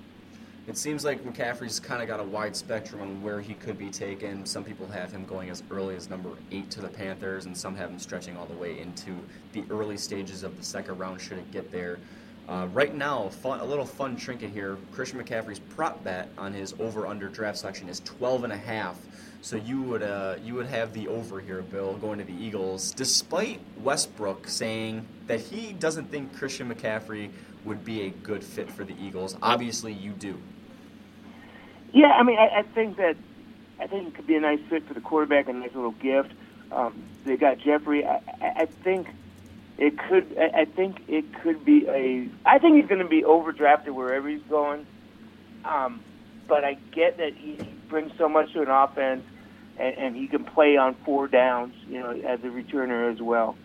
It 0.66 0.76
seems 0.76 1.04
like 1.04 1.22
McCaffrey's 1.22 1.78
kind 1.78 2.02
of 2.02 2.08
got 2.08 2.18
a 2.18 2.24
wide 2.24 2.56
spectrum 2.56 3.00
on 3.00 3.22
where 3.22 3.40
he 3.40 3.54
could 3.54 3.78
be 3.78 3.88
taken. 3.88 4.44
Some 4.44 4.64
people 4.64 4.88
have 4.88 5.12
him 5.12 5.24
going 5.24 5.48
as 5.48 5.62
early 5.70 5.94
as 5.94 6.10
number 6.10 6.30
eight 6.50 6.70
to 6.72 6.80
the 6.80 6.88
Panthers, 6.88 7.46
and 7.46 7.56
some 7.56 7.76
have 7.76 7.88
him 7.88 8.00
stretching 8.00 8.36
all 8.36 8.46
the 8.46 8.56
way 8.56 8.80
into 8.80 9.16
the 9.52 9.62
early 9.70 9.96
stages 9.96 10.42
of 10.42 10.56
the 10.56 10.64
second 10.64 10.98
round 10.98 11.20
should 11.20 11.38
it 11.38 11.52
get 11.52 11.70
there. 11.70 12.00
Uh, 12.48 12.66
right 12.72 12.94
now, 12.94 13.28
fun, 13.28 13.60
a 13.60 13.64
little 13.64 13.84
fun 13.84 14.16
trinket 14.16 14.50
here. 14.50 14.76
Christian 14.92 15.22
McCaffrey's 15.22 15.58
prop 15.58 16.02
bet 16.02 16.28
on 16.36 16.52
his 16.52 16.74
over/under 16.80 17.28
draft 17.28 17.58
selection 17.58 17.88
is 17.88 18.00
12 18.00 18.44
and 18.44 18.52
a 18.52 18.56
half. 18.56 18.96
So 19.46 19.54
you 19.54 19.80
would 19.82 20.02
uh, 20.02 20.38
you 20.42 20.54
would 20.54 20.66
have 20.66 20.92
the 20.92 21.06
over 21.06 21.40
here, 21.40 21.62
Bill, 21.62 21.94
going 21.98 22.18
to 22.18 22.24
the 22.24 22.34
Eagles, 22.34 22.90
despite 22.90 23.60
Westbrook 23.80 24.48
saying 24.48 25.06
that 25.28 25.38
he 25.38 25.72
doesn't 25.72 26.10
think 26.10 26.36
Christian 26.36 26.68
McCaffrey 26.68 27.30
would 27.64 27.84
be 27.84 28.02
a 28.02 28.10
good 28.10 28.42
fit 28.42 28.68
for 28.68 28.82
the 28.82 28.96
Eagles. 29.00 29.36
Obviously, 29.40 29.92
you 29.92 30.10
do. 30.10 30.36
Yeah, 31.92 32.08
I 32.08 32.24
mean, 32.24 32.40
I, 32.40 32.58
I 32.58 32.62
think 32.62 32.96
that 32.96 33.16
I 33.78 33.86
think 33.86 34.08
it 34.08 34.14
could 34.16 34.26
be 34.26 34.34
a 34.34 34.40
nice 34.40 34.58
fit 34.68 34.84
for 34.84 34.94
the 34.94 35.00
quarterback, 35.00 35.48
a 35.48 35.52
nice 35.52 35.72
little 35.76 35.92
gift. 35.92 36.32
Um, 36.72 37.04
they 37.24 37.36
got 37.36 37.58
Jeffery. 37.58 38.04
I, 38.04 38.20
I 38.40 38.66
think 38.66 39.06
it 39.78 39.96
could. 39.96 40.36
I 40.36 40.64
think 40.64 41.02
it 41.06 41.24
could 41.40 41.64
be 41.64 41.86
a. 41.86 42.28
I 42.44 42.58
think 42.58 42.78
he's 42.78 42.88
going 42.88 43.00
to 43.00 43.08
be 43.08 43.22
overdrafted 43.22 43.90
wherever 43.90 44.28
he's 44.28 44.42
going. 44.50 44.88
Um, 45.64 46.00
but 46.48 46.64
I 46.64 46.78
get 46.90 47.18
that 47.18 47.34
he 47.34 47.58
brings 47.88 48.10
so 48.18 48.28
much 48.28 48.52
to 48.54 48.62
an 48.62 48.68
offense, 48.70 49.24
and, 49.78 49.98
and 49.98 50.16
he 50.16 50.28
can 50.28 50.44
play 50.44 50.76
on 50.76 50.94
four 51.04 51.28
downs, 51.28 51.74
you 51.88 52.00
know, 52.00 52.10
as 52.10 52.40
a 52.40 52.48
returner 52.48 53.12
as 53.12 53.20
well. 53.20 53.56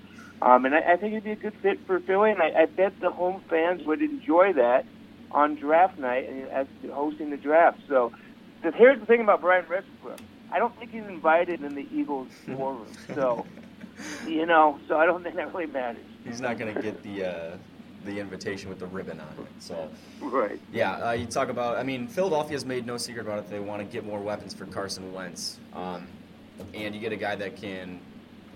Um, 0.42 0.66
and 0.66 0.74
I, 0.74 0.94
I 0.94 0.98
think 0.98 1.14
it'd 1.14 1.24
be 1.24 1.32
a 1.32 1.36
good 1.36 1.54
fit 1.62 1.80
for 1.86 2.00
Philly, 2.00 2.32
and 2.32 2.42
I, 2.42 2.64
I 2.64 2.66
bet 2.66 3.00
the 3.00 3.12
home 3.12 3.42
fans 3.50 3.86
would 3.86 4.02
enjoy 4.02 4.54
that 4.54 4.86
on 5.32 5.56
draft 5.56 5.98
night 5.98 6.28
and 6.30 6.48
as 6.50 6.68
hosting 6.92 7.30
the 7.30 7.38
draft. 7.38 7.80
So, 7.88 8.12
because 8.62 8.78
here's 8.78 9.00
the 9.00 9.06
thing 9.06 9.22
about 9.22 9.42
Brian 9.42 9.66
Westbrook. 9.70 10.20
I 10.52 10.60
don't 10.60 10.78
think 10.78 10.92
he's 10.92 11.06
invited 11.06 11.64
in 11.64 11.76
the 11.76 11.88
Eagles 11.94 12.28
war 12.48 12.74
room. 12.74 12.94
So, 13.16 13.46
you 14.28 14.46
know, 14.46 14.80
so 14.88 14.98
I 14.98 15.06
don't 15.06 15.24
think 15.24 15.36
that 15.36 15.54
really 15.54 15.68
matters. 15.68 16.04
He's 16.26 16.42
not 16.42 16.58
going 16.58 16.74
to 16.74 16.82
get 16.82 17.02
the 17.04 17.26
uh, 17.26 17.58
the 18.06 18.20
invitation 18.20 18.70
with 18.70 18.80
the 18.80 18.88
ribbon 18.88 19.20
on 19.20 19.28
it. 19.28 19.52
So, 19.60 19.90
right. 20.22 20.60
Yeah, 20.72 20.94
uh, 20.94 21.12
you 21.12 21.26
talk 21.26 21.50
about. 21.50 21.78
I 21.78 21.84
mean, 21.84 22.08
Philadelphia's 22.08 22.66
made 22.66 22.86
no 22.86 22.98
secret 22.98 23.26
about 23.26 23.40
it. 23.40 23.50
They 23.50 23.60
want 23.60 23.82
to 23.82 23.86
get 23.86 24.06
more 24.06 24.20
weapons 24.20 24.54
for 24.54 24.66
Carson 24.66 25.14
Wentz, 25.14 25.60
um, 25.74 26.08
and 26.74 26.96
you 26.96 27.02
get 27.02 27.12
a 27.12 27.18
guy 27.18 27.36
that 27.36 27.56
can 27.56 28.00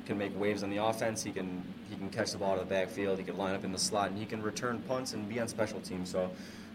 can 0.05 0.17
make 0.17 0.37
waves 0.39 0.63
on 0.63 0.69
the 0.69 0.83
offense. 0.83 1.23
He 1.23 1.31
can 1.31 1.63
he 1.89 1.95
can 1.95 2.09
catch 2.09 2.31
the 2.31 2.37
ball 2.37 2.53
out 2.53 2.59
of 2.59 2.67
the 2.67 2.73
backfield. 2.73 3.17
He 3.19 3.25
can 3.25 3.37
line 3.37 3.55
up 3.55 3.63
in 3.63 3.71
the 3.71 3.79
slot, 3.79 4.09
and 4.09 4.17
he 4.17 4.25
can 4.25 4.41
return 4.41 4.79
punts 4.87 5.13
and 5.13 5.27
be 5.29 5.39
on 5.39 5.47
special 5.47 5.79
teams. 5.81 6.09
So. 6.09 6.31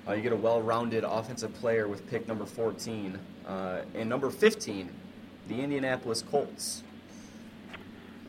Uh, 0.09 0.15
you 0.15 0.23
get 0.23 0.33
a 0.33 0.37
well-rounded 0.37 1.05
offensive 1.05 1.53
player 1.57 1.87
with 1.87 2.09
pick 2.09 2.27
number 2.27 2.47
14. 2.47 3.19
Uh, 3.47 3.83
and 3.95 4.09
number 4.09 4.31
15, 4.31 4.89
the 5.49 5.61
Indianapolis 5.61 6.23
Colts. 6.23 6.83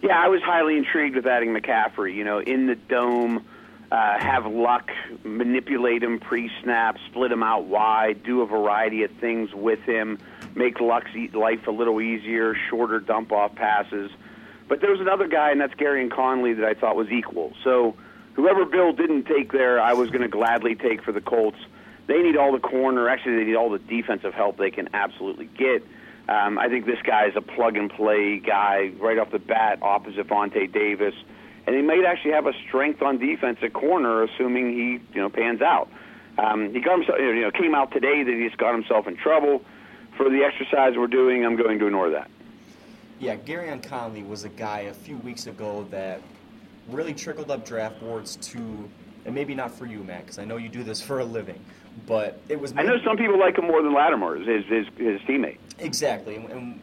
Yeah, 0.02 0.20
I 0.20 0.28
was 0.30 0.42
highly 0.42 0.78
intrigued 0.78 1.16
with 1.16 1.28
adding 1.28 1.54
McCaffrey. 1.54 2.16
You 2.16 2.24
know, 2.24 2.40
in 2.40 2.66
the 2.66 2.76
dome, 2.76 3.46
uh, 3.92 4.18
have 4.20 4.46
luck, 4.46 4.90
manipulate 5.24 6.02
him 6.02 6.20
pre-snap, 6.20 6.98
split 7.10 7.32
him 7.32 7.44
out 7.44 7.66
wide, 7.66 8.24
do 8.24 8.42
a 8.42 8.46
variety 8.46 9.04
of 9.04 9.12
things 9.20 9.54
with 9.54 9.80
him, 9.82 10.18
make 10.56 10.80
Luck's 10.80 11.12
life 11.34 11.68
a 11.68 11.72
little 11.72 12.02
easier, 12.02 12.56
shorter 12.70 13.00
dump-off 13.02 13.54
passes. 13.56 14.10
But 14.70 14.80
there 14.80 14.92
was 14.92 15.02
another 15.02 15.28
guy, 15.28 15.52
and 15.52 15.60
that's 15.60 15.74
Gareon 15.74 16.10
Conley, 16.10 16.54
that 16.54 16.66
I 16.66 16.74
thought 16.74 16.96
was 16.96 17.10
equal. 17.10 17.54
So 17.66 17.96
whoever 18.34 18.64
Bill 18.64 18.94
didn't 18.94 19.26
take 19.26 19.52
there, 19.52 19.82
I 19.82 19.92
was 19.94 20.10
going 20.10 20.22
to 20.22 20.30
gladly 20.30 20.76
take 20.76 21.04
for 21.04 21.12
the 21.12 21.20
Colts. 21.20 21.60
They 22.08 22.22
need 22.22 22.38
all 22.38 22.54
the 22.54 22.60
corner, 22.60 23.10
actually, 23.10 23.36
they 23.36 23.44
need 23.44 23.56
all 23.56 23.70
the 23.70 23.80
defensive 23.80 24.34
help 24.34 24.56
they 24.58 24.72
can 24.72 24.88
absolutely 24.94 25.50
get. 25.58 25.86
Um, 26.30 26.58
I 26.58 26.70
think 26.70 26.86
this 26.86 27.02
guy 27.04 27.26
is 27.26 27.36
a 27.36 27.42
plug 27.42 27.76
and 27.76 27.90
play 27.90 28.38
guy 28.40 28.94
right 29.00 29.18
off 29.18 29.32
the 29.32 29.40
bat, 29.40 29.80
opposite 29.82 30.28
Vontae 30.28 30.72
Davis, 30.72 31.16
and 31.72 31.80
he 31.80 31.86
might 31.86 32.04
actually 32.04 32.32
have 32.32 32.48
a 32.48 32.54
strength 32.68 33.02
on 33.02 33.18
defense 33.18 33.60
at 33.62 33.72
corner, 33.72 34.24
assuming 34.24 34.74
he 34.74 35.00
you 35.16 35.22
know 35.22 35.30
pans 35.30 35.62
out. 35.62 35.90
Um, 36.38 36.74
he 36.74 36.82
got 36.82 36.98
himself, 36.98 37.18
you 37.20 37.42
know, 37.42 37.52
came 37.52 37.74
out 37.74 37.92
today 37.92 38.24
that 38.24 38.34
he's 38.34 38.56
got 38.58 38.74
himself 38.74 39.08
in 39.08 39.16
trouble. 39.16 39.64
For 40.18 40.30
the 40.30 40.44
exercise 40.44 40.98
we're 40.98 41.08
doing, 41.08 41.46
I'm 41.46 41.56
going 41.56 41.80
to 41.80 41.86
ignore 41.86 42.10
that. 42.10 42.30
Yeah, 43.20 43.38
Gareon 43.38 43.82
Conley 43.82 44.24
was 44.24 44.44
a 44.44 44.50
guy 44.50 44.82
a 44.82 44.94
few 44.94 45.16
weeks 45.18 45.48
ago 45.48 45.88
that 45.92 46.22
really 46.90 47.14
trickled 47.14 47.50
up 47.50 47.66
draft 47.66 48.02
boards 48.02 48.36
to, 48.38 48.90
and 49.26 49.34
maybe 49.34 49.56
not 49.56 49.72
for 49.72 49.86
you, 49.86 50.04
Matt, 50.04 50.26
because 50.26 50.40
I 50.40 50.46
know 50.46 50.58
you 50.58 50.68
do 50.68 50.84
this 50.84 51.00
for 51.00 51.20
a 51.20 51.26
living, 51.26 51.64
but 52.06 52.42
it 52.50 52.60
was. 52.60 52.74
I 52.76 52.84
know 52.84 52.98
some 53.06 53.16
people 53.16 53.40
like 53.40 53.58
him 53.58 53.68
more 53.68 53.82
than 53.82 53.94
Lattimore, 53.94 54.36
his 54.36 54.66
his, 54.66 54.88
his 54.98 55.22
teammate. 55.22 55.58
Exactly, 55.80 56.36
and 56.36 56.82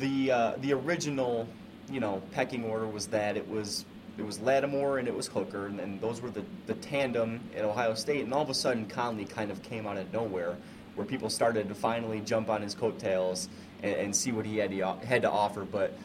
the 0.00 0.32
uh, 0.32 0.52
the 0.58 0.72
original, 0.72 1.46
you 1.88 2.00
know, 2.00 2.20
pecking 2.32 2.64
order 2.64 2.88
was 2.88 3.06
that 3.08 3.36
it 3.36 3.48
was 3.48 3.84
it 4.18 4.26
was 4.26 4.40
Lattimore 4.40 4.98
and 4.98 5.08
it 5.08 5.14
was 5.14 5.28
Hooker, 5.28 5.66
and, 5.66 5.80
and 5.80 6.00
those 6.00 6.20
were 6.20 6.30
the 6.30 6.44
the 6.66 6.74
tandem 6.74 7.40
at 7.56 7.64
Ohio 7.64 7.94
State, 7.94 8.24
and 8.24 8.34
all 8.34 8.42
of 8.42 8.50
a 8.50 8.54
sudden 8.54 8.86
Conley 8.86 9.24
kind 9.24 9.50
of 9.50 9.62
came 9.62 9.86
out 9.86 9.96
of 9.96 10.12
nowhere, 10.12 10.56
where 10.96 11.06
people 11.06 11.30
started 11.30 11.68
to 11.68 11.74
finally 11.74 12.20
jump 12.20 12.50
on 12.50 12.60
his 12.60 12.74
coattails 12.74 13.48
and, 13.82 13.94
and 13.94 14.16
see 14.16 14.32
what 14.32 14.44
he 14.44 14.58
had 14.58 14.70
to, 14.70 15.06
had 15.06 15.22
to 15.22 15.30
offer, 15.30 15.64
but 15.64 15.96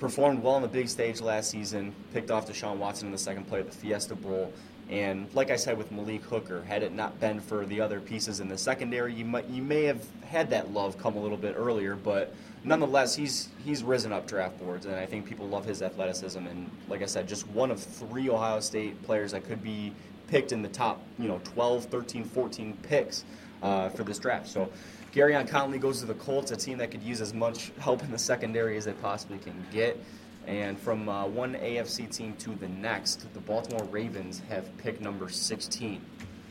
performed 0.00 0.42
well 0.42 0.54
on 0.54 0.62
the 0.62 0.68
big 0.68 0.88
stage 0.88 1.20
last 1.20 1.50
season, 1.50 1.94
picked 2.12 2.30
off 2.30 2.48
Deshaun 2.48 2.78
Watson 2.78 3.06
in 3.06 3.12
the 3.12 3.18
second 3.18 3.46
play 3.46 3.60
of 3.60 3.66
the 3.66 3.76
Fiesta 3.76 4.16
Bowl. 4.16 4.50
And 4.88 5.32
like 5.34 5.50
I 5.50 5.56
said 5.56 5.78
with 5.78 5.92
Malik 5.92 6.22
Hooker, 6.22 6.62
had 6.62 6.82
it 6.82 6.92
not 6.92 7.20
been 7.20 7.38
for 7.38 7.64
the 7.66 7.80
other 7.80 8.00
pieces 8.00 8.40
in 8.40 8.48
the 8.48 8.58
secondary, 8.58 9.14
you 9.14 9.24
might 9.24 9.48
you 9.48 9.62
may 9.62 9.84
have 9.84 10.04
had 10.24 10.50
that 10.50 10.72
love 10.72 10.98
come 10.98 11.16
a 11.16 11.20
little 11.20 11.36
bit 11.36 11.54
earlier, 11.56 11.94
but 11.94 12.34
nonetheless, 12.64 13.14
he's 13.14 13.50
he's 13.64 13.84
risen 13.84 14.12
up 14.12 14.26
draft 14.26 14.58
boards, 14.58 14.86
and 14.86 14.96
I 14.96 15.06
think 15.06 15.26
people 15.26 15.46
love 15.46 15.64
his 15.64 15.82
athleticism. 15.82 16.44
And 16.44 16.68
like 16.88 17.02
I 17.02 17.06
said, 17.06 17.28
just 17.28 17.46
one 17.48 17.70
of 17.70 17.80
three 17.80 18.28
Ohio 18.28 18.58
State 18.58 19.00
players 19.02 19.30
that 19.30 19.44
could 19.44 19.62
be 19.62 19.92
picked 20.26 20.50
in 20.50 20.62
the 20.62 20.68
top, 20.68 21.02
you 21.18 21.28
know, 21.28 21.40
12, 21.44 21.84
13, 21.84 22.24
14 22.24 22.76
picks 22.82 23.24
uh, 23.62 23.90
for 23.90 24.02
this 24.02 24.18
draft. 24.18 24.48
So 24.48 24.70
Gareon 25.12 25.48
Conley 25.48 25.78
goes 25.78 26.00
to 26.00 26.06
the 26.06 26.14
Colts, 26.14 26.52
a 26.52 26.56
team 26.56 26.78
that 26.78 26.90
could 26.90 27.02
use 27.02 27.20
as 27.20 27.34
much 27.34 27.72
help 27.78 28.02
in 28.02 28.10
the 28.10 28.18
secondary 28.18 28.76
as 28.76 28.84
they 28.84 28.92
possibly 28.92 29.38
can 29.38 29.64
get. 29.72 29.98
And 30.46 30.78
from 30.78 31.08
uh, 31.08 31.26
one 31.26 31.54
AFC 31.54 32.14
team 32.14 32.34
to 32.38 32.54
the 32.54 32.68
next, 32.68 33.32
the 33.34 33.40
Baltimore 33.40 33.84
Ravens 33.86 34.40
have 34.48 34.76
pick 34.78 35.00
number 35.00 35.28
16. 35.28 36.00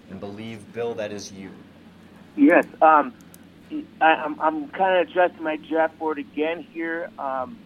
And 0.09 0.19
believe, 0.19 0.73
Bill, 0.73 0.93
that 0.95 1.11
is 1.11 1.31
you. 1.31 1.51
Yes. 2.35 2.65
Um, 2.81 3.13
I, 4.01 4.13
am 4.13 4.39
I'm, 4.39 4.41
I'm 4.41 4.69
kind 4.69 4.99
of 4.99 5.09
adjusting 5.09 5.43
my 5.43 5.57
draft 5.57 5.97
board 5.97 6.17
again 6.17 6.65
here. 6.73 7.09
Um, 7.17 7.57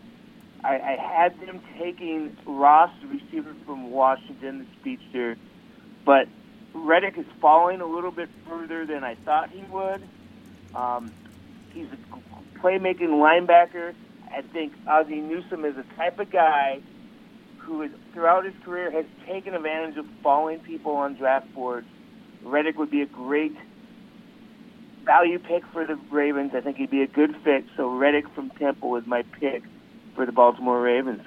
I, 0.64 0.76
I 0.76 0.98
had 1.02 1.40
them 1.42 1.62
taking 1.78 2.38
Ross, 2.46 2.92
the 3.02 3.08
receiver 3.08 3.56
from 3.66 3.92
Washington, 3.92 4.60
the 4.60 4.66
speedster, 4.80 5.38
but 6.06 6.28
Reddick 6.74 7.18
is 7.18 7.26
falling 7.42 7.82
a 7.82 7.86
little 7.86 8.12
bit 8.12 8.30
further 8.48 8.86
than 8.86 9.04
I 9.04 9.16
thought 9.16 9.50
he 9.50 9.62
would. 9.64 10.02
Um, 10.76 11.12
he's 11.74 11.88
a 11.88 12.60
playmaking 12.60 13.10
linebacker. 13.10 13.94
I 14.32 14.42
think 14.42 14.74
Ozzie 14.88 15.22
Newsome 15.22 15.66
is 15.66 15.76
the 15.76 15.86
type 15.96 16.20
of 16.20 16.32
guy 16.32 16.82
who 17.60 17.88
throughout 18.14 18.46
his 18.46 18.54
career 18.64 18.92
has 18.92 19.06
taken 19.26 19.54
advantage 19.54 19.98
of 19.98 20.06
falling 20.22 20.60
people 20.60 20.94
on 20.94 21.16
draft 21.16 21.54
boards. 21.54 21.88
Reddick 22.44 22.78
would 22.78 22.92
be 22.92 23.02
a 23.02 23.06
great 23.06 23.56
value 25.06 25.40
pick 25.40 25.64
for 25.72 25.86
the 25.86 25.96
Ravens. 26.12 26.52
I 26.56 26.62
think 26.62 26.78
he'd 26.78 26.90
be 26.90 27.04
a 27.04 27.08
good 27.08 27.36
fit. 27.44 27.66
So 27.78 27.90
Reddick 27.90 28.26
from 28.34 28.50
Temple 28.52 28.96
is 28.98 29.06
my 29.06 29.22
pick 29.24 29.64
for 30.16 30.26
the 30.26 30.32
Baltimore 30.32 30.82
Ravens. 30.82 31.22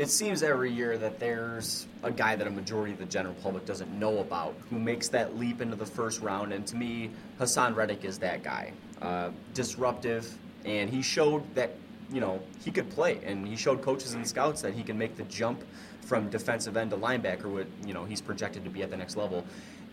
It 0.00 0.08
seems 0.08 0.42
every 0.42 0.72
year 0.72 0.96
that 0.96 1.18
there's 1.20 1.86
a 2.02 2.10
guy 2.10 2.34
that 2.34 2.46
a 2.46 2.50
majority 2.50 2.94
of 2.94 2.98
the 2.98 3.04
general 3.04 3.34
public 3.42 3.66
doesn't 3.66 3.92
know 3.98 4.20
about 4.20 4.54
who 4.70 4.78
makes 4.78 5.08
that 5.08 5.36
leap 5.36 5.60
into 5.60 5.76
the 5.76 5.84
first 5.84 6.22
round, 6.22 6.54
and 6.54 6.66
to 6.68 6.76
me, 6.76 7.10
Haason 7.38 7.76
Reddick 7.76 8.02
is 8.06 8.18
that 8.20 8.42
guy. 8.42 8.72
Uh, 9.02 9.28
disruptive, 9.52 10.38
and 10.64 10.88
he 10.88 11.02
showed 11.02 11.54
that 11.54 11.74
you 12.10 12.18
know 12.18 12.40
he 12.64 12.70
could 12.70 12.88
play, 12.88 13.20
and 13.26 13.46
he 13.46 13.56
showed 13.56 13.82
coaches 13.82 14.14
and 14.14 14.26
scouts 14.26 14.62
that 14.62 14.72
he 14.72 14.82
can 14.82 14.96
make 14.96 15.18
the 15.18 15.24
jump 15.24 15.62
from 16.00 16.30
defensive 16.30 16.78
end 16.78 16.92
to 16.92 16.96
linebacker. 16.96 17.44
What 17.44 17.66
you 17.84 17.92
know 17.92 18.06
he's 18.06 18.22
projected 18.22 18.64
to 18.64 18.70
be 18.70 18.82
at 18.82 18.88
the 18.88 18.96
next 18.96 19.18
level, 19.18 19.44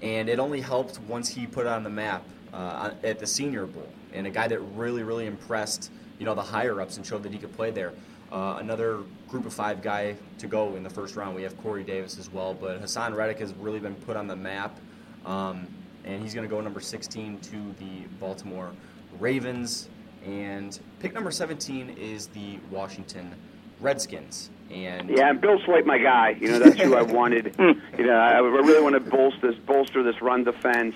and 0.02 0.30
it 0.30 0.40
only 0.40 0.62
helped 0.62 1.02
once 1.02 1.28
he 1.28 1.46
put 1.46 1.66
it 1.66 1.70
on 1.70 1.84
the 1.84 1.90
map 1.90 2.24
uh, 2.54 2.92
at 3.04 3.20
the 3.20 3.28
Senior 3.28 3.66
Bowl, 3.66 3.90
and 4.14 4.26
a 4.26 4.30
guy 4.30 4.48
that 4.48 4.60
really 4.78 5.04
really 5.04 5.26
impressed 5.26 5.92
you 6.18 6.26
know 6.26 6.34
the 6.34 6.42
higher 6.42 6.80
ups 6.80 6.96
and 6.96 7.06
showed 7.06 7.24
that 7.24 7.34
he 7.34 7.38
could 7.38 7.54
play 7.58 7.72
there. 7.72 7.92
Uh, 8.32 8.58
another 8.60 9.04
group 9.28 9.46
of 9.46 9.54
five 9.54 9.82
guy 9.82 10.16
to 10.40 10.48
go 10.48 10.76
in 10.76 10.84
the 10.84 10.90
first 10.90 11.16
round. 11.16 11.36
We 11.36 11.44
have 11.44 11.58
Corey 11.62 11.84
Davis 11.84 12.18
as 12.18 12.32
well, 12.32 12.54
but 12.54 12.82
Haason 12.82 13.16
Reddick 13.16 13.40
has 13.40 13.54
really 13.56 13.80
been 13.80 13.96
put 13.96 14.16
on 14.16 14.28
the 14.28 14.36
map, 14.36 14.78
um, 15.26 15.68
and 16.06 16.22
he's 16.22 16.34
going 16.34 16.48
to 16.48 16.54
go 16.54 16.62
number 16.62 16.80
16 16.80 17.40
to 17.40 17.76
the 17.80 18.08
Baltimore 18.20 18.72
Ravens. 19.20 19.90
And 20.26 20.78
pick 21.00 21.14
number 21.14 21.32
17 21.32 21.98
is 22.00 22.28
the 22.28 22.60
Washington 22.70 23.34
Redskins. 23.80 24.50
And 24.70 25.10
yeah, 25.10 25.30
and 25.30 25.40
Bill 25.40 25.60
Swipe, 25.64 25.86
my 25.86 25.98
guy. 25.98 26.36
You 26.40 26.50
know, 26.50 26.60
that's 26.60 26.80
who 26.80 26.96
I 26.96 27.02
wanted. 27.14 27.56
You 27.58 28.06
know, 28.06 28.14
I 28.14 28.40
really 28.40 28.82
want 28.82 28.96
to 28.96 29.00
bolster 29.00 29.52
this, 29.52 29.60
bolster 29.60 30.04
this 30.04 30.22
run 30.22 30.44
defense. 30.44 30.96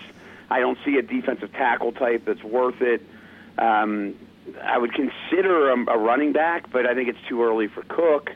I 0.50 0.60
don't 0.60 0.78
see 0.84 0.98
a 0.98 1.02
defensive 1.02 1.54
tackle 1.54 1.94
type 1.94 2.26
that's 2.26 2.44
worth 2.44 2.82
it. 2.82 3.02
Um, 3.58 4.16
I 4.64 4.78
would 4.78 4.94
consider 4.94 5.70
a, 5.70 5.78
a 5.92 5.98
running 5.98 6.34
back, 6.34 6.72
but 6.72 6.86
I 6.86 6.94
think 6.94 7.10
it's 7.10 7.28
too 7.30 7.44
early 7.44 7.68
for 7.68 7.84
Cook. 7.84 8.32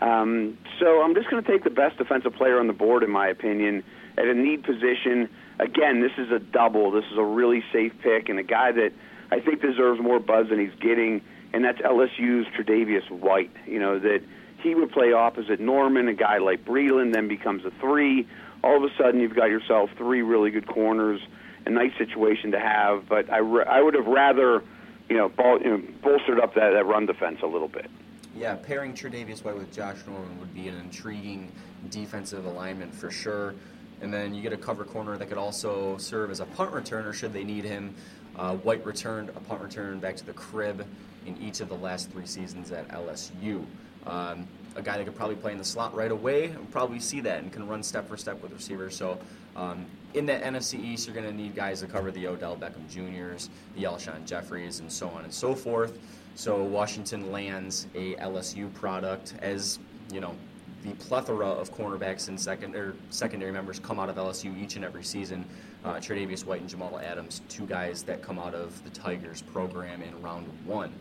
Um, 0.00 0.58
so 0.80 1.02
I'm 1.02 1.14
just 1.14 1.30
going 1.30 1.42
to 1.42 1.50
take 1.50 1.64
the 1.64 1.70
best 1.70 1.96
defensive 1.98 2.34
player 2.34 2.58
on 2.58 2.66
the 2.66 2.72
board, 2.72 3.02
in 3.02 3.10
my 3.10 3.28
opinion, 3.28 3.82
at 4.18 4.26
a 4.26 4.34
need 4.34 4.64
position. 4.64 5.28
Again, 5.60 6.00
this 6.00 6.12
is 6.18 6.30
a 6.32 6.38
double. 6.38 6.90
This 6.90 7.04
is 7.10 7.18
a 7.18 7.24
really 7.24 7.62
safe 7.72 7.92
pick, 8.02 8.28
and 8.28 8.38
a 8.38 8.42
guy 8.42 8.72
that 8.72 8.92
I 9.30 9.40
think 9.40 9.62
deserves 9.62 10.00
more 10.00 10.18
buzz 10.18 10.48
than 10.50 10.58
he's 10.58 10.78
getting, 10.80 11.22
and 11.52 11.64
that's 11.64 11.78
LSU's 11.78 12.46
Tre'Davious 12.48 13.08
White. 13.10 13.52
You 13.66 13.78
know 13.78 13.98
that 14.00 14.20
he 14.62 14.74
would 14.74 14.90
play 14.90 15.12
opposite 15.12 15.60
Norman, 15.60 16.08
a 16.08 16.14
guy 16.14 16.38
like 16.38 16.64
Breeland, 16.64 17.14
then 17.14 17.28
becomes 17.28 17.64
a 17.64 17.70
three. 17.80 18.26
All 18.62 18.76
of 18.76 18.90
a 18.90 18.94
sudden, 18.96 19.20
you've 19.20 19.36
got 19.36 19.50
yourself 19.50 19.90
three 19.96 20.22
really 20.22 20.50
good 20.50 20.66
corners. 20.66 21.20
A 21.66 21.70
nice 21.70 21.92
situation 21.96 22.50
to 22.52 22.60
have, 22.60 23.08
but 23.08 23.32
I, 23.32 23.38
re- 23.38 23.64
I 23.64 23.80
would 23.80 23.94
have 23.94 24.06
rather 24.06 24.62
you 25.08 25.16
know, 25.16 25.28
ball, 25.28 25.60
you 25.60 25.70
know, 25.70 25.82
bolstered 26.02 26.40
up 26.40 26.54
that, 26.54 26.70
that 26.70 26.86
run 26.86 27.06
defense 27.06 27.40
a 27.42 27.46
little 27.46 27.68
bit. 27.68 27.90
Yeah, 28.36 28.56
pairing 28.56 28.94
Tre'Davious 28.94 29.44
White 29.44 29.56
with 29.56 29.72
Josh 29.72 29.98
Norman 30.06 30.40
would 30.40 30.54
be 30.54 30.68
an 30.68 30.76
intriguing 30.78 31.52
defensive 31.90 32.46
alignment 32.46 32.94
for 32.94 33.10
sure. 33.10 33.54
And 34.00 34.12
then 34.12 34.34
you 34.34 34.42
get 34.42 34.52
a 34.52 34.56
cover 34.56 34.84
corner 34.84 35.16
that 35.16 35.28
could 35.28 35.38
also 35.38 35.96
serve 35.98 36.30
as 36.30 36.40
a 36.40 36.46
punt 36.46 36.72
returner 36.72 37.14
should 37.14 37.32
they 37.32 37.44
need 37.44 37.64
him. 37.64 37.94
Uh, 38.36 38.56
White 38.56 38.84
returned 38.84 39.28
a 39.30 39.40
punt 39.40 39.62
return 39.62 40.00
back 40.00 40.16
to 40.16 40.26
the 40.26 40.32
crib 40.32 40.84
in 41.26 41.40
each 41.40 41.60
of 41.60 41.68
the 41.68 41.76
last 41.76 42.10
three 42.10 42.26
seasons 42.26 42.72
at 42.72 42.88
LSU. 42.88 43.64
Um, 44.06 44.48
a 44.76 44.82
guy 44.82 44.98
that 44.98 45.04
could 45.04 45.14
probably 45.14 45.36
play 45.36 45.52
in 45.52 45.58
the 45.58 45.64
slot 45.64 45.94
right 45.94 46.10
away 46.10 46.46
and 46.46 46.70
probably 46.70 46.98
see 46.98 47.20
that 47.20 47.42
and 47.42 47.52
can 47.52 47.68
run 47.68 47.82
step 47.82 48.08
for 48.08 48.16
step 48.16 48.42
with 48.42 48.52
receivers. 48.52 48.96
So 48.96 49.18
um, 49.54 49.86
in 50.14 50.26
that 50.26 50.42
NFC 50.44 50.82
East, 50.82 51.06
you're 51.06 51.14
going 51.14 51.26
to 51.26 51.36
need 51.36 51.54
guys 51.54 51.80
to 51.80 51.86
cover 51.86 52.10
the 52.10 52.26
Odell 52.28 52.56
Beckham 52.56 52.88
Juniors, 52.88 53.50
the 53.76 53.82
Alshon 53.82 54.26
Jefferys, 54.26 54.80
and 54.80 54.90
so 54.90 55.08
on 55.08 55.24
and 55.24 55.32
so 55.32 55.54
forth. 55.54 55.98
So 56.36 56.62
Washington 56.62 57.30
lands 57.30 57.88
a 57.94 58.14
LSU 58.16 58.72
product 58.74 59.34
as 59.40 59.78
you 60.12 60.20
know 60.20 60.34
the 60.82 60.92
plethora 60.94 61.48
of 61.48 61.72
cornerbacks 61.72 62.28
and 62.28 62.38
second 62.38 62.76
or 62.76 62.94
secondary 63.10 63.52
members 63.52 63.78
come 63.78 63.98
out 63.98 64.08
of 64.08 64.16
LSU 64.16 64.56
each 64.60 64.76
and 64.76 64.84
every 64.84 65.02
season. 65.02 65.44
Uh, 65.84 65.94
Tre'Davious 65.94 66.44
White 66.44 66.60
and 66.60 66.68
Jamal 66.68 66.98
Adams, 66.98 67.42
two 67.48 67.66
guys 67.66 68.02
that 68.04 68.22
come 68.22 68.38
out 68.38 68.54
of 68.54 68.82
the 68.84 68.90
Tigers 68.90 69.42
program 69.42 70.02
in 70.02 70.20
round 70.22 70.46
one. 70.64 70.92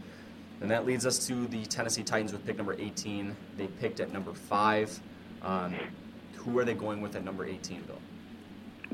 And 0.61 0.71
that 0.71 0.85
leads 0.85 1.05
us 1.05 1.25
to 1.27 1.47
the 1.47 1.65
Tennessee 1.65 2.03
Titans 2.03 2.31
with 2.31 2.45
pick 2.45 2.57
number 2.57 2.75
18. 2.79 3.35
They 3.57 3.67
picked 3.67 3.99
at 3.99 4.11
number 4.13 4.33
five. 4.33 4.97
Um, 5.41 5.75
who 6.35 6.57
are 6.57 6.65
they 6.65 6.73
going 6.73 7.01
with 7.01 7.15
at 7.15 7.23
number 7.23 7.45
18, 7.45 7.81
Bill? 7.81 7.97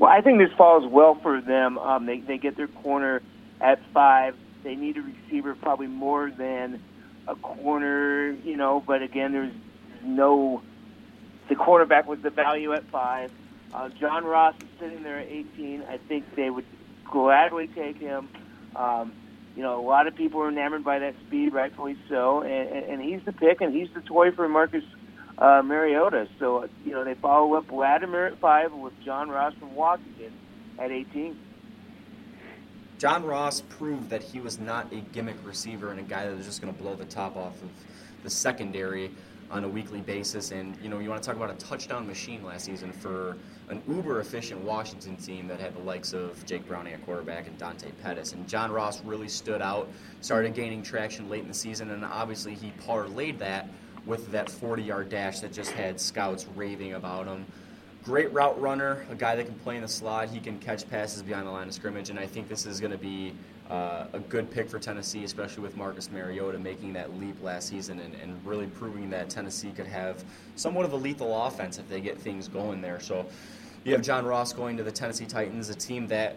Well, 0.00 0.10
I 0.10 0.22
think 0.22 0.38
this 0.38 0.50
falls 0.56 0.90
well 0.90 1.14
for 1.20 1.42
them. 1.42 1.76
Um, 1.76 2.06
they 2.06 2.20
they 2.20 2.38
get 2.38 2.56
their 2.56 2.68
corner 2.68 3.20
at 3.60 3.80
five. 3.92 4.34
They 4.64 4.74
need 4.74 4.96
a 4.96 5.02
receiver 5.02 5.54
probably 5.54 5.88
more 5.88 6.30
than 6.30 6.82
a 7.28 7.34
corner, 7.36 8.30
you 8.30 8.56
know. 8.56 8.82
But 8.84 9.02
again, 9.02 9.32
there's 9.32 9.52
no. 10.02 10.62
The 11.50 11.54
cornerback 11.54 12.06
was 12.06 12.18
the 12.20 12.30
value 12.30 12.72
at 12.72 12.84
five. 12.84 13.30
Uh, 13.74 13.90
John 13.90 14.24
Ross 14.24 14.54
is 14.62 14.68
sitting 14.80 15.02
there 15.02 15.18
at 15.18 15.28
18. 15.28 15.82
I 15.82 15.98
think 15.98 16.34
they 16.34 16.48
would 16.48 16.64
gladly 17.04 17.66
take 17.66 17.98
him. 17.98 18.30
Um, 18.74 19.12
you 19.54 19.62
know, 19.62 19.78
a 19.78 19.86
lot 19.86 20.06
of 20.06 20.16
people 20.16 20.40
are 20.40 20.48
enamored 20.48 20.82
by 20.82 21.00
that 21.00 21.14
speed, 21.26 21.52
rightfully 21.52 21.98
so, 22.08 22.40
and, 22.40 22.68
and, 22.70 22.84
and 22.86 23.02
he's 23.02 23.20
the 23.26 23.32
pick, 23.32 23.60
and 23.60 23.74
he's 23.74 23.88
the 23.92 24.00
toy 24.00 24.30
for 24.30 24.48
Marcus 24.48 24.84
uh, 25.40 25.62
Mariota. 25.64 26.28
So, 26.38 26.68
you 26.84 26.92
know, 26.92 27.04
they 27.04 27.14
follow 27.14 27.54
up 27.54 27.70
Lattimore 27.72 28.26
at 28.26 28.38
five 28.38 28.72
with 28.72 28.92
John 29.04 29.30
Ross 29.30 29.54
from 29.54 29.74
Washington 29.74 30.32
at 30.78 30.90
18. 30.90 31.38
John 32.98 33.24
Ross 33.24 33.62
proved 33.62 34.10
that 34.10 34.22
he 34.22 34.40
was 34.40 34.58
not 34.58 34.92
a 34.92 34.96
gimmick 34.96 35.36
receiver 35.42 35.90
and 35.90 35.98
a 35.98 36.02
guy 36.02 36.26
that 36.26 36.36
was 36.36 36.44
just 36.44 36.60
going 36.60 36.74
to 36.74 36.78
blow 36.82 36.94
the 36.94 37.06
top 37.06 37.34
off 37.36 37.62
of 37.62 37.70
the 38.22 38.28
secondary 38.28 39.10
on 39.50 39.64
a 39.64 39.68
weekly 39.68 40.02
basis. 40.02 40.50
And, 40.50 40.76
you 40.82 40.90
know, 40.90 40.98
you 40.98 41.08
want 41.08 41.22
to 41.22 41.26
talk 41.26 41.36
about 41.36 41.50
a 41.50 41.54
touchdown 41.54 42.06
machine 42.06 42.44
last 42.44 42.66
season 42.66 42.92
for 42.92 43.38
an 43.70 43.82
uber 43.88 44.20
efficient 44.20 44.60
Washington 44.60 45.16
team 45.16 45.48
that 45.48 45.58
had 45.58 45.74
the 45.74 45.80
likes 45.80 46.12
of 46.12 46.44
Jake 46.44 46.68
Browning 46.68 46.92
at 46.92 47.04
quarterback 47.06 47.46
and 47.46 47.56
Dante 47.56 47.90
Pettis. 48.02 48.32
And 48.32 48.46
John 48.46 48.70
Ross 48.70 49.02
really 49.02 49.28
stood 49.28 49.62
out, 49.62 49.88
started 50.20 50.54
gaining 50.54 50.82
traction 50.82 51.30
late 51.30 51.42
in 51.42 51.48
the 51.48 51.54
season, 51.54 51.90
and 51.90 52.04
obviously 52.04 52.54
he 52.54 52.72
parlayed 52.86 53.38
that 53.38 53.68
with 54.06 54.30
that 54.32 54.50
40 54.50 54.82
yard 54.82 55.08
dash 55.08 55.40
that 55.40 55.52
just 55.52 55.72
had 55.72 56.00
scouts 56.00 56.46
raving 56.56 56.94
about 56.94 57.26
him. 57.26 57.44
Great 58.04 58.32
route 58.32 58.58
runner, 58.60 59.04
a 59.10 59.14
guy 59.14 59.36
that 59.36 59.44
can 59.44 59.54
play 59.56 59.76
in 59.76 59.82
the 59.82 59.88
slot. 59.88 60.30
He 60.30 60.40
can 60.40 60.58
catch 60.58 60.88
passes 60.88 61.22
beyond 61.22 61.46
the 61.46 61.50
line 61.50 61.68
of 61.68 61.74
scrimmage, 61.74 62.08
and 62.08 62.18
I 62.18 62.26
think 62.26 62.48
this 62.48 62.64
is 62.64 62.80
going 62.80 62.92
to 62.92 62.98
be 62.98 63.34
uh, 63.70 64.06
a 64.12 64.18
good 64.18 64.50
pick 64.50 64.68
for 64.68 64.78
Tennessee, 64.78 65.22
especially 65.22 65.62
with 65.62 65.76
Marcus 65.76 66.10
Mariota 66.10 66.58
making 66.58 66.92
that 66.94 67.16
leap 67.20 67.40
last 67.42 67.68
season 67.68 68.00
and, 68.00 68.14
and, 68.14 68.44
really 68.44 68.66
proving 68.66 69.08
that 69.10 69.30
Tennessee 69.30 69.70
could 69.70 69.86
have 69.86 70.24
somewhat 70.56 70.84
of 70.84 70.92
a 70.92 70.96
lethal 70.96 71.46
offense 71.46 71.78
if 71.78 71.88
they 71.88 72.00
get 72.00 72.18
things 72.18 72.48
going 72.48 72.80
there. 72.80 72.98
So 72.98 73.26
you 73.84 73.92
have 73.92 74.02
John 74.02 74.26
Ross 74.26 74.52
going 74.52 74.76
to 74.76 74.82
the 74.82 74.90
Tennessee 74.90 75.24
Titans, 75.24 75.68
a 75.68 75.74
team 75.74 76.08
that 76.08 76.36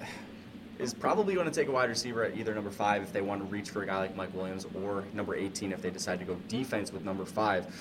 is 0.84 0.94
probably 0.94 1.34
going 1.34 1.48
to 1.48 1.54
take 1.54 1.70
a 1.70 1.72
wide 1.72 1.90
receiver 1.90 2.24
at 2.24 2.38
either 2.38 2.54
number 2.54 2.70
five 2.70 3.02
if 3.02 3.14
they 3.14 3.22
want 3.22 3.42
to 3.42 3.48
reach 3.48 3.70
for 3.70 3.84
a 3.84 3.86
guy 3.86 3.98
like 4.00 4.16
Mike 4.16 4.34
Williams, 4.34 4.68
or 4.84 5.06
number 5.14 5.34
18 5.34 5.72
if 5.72 5.82
they 5.82 5.90
decide 5.90 6.20
to 6.20 6.26
go 6.26 6.36
defense 6.48 6.92
with 6.92 7.04
number 7.04 7.26
five. 7.26 7.74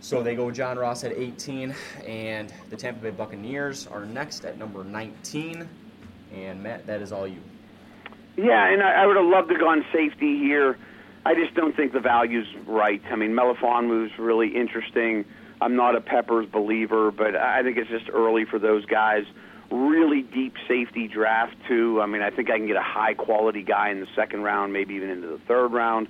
So 0.00 0.22
they 0.22 0.36
go 0.36 0.50
John 0.50 0.78
Ross 0.78 1.02
at 1.04 1.12
18, 1.12 1.74
and 2.06 2.52
the 2.70 2.76
Tampa 2.76 3.00
Bay 3.00 3.10
Buccaneers 3.10 3.86
are 3.88 4.04
next 4.04 4.44
at 4.44 4.58
number 4.58 4.84
19. 4.84 5.68
And 6.34 6.62
Matt, 6.62 6.86
that 6.86 7.02
is 7.02 7.12
all 7.12 7.26
you. 7.26 7.40
Yeah, 8.36 8.72
and 8.72 8.82
I, 8.82 9.02
I 9.02 9.06
would 9.06 9.16
have 9.16 9.24
loved 9.24 9.48
to 9.48 9.58
go 9.58 9.68
on 9.68 9.84
safety 9.92 10.38
here. 10.38 10.78
I 11.24 11.34
just 11.34 11.54
don't 11.54 11.74
think 11.74 11.92
the 11.92 12.00
value's 12.00 12.46
right. 12.66 13.02
I 13.10 13.16
mean, 13.16 13.32
Melifonwu's 13.32 14.16
really 14.18 14.54
interesting. 14.54 15.24
I'm 15.60 15.74
not 15.74 15.96
a 15.96 16.00
Peppers 16.00 16.46
believer, 16.46 17.10
but 17.10 17.34
I 17.34 17.62
think 17.62 17.78
it's 17.78 17.90
just 17.90 18.08
early 18.12 18.44
for 18.44 18.58
those 18.58 18.84
guys. 18.84 19.24
Really 19.70 20.22
deep 20.22 20.54
safety 20.68 21.08
draft 21.08 21.56
too. 21.66 22.00
I 22.00 22.06
mean, 22.06 22.22
I 22.22 22.30
think 22.30 22.50
I 22.50 22.56
can 22.56 22.66
get 22.66 22.76
a 22.76 22.82
high 22.82 23.14
quality 23.14 23.62
guy 23.62 23.90
in 23.90 24.00
the 24.00 24.06
second 24.14 24.42
round, 24.42 24.72
maybe 24.72 24.94
even 24.94 25.10
into 25.10 25.26
the 25.26 25.38
third 25.38 25.72
round. 25.72 26.08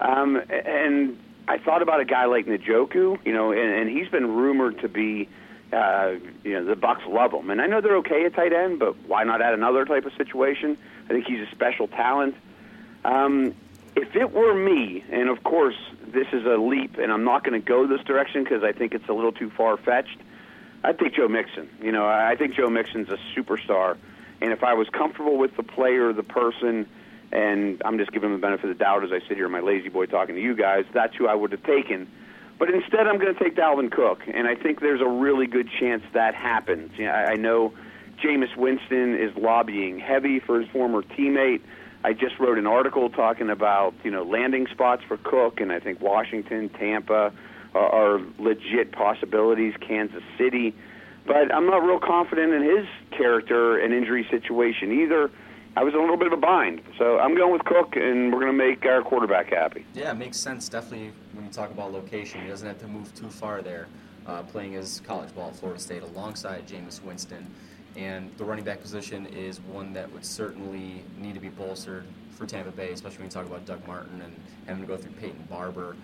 Um, 0.00 0.36
and 0.50 1.18
I 1.48 1.58
thought 1.58 1.82
about 1.82 2.00
a 2.00 2.04
guy 2.04 2.26
like 2.26 2.46
Njoku, 2.46 3.18
you 3.24 3.32
know, 3.32 3.52
and, 3.52 3.72
and 3.72 3.90
he's 3.90 4.08
been 4.08 4.36
rumored 4.36 4.80
to 4.80 4.88
be, 4.88 5.28
uh, 5.72 6.14
you 6.44 6.52
know, 6.52 6.64
the 6.64 6.74
Bucs 6.74 7.06
love 7.08 7.32
him, 7.32 7.50
and 7.50 7.60
I 7.60 7.66
know 7.66 7.80
they're 7.80 7.96
okay 7.98 8.24
at 8.24 8.34
tight 8.34 8.52
end, 8.52 8.78
but 8.78 8.96
why 9.06 9.24
not 9.24 9.40
add 9.42 9.54
another 9.54 9.84
type 9.84 10.04
of 10.04 10.12
situation? 10.14 10.76
I 11.06 11.08
think 11.08 11.26
he's 11.26 11.40
a 11.40 11.50
special 11.52 11.88
talent. 11.88 12.34
Um, 13.04 13.54
if 13.94 14.14
it 14.14 14.32
were 14.32 14.54
me, 14.54 15.04
and 15.10 15.28
of 15.28 15.42
course 15.42 15.76
this 16.06 16.26
is 16.32 16.44
a 16.44 16.56
leap, 16.56 16.98
and 16.98 17.12
I'm 17.12 17.24
not 17.24 17.44
going 17.44 17.60
to 17.60 17.66
go 17.66 17.86
this 17.86 18.02
direction 18.02 18.44
because 18.44 18.62
I 18.62 18.72
think 18.72 18.92
it's 18.94 19.08
a 19.08 19.12
little 19.12 19.32
too 19.32 19.50
far 19.50 19.76
fetched. 19.76 20.18
I'd 20.86 21.00
take 21.00 21.14
Joe 21.14 21.26
Mixon. 21.26 21.68
You 21.82 21.90
know, 21.90 22.06
I 22.06 22.36
think 22.36 22.54
Joe 22.54 22.70
Mixon's 22.70 23.08
a 23.08 23.18
superstar, 23.34 23.96
and 24.40 24.52
if 24.52 24.62
I 24.62 24.74
was 24.74 24.88
comfortable 24.88 25.36
with 25.36 25.56
the 25.56 25.64
player, 25.64 26.12
the 26.12 26.22
person, 26.22 26.86
and 27.32 27.82
I'm 27.84 27.98
just 27.98 28.12
giving 28.12 28.30
him 28.30 28.36
the 28.36 28.40
benefit 28.40 28.70
of 28.70 28.78
the 28.78 28.84
doubt 28.84 29.02
as 29.02 29.10
I 29.10 29.18
sit 29.26 29.36
here, 29.36 29.48
my 29.48 29.58
lazy 29.58 29.88
boy, 29.88 30.06
talking 30.06 30.36
to 30.36 30.40
you 30.40 30.54
guys, 30.54 30.84
that's 30.94 31.16
who 31.16 31.26
I 31.26 31.34
would 31.34 31.50
have 31.50 31.64
taken. 31.64 32.06
But 32.56 32.70
instead, 32.70 33.08
I'm 33.08 33.18
going 33.18 33.34
to 33.34 33.42
take 33.42 33.56
Dalvin 33.56 33.90
Cook, 33.90 34.22
and 34.32 34.46
I 34.46 34.54
think 34.54 34.78
there's 34.78 35.00
a 35.00 35.08
really 35.08 35.48
good 35.48 35.68
chance 35.80 36.04
that 36.14 36.36
happens. 36.36 36.92
You 36.96 37.06
know, 37.06 37.10
I, 37.10 37.32
I 37.32 37.34
know 37.34 37.74
Jameis 38.22 38.56
Winston 38.56 39.16
is 39.16 39.34
lobbying 39.36 39.98
heavy 39.98 40.38
for 40.38 40.60
his 40.60 40.70
former 40.70 41.02
teammate. 41.02 41.62
I 42.04 42.12
just 42.12 42.38
wrote 42.38 42.58
an 42.58 42.66
article 42.68 43.10
talking 43.10 43.50
about 43.50 43.92
you 44.04 44.12
know 44.12 44.22
landing 44.22 44.68
spots 44.68 45.02
for 45.08 45.16
Cook, 45.16 45.60
and 45.60 45.72
I 45.72 45.80
think 45.80 46.00
Washington, 46.00 46.68
Tampa 46.68 47.32
are, 47.76 48.20
legit 48.38 48.92
possibilities. 48.92 49.74
Kansas 49.80 50.22
City, 50.38 50.74
but 51.26 51.52
I'm 51.54 51.66
not 51.66 51.78
real 51.78 51.98
confident 51.98 52.52
in 52.52 52.62
his 52.62 52.86
character 53.10 53.78
and 53.78 53.92
injury 53.92 54.26
situation 54.30 54.92
either. 55.02 55.30
I 55.76 55.84
was 55.84 55.92
a 55.92 55.98
little 55.98 56.16
bit 56.16 56.26
of 56.26 56.32
a 56.32 56.38
bind, 56.38 56.80
so 56.96 57.18
I'm 57.18 57.36
going 57.36 57.52
with 57.52 57.64
Cook, 57.64 57.96
and 57.96 58.32
we're 58.32 58.40
going 58.40 58.52
to 58.52 58.56
make 58.56 58.86
our 58.86 59.02
quarterback 59.02 59.52
happy. 59.52 59.84
Yeah, 59.92 60.12
it 60.12 60.16
makes 60.16 60.38
sense 60.38 60.70
definitely 60.70 61.12
when 61.34 61.44
you 61.44 61.50
talk 61.50 61.70
about 61.70 61.92
location. 61.92 62.40
He 62.40 62.48
doesn't 62.48 62.66
have 62.66 62.80
to 62.80 62.88
move 62.88 63.14
too 63.14 63.28
far 63.28 63.60
there, 63.60 63.86
uh, 64.26 64.42
playing 64.44 64.72
his 64.72 65.02
college 65.06 65.34
ball 65.34 65.48
at 65.48 65.56
Florida 65.56 65.78
State 65.78 66.02
alongside 66.02 66.66
Jameis 66.66 67.02
Winston. 67.02 67.46
And 67.94 68.34
the 68.38 68.44
running 68.44 68.64
back 68.64 68.80
position 68.80 69.26
is 69.26 69.60
one 69.60 69.92
that 69.92 70.10
would 70.12 70.24
certainly 70.24 71.02
need 71.18 71.34
to 71.34 71.40
be 71.40 71.48
bolstered 71.50 72.04
for 72.30 72.46
Tampa 72.46 72.70
Bay, 72.70 72.92
especially 72.92 73.18
when 73.18 73.26
you 73.26 73.32
talk 73.32 73.46
about 73.46 73.66
Doug 73.66 73.86
Martin 73.86 74.22
and 74.22 74.34
having 74.66 74.82
to 74.82 74.88
go 74.88 74.96
through 74.96 75.12
Peyton 75.12 75.46
Barber 75.50 75.96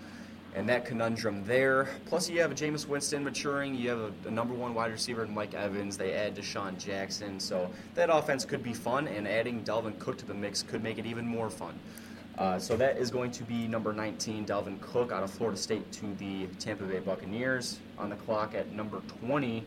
and 0.55 0.69
that 0.69 0.85
conundrum 0.85 1.43
there. 1.45 1.89
Plus, 2.05 2.29
you 2.29 2.41
have 2.41 2.51
a 2.51 2.55
Jameis 2.55 2.87
Winston 2.87 3.23
maturing. 3.23 3.75
You 3.75 3.89
have 3.89 3.99
a, 3.99 4.13
a, 4.27 4.31
number 4.31 4.53
one 4.53 4.73
wide 4.73 4.91
receiver 4.91 5.23
in 5.23 5.33
Mike 5.33 5.53
Evans. 5.53 5.97
They 5.97 6.13
add 6.13 6.35
DeSean 6.35 6.77
Jackson. 6.77 7.39
So 7.39 7.69
that 7.95 8.15
offense 8.15 8.45
could 8.45 8.61
be 8.61 8.73
fun, 8.73 9.07
and 9.07 9.27
adding 9.27 9.63
Dalvin 9.63 9.97
Cook 9.99 10.17
to 10.19 10.25
the 10.25 10.33
mix 10.33 10.61
could 10.61 10.83
make 10.83 10.97
it 10.97 11.05
even 11.05 11.27
more 11.27 11.49
fun. 11.49 11.77
Uh, 12.37 12.57
so 12.57 12.75
that 12.77 12.97
is 12.97 13.11
going 13.11 13.31
to 13.31 13.43
be 13.43 13.67
number 13.67 13.93
19, 13.93 14.45
Dalvin 14.45 14.79
Cook 14.81 15.11
out 15.11 15.23
of 15.23 15.31
Florida 15.31 15.57
State 15.57 15.91
to 15.91 16.13
the 16.15 16.47
Tampa 16.59 16.83
Bay 16.83 16.99
Buccaneers. 16.99 17.79
On 17.97 18.09
the 18.09 18.15
clock 18.15 18.55
at 18.55 18.71
number 18.71 19.01
20, 19.21 19.63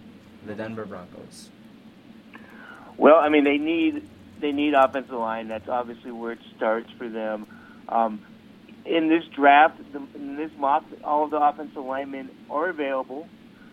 the 0.46 0.54
Denver 0.54 0.84
Broncos. 0.84 1.50
Well, 2.96 3.16
I 3.16 3.28
mean, 3.28 3.44
they 3.44 3.58
need 3.58 4.08
they 4.40 4.52
need 4.52 4.74
offensive 4.74 5.14
line. 5.14 5.48
That's 5.48 5.68
obviously 5.68 6.10
where 6.10 6.32
it 6.32 6.38
starts 6.56 6.90
for 6.98 7.08
them. 7.08 7.46
Um, 7.88 8.20
in 8.86 9.08
this 9.08 9.24
draft, 9.34 9.80
the, 9.92 10.02
in 10.14 10.36
this 10.36 10.50
mock, 10.58 10.84
all 11.04 11.24
of 11.24 11.30
the 11.30 11.38
offensive 11.38 11.84
linemen 11.84 12.30
are 12.50 12.68
available. 12.68 13.28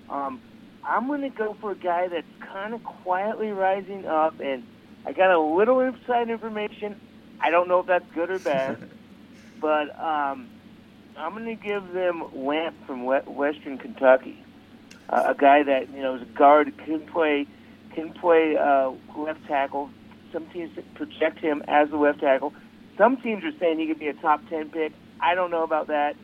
Um, 0.10 0.42
I'm 0.84 1.08
going 1.08 1.22
to 1.22 1.30
go 1.30 1.56
for 1.62 1.72
a 1.72 1.76
guy 1.76 2.08
that's 2.08 2.28
kind 2.42 2.74
of 2.74 2.84
quietly 2.84 3.52
rising 3.52 4.06
up, 4.06 4.40
and 4.40 4.64
I 5.06 5.14
got 5.14 5.32
a 5.32 5.40
little 5.40 5.80
inside 5.80 6.30
information. 6.30 7.00
I 7.40 7.52
don't 7.52 7.68
know 7.68 7.80
if 7.80 7.88
that's 7.88 8.06
good 8.14 8.30
or 8.30 8.40
bad, 8.40 8.90
but 9.62 9.98
um, 10.00 10.50
I'm 11.18 11.34
going 11.34 11.46
to 11.46 11.56
give 11.56 11.94
them 11.94 12.24
Lamp 12.36 12.76
from 12.86 13.06
Western 13.06 13.78
Kentucky, 13.78 14.44
uh, 15.10 15.24
a 15.28 15.36
guy 15.36 15.64
that 15.64 15.90
you 15.94 16.02
know 16.02 16.16
is 16.16 16.22
a 16.22 16.26
guard 16.26 16.74
can 16.78 17.02
play 17.02 17.48
can 17.94 18.12
play 18.14 18.58
uh, 18.58 18.92
left 19.16 19.46
tackle. 19.46 19.90
Some 20.32 20.48
teams 20.48 20.78
project 20.96 21.40
him 21.40 21.64
as 21.68 21.92
a 21.92 21.96
left 21.96 22.22
tackle. 22.22 22.54
Some 22.98 23.18
teams 23.18 23.44
are 23.44 23.52
saying 23.60 23.80
he 23.80 23.88
could 23.88 24.00
be 24.00 24.08
a 24.08 24.14
top 24.14 24.42
ten 24.50 24.70
pick. 24.70 24.94
I 25.20 25.36
don't 25.36 25.52
know 25.52 25.64
about 25.64 25.88
that, 25.88 26.16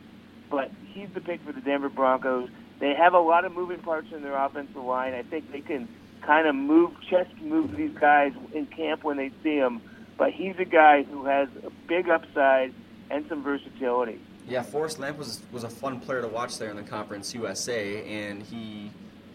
but 0.50 0.70
he's 0.86 1.08
the 1.14 1.20
pick 1.20 1.40
for 1.42 1.52
the 1.52 1.60
Denver 1.60 1.88
Broncos. 1.88 2.48
They 2.78 2.94
have 2.94 3.14
a 3.14 3.20
lot 3.20 3.44
of 3.44 3.52
moving 3.52 3.80
parts 3.80 4.08
in 4.12 4.22
their 4.22 4.36
offensive 4.36 4.76
line. 4.76 5.14
I 5.14 5.22
think 5.22 5.52
they 5.52 5.60
can 5.60 5.88
kind 6.22 6.46
of 6.46 6.54
move, 6.54 6.92
chest 7.08 7.30
move 7.40 7.76
these 7.76 7.96
guys 7.98 8.32
in 8.52 8.66
camp 8.66 9.04
when 9.04 9.16
they 9.16 9.30
see 9.42 9.58
them. 9.58 9.80
But 10.16 10.32
he's 10.32 10.56
a 10.58 10.64
guy 10.64 11.02
who 11.02 11.24
has 11.24 11.48
a 11.64 11.70
big 11.86 12.08
upside 12.08 12.74
and 13.10 13.26
some 13.28 13.42
versatility. 13.42 14.20
Yeah, 14.48 14.62
Forrest 14.62 14.98
Lamp 14.98 15.18
was 15.18 15.40
was 15.52 15.64
a 15.64 15.68
fun 15.68 16.00
player 16.00 16.22
to 16.22 16.28
watch 16.28 16.58
there 16.58 16.70
in 16.70 16.76
the 16.76 16.82
Conference 16.82 17.34
USA, 17.34 18.04
and 18.04 18.42
he 18.42 18.90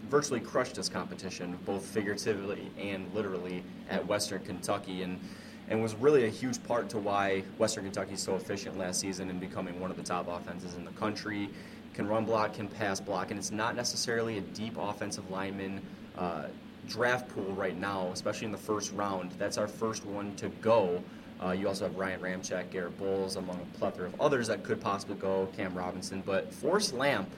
virtually 0.08 0.40
crushed 0.40 0.76
his 0.76 0.88
competition, 0.88 1.58
both 1.64 1.84
figuratively 1.84 2.70
and 2.78 3.12
literally, 3.14 3.64
at 3.88 4.06
Western 4.06 4.42
Kentucky. 4.44 5.02
And 5.02 5.20
and 5.68 5.82
was 5.82 5.94
really 5.94 6.24
a 6.24 6.30
huge 6.30 6.62
part 6.64 6.88
to 6.90 6.98
why 6.98 7.42
Western 7.58 7.84
Kentucky 7.84 8.14
is 8.14 8.22
so 8.22 8.36
efficient 8.36 8.78
last 8.78 9.00
season 9.00 9.30
in 9.30 9.38
becoming 9.38 9.80
one 9.80 9.90
of 9.90 9.96
the 9.96 10.02
top 10.02 10.28
offenses 10.28 10.74
in 10.74 10.84
the 10.84 10.92
country. 10.92 11.48
Can 11.94 12.06
run 12.06 12.24
block, 12.24 12.54
can 12.54 12.68
pass 12.68 13.00
block, 13.00 13.30
and 13.30 13.38
it's 13.38 13.50
not 13.50 13.74
necessarily 13.74 14.38
a 14.38 14.42
deep 14.42 14.76
offensive 14.78 15.30
lineman 15.30 15.80
uh, 16.16 16.44
draft 16.86 17.28
pool 17.28 17.52
right 17.54 17.76
now, 17.76 18.08
especially 18.12 18.46
in 18.46 18.52
the 18.52 18.58
first 18.58 18.92
round. 18.92 19.32
That's 19.38 19.58
our 19.58 19.66
first 19.66 20.04
one 20.04 20.34
to 20.36 20.48
go. 20.60 21.02
Uh, 21.42 21.50
you 21.50 21.68
also 21.68 21.86
have 21.86 21.96
Ryan 21.96 22.20
Ramczyk, 22.20 22.70
Garrett 22.70 22.98
Bolles, 22.98 23.36
among 23.36 23.60
a 23.60 23.78
plethora 23.78 24.06
of 24.06 24.20
others 24.20 24.46
that 24.48 24.62
could 24.62 24.80
possibly 24.80 25.16
go, 25.16 25.48
Cam 25.56 25.74
Robinson. 25.74 26.22
But 26.24 26.52
Forrest 26.52 26.94
Lamp, 26.94 27.28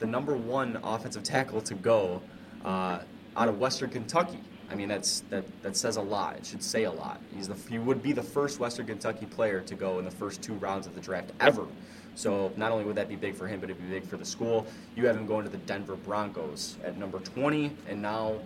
the 0.00 0.06
number 0.06 0.36
one 0.36 0.78
offensive 0.82 1.22
tackle 1.22 1.60
to 1.62 1.74
go 1.74 2.20
uh, 2.64 3.00
out 3.36 3.48
of 3.48 3.58
Western 3.58 3.90
Kentucky. 3.90 4.40
I 4.70 4.74
mean, 4.74 4.88
that's 4.88 5.20
that 5.30 5.44
that 5.62 5.76
says 5.76 5.96
a 5.96 6.02
lot. 6.02 6.36
It 6.36 6.46
should 6.46 6.62
say 6.62 6.84
a 6.84 6.90
lot. 6.90 7.20
He's 7.34 7.48
the 7.48 7.54
he 7.70 7.78
would 7.78 8.02
be 8.02 8.12
the 8.12 8.22
first 8.22 8.60
Western 8.60 8.86
Kentucky 8.86 9.26
player 9.26 9.60
to 9.62 9.74
go 9.74 9.98
in 9.98 10.04
the 10.04 10.10
first 10.10 10.42
two 10.42 10.54
rounds 10.54 10.86
of 10.86 10.94
the 10.94 11.00
draft 11.00 11.32
ever. 11.40 11.66
So 12.14 12.52
not 12.56 12.72
only 12.72 12.84
would 12.84 12.96
that 12.96 13.08
be 13.08 13.16
big 13.16 13.36
for 13.36 13.46
him, 13.46 13.60
but 13.60 13.70
it'd 13.70 13.80
be 13.80 13.88
big 13.88 14.04
for 14.04 14.16
the 14.16 14.24
school. 14.24 14.66
You 14.96 15.06
have 15.06 15.16
him 15.16 15.26
going 15.26 15.44
to 15.44 15.50
the 15.50 15.58
Denver 15.58 15.94
Broncos 15.94 16.76
at 16.84 16.98
number 16.98 17.20
20, 17.20 17.70
and 17.88 18.02
now 18.02 18.40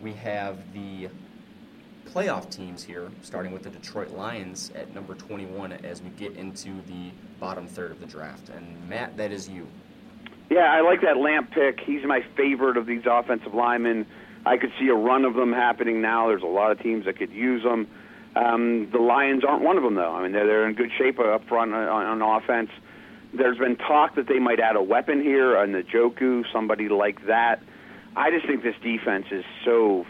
we 0.00 0.12
have 0.14 0.58
the 0.72 1.08
playoff 2.12 2.50
teams 2.50 2.82
here, 2.82 3.10
starting 3.22 3.52
with 3.52 3.62
the 3.62 3.70
Detroit 3.70 4.10
Lions 4.10 4.72
at 4.74 4.92
number 4.94 5.14
21 5.14 5.72
as 5.84 6.02
we 6.02 6.10
get 6.10 6.36
into 6.36 6.70
the 6.88 7.10
bottom 7.38 7.68
third 7.68 7.92
of 7.92 8.00
the 8.00 8.06
draft. 8.06 8.48
And 8.48 8.88
Matt, 8.88 9.16
that 9.16 9.30
is 9.30 9.48
you. 9.48 9.66
Yeah, 10.50 10.72
I 10.72 10.80
like 10.80 11.00
that 11.02 11.16
Lamp 11.16 11.52
pick. 11.52 11.80
He's 11.80 12.04
my 12.04 12.24
favorite 12.36 12.76
of 12.76 12.86
these 12.86 13.02
offensive 13.06 13.54
linemen. 13.54 14.06
I 14.46 14.56
could 14.58 14.72
see 14.78 14.88
a 14.88 14.94
run 14.94 15.24
of 15.24 15.34
them 15.34 15.52
happening 15.52 16.02
now. 16.02 16.28
There's 16.28 16.42
a 16.42 16.46
lot 16.46 16.70
of 16.70 16.80
teams 16.80 17.06
that 17.06 17.18
could 17.18 17.32
use 17.32 17.62
them. 17.62 17.88
Um, 18.36 18.90
the 18.90 18.98
Lions 18.98 19.44
aren't 19.44 19.62
one 19.62 19.76
of 19.76 19.82
them, 19.82 19.94
though. 19.94 20.12
I 20.12 20.22
mean, 20.22 20.32
they're, 20.32 20.46
they're 20.46 20.68
in 20.68 20.74
good 20.74 20.90
shape 20.98 21.18
up 21.18 21.46
front 21.48 21.72
on, 21.72 22.22
on 22.22 22.42
offense. 22.42 22.70
There's 23.32 23.58
been 23.58 23.76
talk 23.76 24.16
that 24.16 24.28
they 24.28 24.38
might 24.38 24.60
add 24.60 24.76
a 24.76 24.82
weapon 24.82 25.22
here, 25.22 25.56
a 25.56 25.66
Njoku, 25.66 26.44
somebody 26.52 26.88
like 26.88 27.26
that. 27.26 27.62
I 28.16 28.30
just 28.30 28.46
think 28.46 28.62
this 28.62 28.76
defense 28.82 29.26
is 29.30 29.44
so 29.64 30.06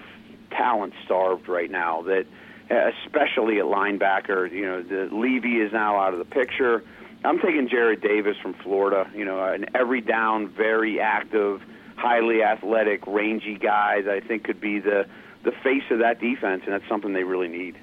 talent 0.50 0.94
starved 1.04 1.48
right 1.48 1.70
now 1.70 2.02
that, 2.02 2.26
especially 2.70 3.58
at 3.58 3.64
linebacker, 3.64 4.50
you 4.50 4.62
know, 4.62 4.82
the 4.82 5.08
Levy 5.14 5.56
is 5.56 5.72
now 5.72 5.98
out 5.98 6.12
of 6.12 6.18
the 6.18 6.24
picture. 6.24 6.82
I'm 7.24 7.38
taking 7.38 7.68
Jarrad 7.68 8.02
Davis 8.02 8.36
from 8.42 8.54
Florida. 8.54 9.10
You 9.14 9.24
know, 9.24 9.42
an 9.42 9.66
every 9.74 10.02
down, 10.02 10.48
very 10.48 11.00
active 11.00 11.62
highly 11.96 12.42
athletic, 12.42 13.06
rangy 13.06 13.56
guy 13.56 14.02
that 14.02 14.12
I 14.12 14.20
think 14.20 14.44
could 14.44 14.60
be 14.60 14.78
the 14.78 15.06
the 15.44 15.52
face 15.62 15.84
of 15.90 15.98
that 15.98 16.20
defense, 16.20 16.62
and 16.64 16.72
that's 16.72 16.88
something 16.88 17.12
they 17.12 17.24
really 17.24 17.48
need. 17.48 17.76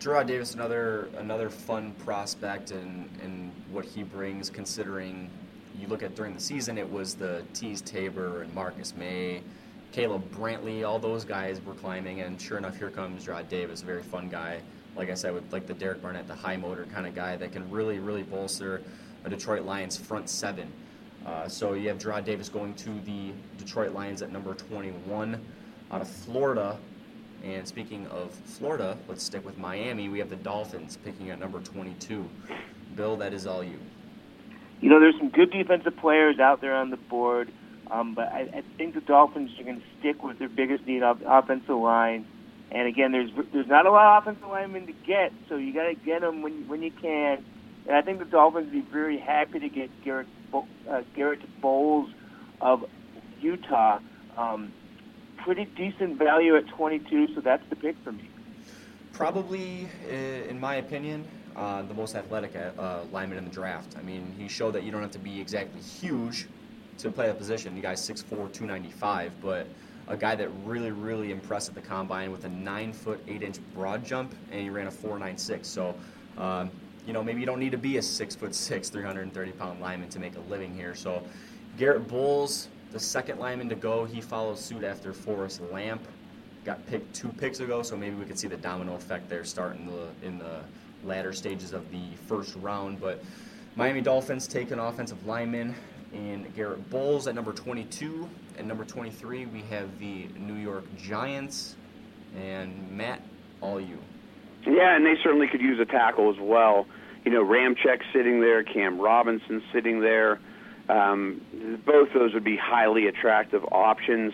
Jarrad 0.00 0.26
Davis, 0.26 0.54
another 0.54 1.08
another 1.18 1.50
fun 1.50 1.92
prospect, 2.04 2.70
and 2.70 3.08
and 3.22 3.52
what 3.70 3.84
he 3.84 4.02
brings. 4.02 4.48
Considering 4.48 5.30
you 5.78 5.86
look 5.88 6.02
at 6.02 6.14
during 6.14 6.34
the 6.34 6.40
season, 6.40 6.78
it 6.78 6.90
was 6.90 7.14
the 7.14 7.42
Teez 7.52 7.84
Tabor 7.84 8.42
and 8.42 8.54
Marcus 8.54 8.94
Maye, 8.96 9.42
Caleb 9.92 10.30
Brantley, 10.32 10.86
all 10.86 10.98
those 10.98 11.24
guys 11.24 11.60
were 11.64 11.74
climbing, 11.74 12.20
and 12.20 12.40
sure 12.40 12.58
enough, 12.58 12.76
here 12.76 12.90
comes 12.90 13.26
Jarrad 13.26 13.48
Davis, 13.48 13.82
a 13.82 13.84
very 13.84 14.02
fun 14.02 14.28
guy. 14.28 14.60
Like 14.96 15.10
I 15.10 15.14
said, 15.14 15.34
with 15.34 15.52
like 15.52 15.66
the 15.66 15.74
Derek 15.74 16.02
Barnett, 16.02 16.26
the 16.26 16.34
high 16.34 16.56
motor 16.56 16.86
kind 16.86 17.06
of 17.06 17.14
guy 17.14 17.36
that 17.36 17.52
can 17.52 17.70
really 17.70 17.98
really 17.98 18.22
bolster 18.22 18.82
a 19.24 19.30
Detroit 19.30 19.62
Lions 19.62 19.96
front 19.96 20.28
seven. 20.28 20.72
Uh, 21.26 21.48
so 21.48 21.74
you 21.74 21.88
have 21.88 21.98
Jarrad 21.98 22.24
Davis 22.24 22.48
going 22.48 22.74
to 22.74 22.90
the 23.00 23.32
Detroit 23.58 23.92
Lions 23.92 24.22
at 24.22 24.32
number 24.32 24.54
21 24.54 25.40
out 25.90 26.00
of 26.00 26.08
Florida. 26.08 26.78
And 27.44 27.66
speaking 27.66 28.06
of 28.08 28.32
Florida, 28.32 28.96
let's 29.08 29.22
stick 29.22 29.44
with 29.44 29.58
Miami. 29.58 30.08
We 30.08 30.18
have 30.18 30.30
the 30.30 30.36
Dolphins 30.36 30.98
picking 31.04 31.30
at 31.30 31.38
number 31.38 31.60
22. 31.60 32.28
Bill, 32.96 33.16
that 33.16 33.32
is 33.32 33.46
all 33.46 33.62
you. 33.62 33.78
You 34.80 34.88
know, 34.88 35.00
there's 35.00 35.16
some 35.18 35.28
good 35.30 35.50
defensive 35.50 35.96
players 35.96 36.38
out 36.38 36.60
there 36.60 36.74
on 36.74 36.90
the 36.90 36.96
board, 36.96 37.52
um, 37.90 38.14
but 38.14 38.28
I, 38.28 38.40
I 38.40 38.62
think 38.78 38.94
the 38.94 39.02
Dolphins 39.02 39.50
are 39.58 39.64
going 39.64 39.80
to 39.80 39.86
stick 39.98 40.22
with 40.22 40.38
their 40.38 40.48
biggest 40.48 40.86
need 40.86 41.02
of 41.02 41.22
offensive 41.26 41.76
line. 41.76 42.26
And 42.70 42.86
again, 42.86 43.12
there's 43.12 43.30
there's 43.52 43.66
not 43.66 43.84
a 43.84 43.90
lot 43.90 44.16
of 44.16 44.22
offensive 44.22 44.48
linemen 44.48 44.86
to 44.86 44.92
get, 44.92 45.32
so 45.48 45.56
you 45.56 45.74
got 45.74 45.88
to 45.88 45.94
get 45.94 46.20
them 46.20 46.40
when 46.40 46.68
when 46.68 46.82
you 46.82 46.92
can. 46.92 47.44
And 47.86 47.96
I 47.96 48.02
think 48.02 48.20
the 48.20 48.24
Dolphins 48.24 48.66
would 48.66 48.72
be 48.72 48.92
very 48.92 49.18
happy 49.18 49.58
to 49.58 49.68
get 49.68 49.90
Garett 50.04 50.28
uh, 50.52 51.02
Garrett 51.14 51.40
Bolles 51.60 52.10
of 52.60 52.84
Utah. 53.40 53.98
Um, 54.36 54.72
pretty 55.38 55.64
decent 55.64 56.18
value 56.18 56.56
at 56.56 56.68
22, 56.68 57.34
so 57.34 57.40
that's 57.40 57.62
the 57.70 57.76
pick 57.76 57.96
for 58.04 58.12
me. 58.12 58.28
Probably, 59.12 59.88
in 60.48 60.58
my 60.60 60.76
opinion, 60.76 61.26
uh, 61.56 61.82
the 61.82 61.94
most 61.94 62.14
athletic 62.14 62.54
uh, 62.56 63.00
lineman 63.12 63.38
in 63.38 63.44
the 63.44 63.50
draft. 63.50 63.96
I 63.98 64.02
mean, 64.02 64.34
he 64.38 64.48
showed 64.48 64.72
that 64.74 64.82
you 64.84 64.92
don't 64.92 65.02
have 65.02 65.10
to 65.12 65.18
be 65.18 65.40
exactly 65.40 65.80
huge 65.80 66.46
to 66.98 67.10
play 67.10 67.26
that 67.26 67.38
position. 67.38 67.74
You 67.76 67.82
guys 67.82 68.00
6'4", 68.00 68.28
295, 68.30 69.32
but 69.42 69.66
a 70.08 70.16
guy 70.16 70.34
that 70.34 70.48
really, 70.64 70.90
really 70.90 71.32
impressed 71.32 71.68
at 71.68 71.74
the 71.74 71.80
combine 71.80 72.30
with 72.30 72.44
a 72.44 72.48
nine 72.48 72.92
foot 72.92 73.22
eight 73.28 73.42
inch 73.42 73.58
broad 73.74 74.04
jump, 74.04 74.34
and 74.50 74.60
he 74.60 74.70
ran 74.70 74.86
a 74.86 74.90
4.96. 74.90 75.64
So. 75.66 75.94
Um, 76.38 76.70
you 77.06 77.12
know, 77.12 77.22
maybe 77.22 77.40
you 77.40 77.46
don't 77.46 77.60
need 77.60 77.72
to 77.72 77.78
be 77.78 77.96
a 77.96 78.02
six 78.02 78.34
foot 78.34 78.54
six, 78.54 78.88
330 78.88 79.52
pound 79.52 79.80
lineman 79.80 80.08
to 80.10 80.18
make 80.18 80.36
a 80.36 80.40
living 80.50 80.74
here. 80.74 80.94
So 80.94 81.22
Garrett 81.78 82.08
Bolles, 82.08 82.68
the 82.92 83.00
second 83.00 83.38
lineman 83.38 83.68
to 83.68 83.74
go, 83.74 84.04
he 84.04 84.20
follows 84.20 84.60
suit 84.60 84.84
after 84.84 85.12
Forrest 85.12 85.60
Lamp. 85.72 86.02
Got 86.64 86.84
picked 86.86 87.14
two 87.14 87.28
picks 87.28 87.60
ago, 87.60 87.82
so 87.82 87.96
maybe 87.96 88.16
we 88.16 88.24
could 88.26 88.38
see 88.38 88.48
the 88.48 88.56
domino 88.56 88.94
effect 88.94 89.28
there 89.30 89.44
start 89.44 89.76
in 89.76 89.86
the 89.86 90.08
in 90.22 90.38
the 90.38 90.60
latter 91.04 91.32
stages 91.32 91.72
of 91.72 91.90
the 91.90 92.02
first 92.26 92.54
round. 92.56 93.00
But 93.00 93.22
Miami 93.76 94.02
Dolphins 94.02 94.46
take 94.46 94.70
an 94.70 94.78
offensive 94.78 95.26
lineman 95.26 95.74
in 96.12 96.46
Garrett 96.56 96.88
Bolles 96.90 97.26
at 97.28 97.34
number 97.34 97.52
22. 97.52 98.28
At 98.58 98.66
number 98.66 98.84
23, 98.84 99.46
we 99.46 99.62
have 99.70 99.98
the 99.98 100.26
New 100.38 100.54
York 100.54 100.84
Giants. 100.98 101.76
And 102.36 102.90
Matt, 102.90 103.22
all 103.60 103.80
you. 103.80 103.98
Yeah, 104.66 104.96
and 104.96 105.04
they 105.04 105.14
certainly 105.22 105.48
could 105.48 105.60
use 105.60 105.78
a 105.80 105.84
tackle 105.84 106.30
as 106.30 106.38
well. 106.40 106.86
You 107.24 107.32
know, 107.32 107.44
Ramczyk 107.44 108.00
sitting 108.12 108.40
there, 108.40 108.62
Cam 108.62 109.00
Robinson 109.00 109.62
sitting 109.72 110.00
there. 110.00 110.40
Um, 110.88 111.40
both 111.86 112.08
those 112.12 112.34
would 112.34 112.44
be 112.44 112.56
highly 112.56 113.06
attractive 113.06 113.64
options. 113.70 114.32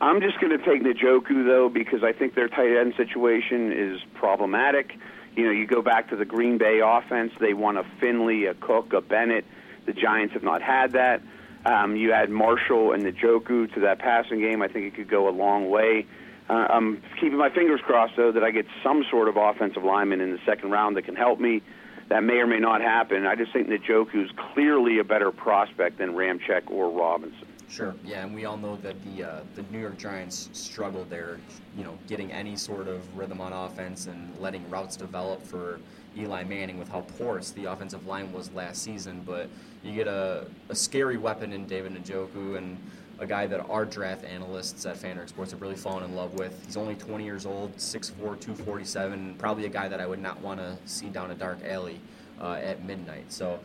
I'm 0.00 0.20
just 0.20 0.40
going 0.40 0.56
to 0.56 0.64
take 0.64 0.82
Njoku 0.82 1.44
though 1.46 1.68
because 1.68 2.02
I 2.02 2.12
think 2.12 2.34
their 2.34 2.48
tight 2.48 2.74
end 2.76 2.94
situation 2.96 3.72
is 3.72 4.00
problematic. 4.14 4.92
You 5.36 5.44
know, 5.44 5.50
you 5.50 5.66
go 5.66 5.82
back 5.82 6.10
to 6.10 6.16
the 6.16 6.24
Green 6.24 6.58
Bay 6.58 6.80
offense; 6.84 7.32
they 7.38 7.54
want 7.54 7.78
a 7.78 7.84
Finley, 8.00 8.46
a 8.46 8.54
Cook, 8.54 8.92
a 8.92 9.00
Bennett. 9.00 9.44
The 9.86 9.92
Giants 9.92 10.34
have 10.34 10.42
not 10.42 10.62
had 10.62 10.92
that. 10.92 11.22
Um, 11.64 11.94
you 11.96 12.12
add 12.12 12.30
Marshall 12.30 12.92
and 12.92 13.04
Njoku 13.04 13.72
to 13.74 13.80
that 13.80 13.98
passing 13.98 14.40
game. 14.40 14.62
I 14.62 14.68
think 14.68 14.86
it 14.86 14.94
could 14.94 15.08
go 15.08 15.28
a 15.28 15.30
long 15.30 15.68
way. 15.68 16.06
Uh, 16.50 16.66
I'm 16.68 17.00
keeping 17.20 17.38
my 17.38 17.48
fingers 17.48 17.80
crossed 17.80 18.14
though 18.16 18.32
that 18.32 18.42
I 18.42 18.50
get 18.50 18.66
some 18.82 19.04
sort 19.08 19.28
of 19.28 19.36
offensive 19.36 19.84
lineman 19.84 20.20
in 20.20 20.32
the 20.32 20.40
second 20.44 20.72
round 20.72 20.96
that 20.96 21.04
can 21.04 21.14
help 21.14 21.38
me. 21.38 21.62
That 22.08 22.24
may 22.24 22.38
or 22.38 22.46
may 22.48 22.58
not 22.58 22.80
happen. 22.80 23.24
I 23.24 23.36
just 23.36 23.52
think 23.52 23.68
Njoku 23.68 24.24
is 24.24 24.30
clearly 24.52 24.98
a 24.98 25.04
better 25.04 25.30
prospect 25.30 25.98
than 25.98 26.10
Ramczyk 26.10 26.68
or 26.68 26.90
Robinson. 26.90 27.46
Sure. 27.68 27.94
Yeah, 28.04 28.24
and 28.24 28.34
we 28.34 28.46
all 28.46 28.56
know 28.56 28.74
that 28.78 28.96
the 29.04 29.22
uh, 29.22 29.40
the 29.54 29.62
New 29.70 29.78
York 29.78 29.96
Giants 29.96 30.50
struggled 30.52 31.08
there, 31.08 31.38
you 31.78 31.84
know, 31.84 31.96
getting 32.08 32.32
any 32.32 32.56
sort 32.56 32.88
of 32.88 33.16
rhythm 33.16 33.40
on 33.40 33.52
offense 33.52 34.08
and 34.08 34.36
letting 34.40 34.68
routes 34.68 34.96
develop 34.96 35.40
for 35.46 35.78
Eli 36.18 36.42
Manning 36.42 36.80
with 36.80 36.88
how 36.88 37.02
porous 37.02 37.52
the 37.52 37.66
offensive 37.66 38.08
line 38.08 38.32
was 38.32 38.50
last 38.54 38.82
season. 38.82 39.22
But 39.24 39.48
you 39.84 39.94
get 39.94 40.08
a, 40.08 40.48
a 40.68 40.74
scary 40.74 41.16
weapon 41.16 41.52
in 41.52 41.64
David 41.66 41.94
Njoku 41.94 42.58
and 42.58 42.76
a 43.20 43.26
guy 43.26 43.46
that 43.46 43.60
our 43.68 43.84
draft 43.84 44.24
analysts 44.24 44.86
at 44.86 44.96
FanRag 44.96 45.28
Sports 45.28 45.52
have 45.52 45.60
really 45.60 45.76
fallen 45.76 46.02
in 46.02 46.16
love 46.16 46.32
with. 46.34 46.58
He's 46.64 46.78
only 46.78 46.94
20 46.94 47.22
years 47.22 47.44
old, 47.44 47.76
6'4", 47.76 48.16
247, 48.16 49.34
probably 49.38 49.66
a 49.66 49.68
guy 49.68 49.88
that 49.88 50.00
I 50.00 50.06
would 50.06 50.20
not 50.20 50.40
want 50.40 50.58
to 50.58 50.76
see 50.86 51.08
down 51.08 51.30
a 51.30 51.34
dark 51.34 51.58
alley 51.62 52.00
uh, 52.40 52.54
at 52.54 52.82
midnight. 52.84 53.30
So 53.30 53.60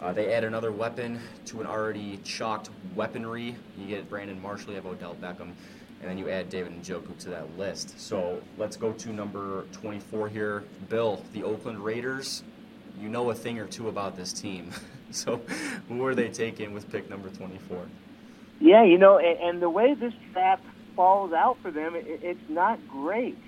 uh, 0.00 0.12
they 0.12 0.34
add 0.34 0.44
another 0.44 0.72
weapon 0.72 1.18
to 1.46 1.60
an 1.62 1.66
already 1.66 2.18
chalked 2.22 2.68
weaponry. 2.94 3.56
You 3.78 3.86
get 3.86 4.10
Brandon 4.10 4.40
Marshall, 4.42 4.70
you 4.70 4.76
have 4.76 4.86
Odell 4.86 5.16
Beckham, 5.16 5.52
and 6.00 6.10
then 6.10 6.18
you 6.18 6.28
add 6.28 6.50
David 6.50 6.72
and 6.72 6.84
Njoku 6.84 7.16
to 7.20 7.30
that 7.30 7.56
list. 7.56 7.98
So 7.98 8.42
let's 8.58 8.76
go 8.76 8.92
to 8.92 9.12
number 9.12 9.64
24 9.72 10.28
here. 10.28 10.64
Bill, 10.90 11.24
the 11.32 11.42
Oakland 11.44 11.82
Raiders. 11.82 12.44
You 13.00 13.08
know 13.08 13.30
a 13.30 13.34
thing 13.34 13.58
or 13.58 13.66
two 13.66 13.88
about 13.88 14.18
this 14.18 14.34
team. 14.34 14.70
so 15.12 15.40
who 15.88 16.04
are 16.04 16.14
they 16.14 16.28
taking 16.28 16.74
with 16.74 16.92
pick 16.92 17.08
number 17.08 17.30
24? 17.30 17.86
Yeah, 18.60 18.84
you 18.84 18.98
know, 18.98 19.18
and, 19.18 19.38
and 19.40 19.62
the 19.62 19.70
way 19.70 19.94
this 19.94 20.12
draft 20.32 20.62
falls 20.96 21.32
out 21.32 21.58
for 21.62 21.70
them, 21.70 21.94
it, 21.94 22.04
it's 22.06 22.50
not 22.50 22.78
great. 22.88 23.38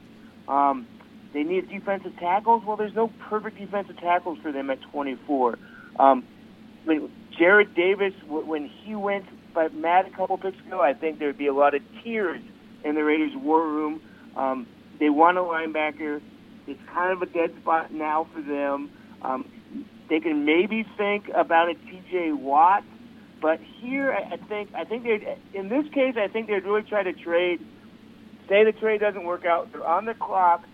Um, 0.49 0.87
they 1.33 1.43
need 1.43 1.69
defensive 1.69 2.17
tackles. 2.19 2.63
Well, 2.67 2.77
there's 2.77 2.95
no 2.95 3.09
perfect 3.29 3.59
defensive 3.59 3.99
tackles 3.99 4.39
for 4.43 4.53
them 4.53 4.71
at 4.71 4.81
24. 4.93 5.59
Um, 5.99 6.25
when 6.85 7.11
Jarrad 7.39 7.75
Davis, 7.75 8.15
when 8.29 8.69
he 8.69 8.95
went 8.95 9.27
by 9.55 9.69
Matt 9.69 10.07
a 10.07 10.11
couple 10.11 10.39
picks 10.39 10.59
ago, 10.67 10.81
I 10.81 10.95
think 10.95 11.19
there 11.19 11.29
would 11.29 11.39
be 11.39 11.47
a 11.47 11.55
lot 11.55 11.75
of 11.75 11.83
tears 12.03 12.43
in 12.85 12.95
the 12.95 13.05
Raiders' 13.05 13.33
war 13.37 13.67
room. 13.67 14.01
Um, 14.37 14.67
they 14.99 15.11
want 15.11 15.39
a 15.39 15.41
linebacker. 15.41 16.21
It's 16.67 16.81
kind 16.93 17.13
of 17.13 17.23
a 17.23 17.27
dead 17.27 17.55
spot 17.61 17.93
now 17.93 18.29
for 18.33 18.43
them. 18.43 18.91
Um, 19.23 19.45
they 20.09 20.21
can 20.21 20.45
maybe 20.45 20.85
think 20.97 21.31
about 21.35 21.69
a 21.69 21.75
T.J. 21.75 22.33
Watt, 22.33 22.85
but 23.41 23.61
here 23.81 24.13
I 24.13 24.37
think 24.49 24.71
I 24.75 24.85
think 24.85 25.05
they 25.05 25.37
in 25.59 25.69
this 25.69 25.85
case 25.93 26.15
I 26.17 26.29
think 26.29 26.49
they'd 26.49 26.65
really 26.65 26.83
try 26.83 27.03
to 27.03 27.13
trade. 27.13 27.61
Say 28.49 28.65
the 28.65 28.73
trade 28.73 29.01
doesn't 29.01 29.25
work 29.25 29.45
out, 29.45 29.73
they're 29.73 29.87
on 29.87 30.05
the 30.05 30.15
clock. 30.15 30.65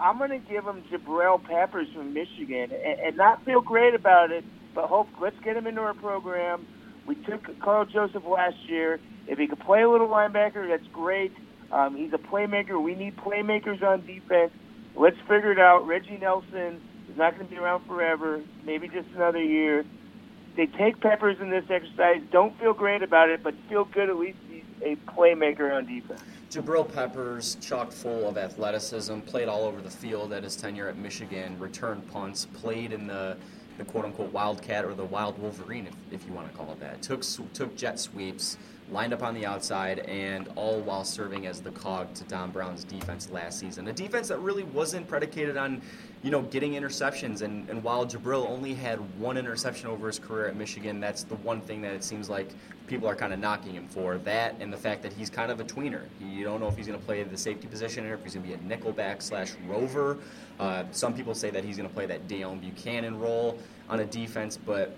I'm 0.00 0.18
going 0.18 0.30
to 0.30 0.38
give 0.38 0.64
them 0.64 0.82
Jabril 0.90 1.42
Peppers 1.44 1.86
from 1.94 2.12
Michigan 2.12 2.70
and, 2.72 3.00
and 3.00 3.16
not 3.16 3.44
feel 3.44 3.60
great 3.60 3.94
about 3.94 4.32
it 4.32 4.44
but 4.74 4.88
hope 4.88 5.08
let's 5.20 5.36
get 5.44 5.56
him 5.56 5.66
into 5.66 5.80
our 5.80 5.94
program. 5.94 6.66
We 7.06 7.14
took 7.14 7.42
Karl 7.60 7.86
Joseph 7.86 8.24
last 8.26 8.56
year. 8.66 8.98
If 9.26 9.38
he 9.38 9.46
could 9.46 9.60
play 9.60 9.82
a 9.82 9.88
little 9.90 10.08
linebacker, 10.08 10.68
that's 10.68 10.86
great. 10.92 11.32
Um, 11.70 11.96
he's 11.96 12.12
a 12.12 12.18
playmaker. 12.18 12.82
We 12.82 12.94
need 12.94 13.16
playmakers 13.16 13.82
on 13.82 14.06
defense. 14.06 14.52
Let's 14.96 15.16
figure 15.20 15.52
it 15.52 15.58
out. 15.58 15.86
Reggie 15.86 16.18
Nelson 16.18 16.80
is 17.10 17.16
not 17.16 17.34
going 17.34 17.46
to 17.46 17.50
be 17.50 17.58
around 17.58 17.86
forever. 17.86 18.42
Maybe 18.64 18.88
just 18.88 19.08
another 19.14 19.42
year. 19.42 19.84
They 20.56 20.66
take 20.66 21.00
Peppers 21.00 21.40
in 21.40 21.50
this 21.50 21.64
exercise. 21.68 22.20
Don't 22.30 22.58
feel 22.60 22.74
great 22.74 23.02
about 23.02 23.28
it, 23.28 23.42
but 23.42 23.54
feel 23.68 23.84
good 23.84 24.08
at 24.08 24.16
least 24.16 24.38
he's 24.48 24.62
a 24.82 24.96
playmaker 25.10 25.74
on 25.74 25.86
defense. 25.86 26.22
Jabril 26.50 26.92
Peppers, 26.92 27.56
chock 27.56 27.90
full 27.90 28.28
of 28.28 28.38
athleticism, 28.38 29.20
played 29.20 29.48
all 29.48 29.64
over 29.64 29.80
the 29.80 29.90
field 29.90 30.32
at 30.32 30.44
his 30.44 30.54
tenure 30.54 30.88
at 30.88 30.96
Michigan, 30.96 31.58
returned 31.58 32.08
punts, 32.12 32.46
played 32.46 32.92
in 32.92 33.06
the 33.06 33.36
the 33.76 33.84
quote 33.84 34.04
unquote 34.04 34.32
wildcat 34.32 34.84
or 34.84 34.94
the 34.94 35.04
wild 35.04 35.36
wolverine, 35.38 35.88
if, 35.88 35.94
if 36.12 36.28
you 36.28 36.32
want 36.32 36.48
to 36.48 36.56
call 36.56 36.70
it 36.70 36.78
that. 36.78 37.02
Took 37.02 37.24
took 37.52 37.76
jet 37.76 37.98
sweeps, 37.98 38.56
lined 38.94 39.12
up 39.12 39.24
on 39.24 39.34
the 39.34 39.44
outside, 39.44 39.98
and 39.98 40.48
all 40.54 40.80
while 40.80 41.04
serving 41.04 41.48
as 41.48 41.60
the 41.60 41.72
cog 41.72 42.14
to 42.14 42.22
Don 42.24 42.52
Brown's 42.52 42.84
defense 42.84 43.28
last 43.28 43.58
season. 43.58 43.88
A 43.88 43.92
defense 43.92 44.28
that 44.28 44.38
really 44.38 44.62
wasn't 44.62 45.08
predicated 45.08 45.56
on, 45.56 45.82
you 46.22 46.30
know, 46.30 46.42
getting 46.42 46.74
interceptions. 46.74 47.42
And, 47.42 47.68
and 47.68 47.82
while 47.82 48.06
Jabril 48.06 48.48
only 48.48 48.72
had 48.72 48.98
one 49.18 49.36
interception 49.36 49.88
over 49.88 50.06
his 50.06 50.20
career 50.20 50.46
at 50.46 50.54
Michigan, 50.54 51.00
that's 51.00 51.24
the 51.24 51.34
one 51.36 51.60
thing 51.60 51.82
that 51.82 51.92
it 51.92 52.04
seems 52.04 52.30
like 52.30 52.50
people 52.86 53.08
are 53.08 53.16
kind 53.16 53.32
of 53.32 53.40
knocking 53.40 53.72
him 53.74 53.88
for. 53.88 54.16
That 54.18 54.54
and 54.60 54.72
the 54.72 54.76
fact 54.76 55.02
that 55.02 55.12
he's 55.12 55.28
kind 55.28 55.50
of 55.50 55.58
a 55.58 55.64
tweener. 55.64 56.02
You 56.20 56.44
don't 56.44 56.60
know 56.60 56.68
if 56.68 56.76
he's 56.76 56.86
going 56.86 56.98
to 56.98 57.04
play 57.04 57.20
the 57.24 57.36
safety 57.36 57.66
position 57.66 58.06
or 58.06 58.14
if 58.14 58.22
he's 58.22 58.34
going 58.34 58.48
to 58.48 58.56
be 58.56 58.74
a 58.74 58.76
nickelback 58.76 59.22
slash 59.22 59.54
rover. 59.66 60.18
Uh, 60.60 60.84
some 60.92 61.14
people 61.14 61.34
say 61.34 61.50
that 61.50 61.64
he's 61.64 61.76
going 61.76 61.88
to 61.88 61.94
play 61.94 62.06
that 62.06 62.28
Deone 62.28 62.60
Bucannon 62.60 63.20
role 63.20 63.58
on 63.88 63.98
a 63.98 64.04
defense, 64.04 64.56
but 64.56 64.96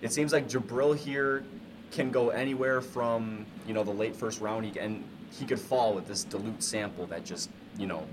it 0.00 0.14
seems 0.14 0.32
like 0.32 0.48
Jabril 0.48 0.96
here 0.96 1.44
can 1.94 2.10
go 2.10 2.30
anywhere 2.30 2.80
from 2.80 3.46
you 3.66 3.72
know 3.72 3.84
the 3.84 3.92
late 3.92 4.16
first 4.16 4.40
round, 4.40 4.66
he, 4.66 4.78
and 4.78 5.04
he 5.30 5.46
could 5.46 5.60
fall 5.60 5.94
with 5.94 6.06
this 6.06 6.24
dilute 6.24 6.62
sample 6.62 7.06
that 7.06 7.24
just 7.24 7.50
you 7.78 7.86
know 7.86 8.04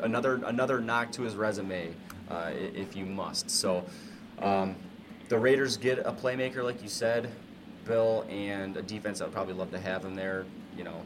another 0.00 0.40
another 0.44 0.80
knock 0.80 1.10
to 1.12 1.22
his 1.22 1.34
resume 1.34 1.92
uh, 2.30 2.50
if 2.54 2.94
you 2.94 3.06
must. 3.06 3.50
So 3.50 3.84
um, 4.40 4.76
the 5.28 5.38
Raiders 5.38 5.76
get 5.76 5.98
a 6.00 6.12
playmaker 6.12 6.62
like 6.62 6.82
you 6.82 6.88
said, 6.88 7.30
Bill, 7.86 8.26
and 8.28 8.76
a 8.76 8.82
defense 8.82 9.20
I 9.20 9.24
would 9.24 9.32
probably 9.32 9.54
love 9.54 9.70
to 9.70 9.80
have 9.80 10.04
him 10.04 10.14
there. 10.14 10.44
You 10.76 10.84
know, 10.84 11.02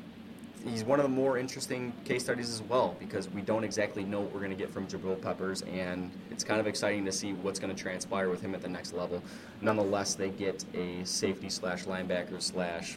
he's 0.66 0.84
one 0.84 0.98
of 0.98 1.04
the 1.04 1.10
more 1.10 1.38
interesting 1.38 1.92
case 2.04 2.24
studies 2.24 2.50
as 2.50 2.62
well 2.62 2.96
because 2.98 3.28
we 3.30 3.42
don't 3.42 3.64
exactly 3.64 4.04
know 4.04 4.20
what 4.20 4.32
we're 4.32 4.40
going 4.40 4.50
to 4.50 4.56
get 4.56 4.72
from 4.72 4.86
Jabril 4.86 5.20
Peppers, 5.20 5.62
and 5.62 6.10
it's 6.30 6.44
kind 6.44 6.60
of 6.60 6.66
exciting 6.66 7.04
to 7.04 7.12
see 7.12 7.32
what's 7.34 7.58
going 7.58 7.74
to 7.74 7.80
transpire 7.80 8.30
with 8.30 8.40
him 8.40 8.54
at 8.54 8.62
the 8.62 8.68
next 8.68 8.92
level. 8.92 9.22
Nonetheless, 9.60 10.14
they 10.14 10.30
get 10.30 10.64
a 10.74 11.04
safety 11.04 11.48
slash 11.48 11.84
linebacker 11.84 12.40
slash 12.40 12.96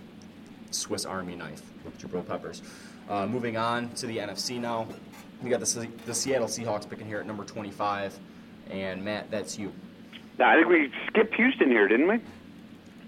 Swiss 0.71 1.05
Army 1.05 1.35
knife 1.35 1.61
with 1.83 1.97
Jabril 1.99 2.25
Peppers. 2.25 2.61
Uh, 3.09 3.25
moving 3.25 3.57
on 3.57 3.89
to 3.95 4.05
the 4.05 4.17
NFC 4.17 4.59
now, 4.59 4.87
we 5.41 5.49
got 5.49 5.59
the, 5.59 5.87
the 6.05 6.13
Seattle 6.13 6.47
Seahawks 6.47 6.89
picking 6.89 7.07
here 7.07 7.19
at 7.19 7.25
number 7.25 7.43
25, 7.43 8.17
and 8.69 9.03
Matt, 9.03 9.29
that's 9.31 9.57
you. 9.57 9.71
I 10.39 10.55
think 10.55 10.67
we 10.67 10.91
skipped 11.07 11.33
Houston 11.35 11.69
here, 11.69 11.87
didn't 11.87 12.07
we? 12.07 12.19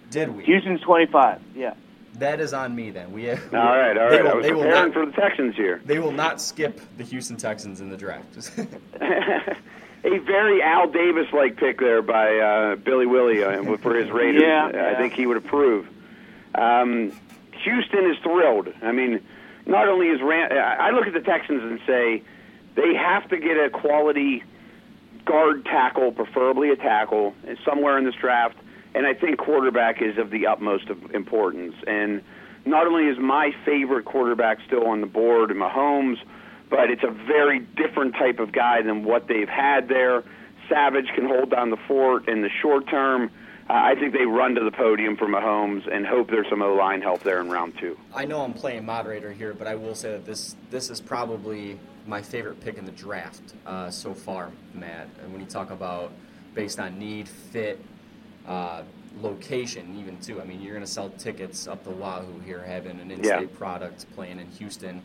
Did 0.10 0.36
we? 0.36 0.44
Houston's 0.46 0.82
25, 0.82 1.42
yeah. 1.56 1.74
That 2.20 2.42
is 2.42 2.54
on 2.54 2.76
me 2.76 2.92
then. 2.92 3.12
We, 3.14 3.24
we 3.24 3.30
all 3.32 3.38
right, 3.52 3.98
all 3.98 4.08
right. 4.08 4.24
Will, 4.24 4.32
I 4.32 4.34
was 4.36 4.46
preparing 4.46 4.70
not, 4.70 4.94
for 4.94 5.06
the 5.06 5.12
Texans 5.14 5.56
here. 5.56 5.82
They 5.86 6.00
will 6.00 6.12
not 6.12 6.42
skip 6.42 6.80
the 6.98 7.04
Houston 7.04 7.38
Texans 7.38 7.80
in 7.80 7.90
the 7.90 7.98
draft. 7.98 8.38
a 8.58 10.18
very 10.20 10.62
Al 10.62 10.90
Davis-like 10.90 11.58
pick 11.58 11.80
there 11.80 12.02
by 12.02 12.38
uh, 12.38 12.76
Billy 12.76 13.06
Willie 13.06 13.44
uh, 13.44 13.78
for 13.78 13.96
his 13.96 14.10
Raiders. 14.12 14.42
yeah, 14.42 14.70
yeah, 14.74 14.92
I 14.92 14.96
think 14.96 15.14
he 15.14 15.26
would 15.26 15.38
approve. 15.38 15.88
Um, 16.56 17.14
Houston 17.64 18.10
is 18.12 18.18
thrilled. 18.22 18.70
I 18.82 18.92
mean, 18.92 19.22
not 19.66 19.88
only 19.88 20.08
is 20.08 20.22
Rand, 20.22 20.54
I 20.54 20.92
look 20.92 21.08
at 21.08 21.14
the 21.14 21.22
Texans 21.22 21.64
and 21.64 21.80
say 21.88 22.24
they 22.76 22.96
have 22.96 23.30
to 23.30 23.38
get 23.38 23.58
a 23.58 23.70
quality 23.70 24.44
guard 25.26 25.64
tackle, 25.66 26.12
preferably 26.12 26.72
a 26.72 26.76
tackle, 26.76 27.34
somewhere 27.64 27.98
in 27.98 28.04
this 28.04 28.16
draft 28.16 28.58
and 28.96 29.06
I 29.06 29.14
think 29.14 29.38
quarterback 29.38 30.02
is 30.02 30.18
of 30.18 30.30
the 30.30 30.48
utmost 30.48 30.86
importance. 31.14 31.76
And 31.88 32.22
not 32.66 32.88
only 32.88 33.06
is 33.06 33.18
my 33.20 33.52
favorite 33.66 34.06
quarterback 34.06 34.60
still 34.66 34.88
on 34.88 35.02
the 35.02 35.08
board, 35.08 35.50
Mahomes, 35.52 36.18
but 36.70 36.90
it's 36.90 37.04
a 37.04 37.12
very 37.12 37.60
different 37.60 38.14
type 38.14 38.40
of 38.40 38.52
guy 38.52 38.82
than 38.82 39.04
what 39.04 39.28
they've 39.28 39.50
had 39.50 39.88
there. 39.88 40.24
Savage 40.68 41.08
can 41.16 41.26
hold 41.26 41.50
down 41.50 41.72
the 41.72 41.78
fort 41.88 42.28
in 42.28 42.42
the 42.42 42.50
short 42.62 42.88
term. 42.90 43.32
I 43.72 43.94
think 43.94 44.14
they 44.14 44.26
run 44.26 44.56
to 44.56 44.64
the 44.64 44.72
podium 44.72 45.16
for 45.16 45.28
Mahomes 45.28 45.88
and 45.92 46.06
hope 46.06 46.32
there's 46.32 46.50
some 46.50 46.64
O 46.64 46.74
line 46.74 47.02
help 47.02 47.22
there 47.22 47.40
in 47.40 47.52
round 47.52 47.78
two. 47.80 47.98
I 48.14 48.26
know 48.26 48.42
I'm 48.42 48.54
playing 48.54 48.84
moderator 48.84 49.32
here, 49.32 49.54
but 49.54 49.68
I 49.68 49.76
will 49.76 49.94
say 49.94 50.12
that 50.12 50.26
this 50.26 50.56
this 50.72 50.90
is 50.90 51.00
probably 51.00 51.80
my 52.08 52.22
favorite 52.22 52.60
pick 52.62 52.80
in 52.80 52.86
the 52.86 52.92
draft 52.92 53.54
uh, 53.68 53.92
so 53.92 54.16
far, 54.16 54.52
Matt. 54.74 55.08
And 55.22 55.32
when 55.32 55.40
you 55.40 55.46
talk 55.46 55.70
about 55.70 56.12
based 56.56 56.80
on 56.80 56.98
need, 56.98 57.30
fit, 57.30 57.80
uh, 58.48 58.84
location, 59.22 59.96
even 60.00 60.18
too. 60.20 60.42
I 60.42 60.46
mean, 60.46 60.62
you're 60.62 60.74
going 60.74 60.86
to 60.86 60.92
sell 60.92 61.10
tickets 61.12 61.68
up 61.68 61.84
the 61.84 61.92
wahoo 61.92 62.40
here, 62.46 62.62
having 62.62 63.00
an 63.00 63.12
in-state 63.12 63.50
yeah. 63.52 63.58
product 63.58 64.06
playing 64.16 64.40
in 64.40 64.48
Houston, 64.52 65.02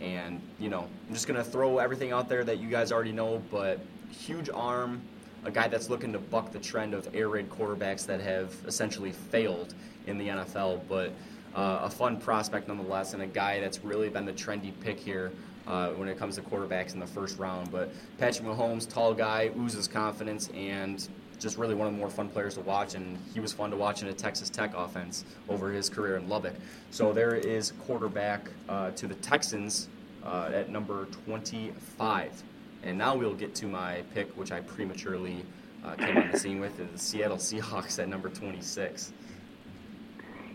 and 0.00 0.40
you 0.58 0.68
know, 0.68 0.88
I'm 1.08 1.14
just 1.14 1.26
going 1.26 1.42
to 1.42 1.48
throw 1.48 1.78
everything 1.78 2.12
out 2.12 2.28
there 2.28 2.44
that 2.44 2.58
you 2.58 2.68
guys 2.68 2.92
already 2.92 3.12
know. 3.12 3.42
But 3.50 3.80
huge 4.10 4.48
arm, 4.50 5.02
a 5.44 5.50
guy 5.50 5.68
that's 5.68 5.90
looking 5.90 6.12
to 6.12 6.18
buck 6.18 6.52
the 6.52 6.58
trend 6.58 6.94
of 6.94 7.14
air 7.14 7.28
raid 7.28 7.50
quarterbacks 7.50 8.06
that 8.06 8.20
have 8.20 8.54
essentially 8.66 9.12
failed 9.12 9.74
in 10.06 10.18
the 10.18 10.28
NFL, 10.28 10.80
but 10.88 11.12
uh, 11.54 11.80
a 11.82 11.90
fun 11.90 12.18
prospect 12.18 12.68
nonetheless, 12.68 13.14
and 13.14 13.22
a 13.22 13.26
guy 13.26 13.60
that's 13.60 13.84
really 13.84 14.08
been 14.08 14.24
the 14.24 14.32
trendy 14.32 14.72
pick 14.80 14.98
here. 14.98 15.32
Uh, 15.66 15.90
when 15.90 16.08
it 16.08 16.18
comes 16.18 16.34
to 16.36 16.40
quarterbacks 16.40 16.94
in 16.94 16.98
the 16.98 17.06
first 17.06 17.38
round, 17.38 17.70
but 17.70 17.92
Patrick 18.16 18.48
Mahomes, 18.48 18.90
tall 18.90 19.12
guy, 19.12 19.50
oozes 19.58 19.86
confidence, 19.86 20.48
and 20.54 21.06
just 21.38 21.58
really 21.58 21.74
one 21.74 21.86
of 21.86 21.92
the 21.92 21.98
more 21.98 22.10
fun 22.10 22.28
players 22.28 22.54
to 22.54 22.60
watch, 22.60 22.94
and 22.94 23.18
he 23.32 23.40
was 23.40 23.52
fun 23.52 23.70
to 23.70 23.76
watch 23.76 24.02
in 24.02 24.08
a 24.08 24.12
Texas 24.12 24.50
Tech 24.50 24.72
offense 24.76 25.24
over 25.48 25.70
his 25.70 25.88
career 25.88 26.16
in 26.16 26.28
Lubbock. 26.28 26.54
So 26.90 27.12
there 27.12 27.34
is 27.34 27.72
quarterback 27.86 28.48
uh, 28.68 28.90
to 28.92 29.06
the 29.06 29.14
Texans 29.16 29.88
uh, 30.24 30.50
at 30.52 30.70
number 30.70 31.06
25. 31.26 32.42
And 32.82 32.98
now 32.98 33.16
we'll 33.16 33.34
get 33.34 33.54
to 33.56 33.66
my 33.66 34.02
pick, 34.14 34.30
which 34.36 34.52
I 34.52 34.60
prematurely 34.60 35.44
uh, 35.84 35.94
came 35.94 36.16
on 36.16 36.30
the 36.30 36.38
scene 36.38 36.60
with, 36.60 36.76
the 36.76 36.98
Seattle 36.98 37.36
Seahawks 37.36 37.98
at 37.98 38.08
number 38.08 38.28
26. 38.28 39.12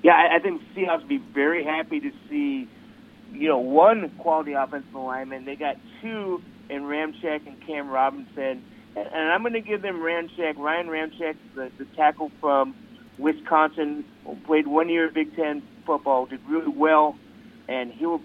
Yeah, 0.01 0.29
I, 0.31 0.39
think 0.39 0.61
Seahawks 0.75 0.99
would 0.99 1.07
be 1.07 1.17
very 1.17 1.63
happy 1.63 1.99
to 2.01 2.11
see, 2.29 2.67
you 3.31 3.47
know, 3.47 3.59
one 3.59 4.09
quality 4.17 4.53
offensive 4.53 4.93
lineman. 4.93 5.45
They 5.45 5.55
got 5.55 5.77
two 6.01 6.41
in 6.69 6.83
Ramczyk 6.83 7.47
and 7.47 7.59
Cam 7.65 7.89
Robinson 7.89 8.63
and 8.95 9.31
I'm 9.31 9.41
going 9.41 9.53
to 9.53 9.61
give 9.61 9.81
them 9.81 9.99
Ramczyk, 9.99 10.57
Ryan 10.57 10.87
Ramczyk, 10.87 11.35
the, 11.55 11.71
the 11.77 11.85
tackle 11.95 12.31
from 12.39 12.75
Wisconsin, 13.17 14.05
played 14.45 14.67
one 14.67 14.89
year 14.89 15.07
of 15.07 15.13
Big 15.13 15.35
Ten 15.35 15.61
football, 15.85 16.25
did 16.25 16.39
really 16.47 16.67
well, 16.67 17.17
and 17.67 17.91
he 17.91 18.05
will 18.05 18.21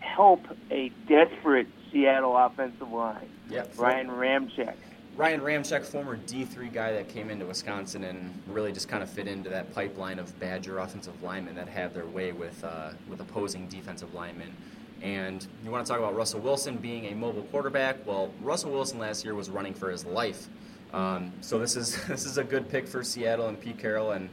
help 0.00 0.46
a 0.70 0.90
desperate 1.08 1.68
Seattle 1.92 2.36
offensive 2.36 2.90
line. 2.90 3.28
Yep. 3.50 3.74
Ryan 3.76 4.08
Ramczyk. 4.08 4.74
Ryan 5.16 5.40
Ramczyk, 5.40 5.82
former 5.84 6.18
D3 6.18 6.72
guy 6.72 6.92
that 6.92 7.08
came 7.08 7.30
into 7.30 7.46
Wisconsin 7.46 8.04
and 8.04 8.38
really 8.48 8.70
just 8.70 8.88
kind 8.88 9.02
of 9.02 9.08
fit 9.08 9.26
into 9.26 9.48
that 9.48 9.74
pipeline 9.74 10.18
of 10.18 10.38
Badger 10.38 10.78
offensive 10.78 11.22
linemen 11.22 11.54
that 11.54 11.68
have 11.68 11.94
their 11.94 12.04
way 12.04 12.32
with 12.32 12.62
uh, 12.62 12.90
with 13.08 13.20
opposing 13.20 13.66
defensive 13.68 14.12
linemen. 14.12 14.54
And 15.02 15.46
you 15.64 15.70
want 15.70 15.86
to 15.86 15.90
talk 15.90 16.00
about 16.00 16.16
Russell 16.16 16.40
Wilson 16.40 16.76
being 16.76 17.06
a 17.06 17.14
mobile 17.14 17.42
quarterback? 17.44 18.06
Well, 18.06 18.32
Russell 18.40 18.72
Wilson 18.72 18.98
last 18.98 19.24
year 19.24 19.34
was 19.34 19.50
running 19.50 19.74
for 19.74 19.90
his 19.90 20.04
life. 20.04 20.48
Um, 20.92 21.32
so 21.40 21.58
this 21.58 21.76
is 21.76 22.04
this 22.08 22.24
is 22.24 22.38
a 22.38 22.44
good 22.44 22.68
pick 22.68 22.88
for 22.88 23.02
Seattle 23.02 23.48
and 23.48 23.60
Pete 23.60 23.78
Carroll, 23.78 24.12
and 24.12 24.28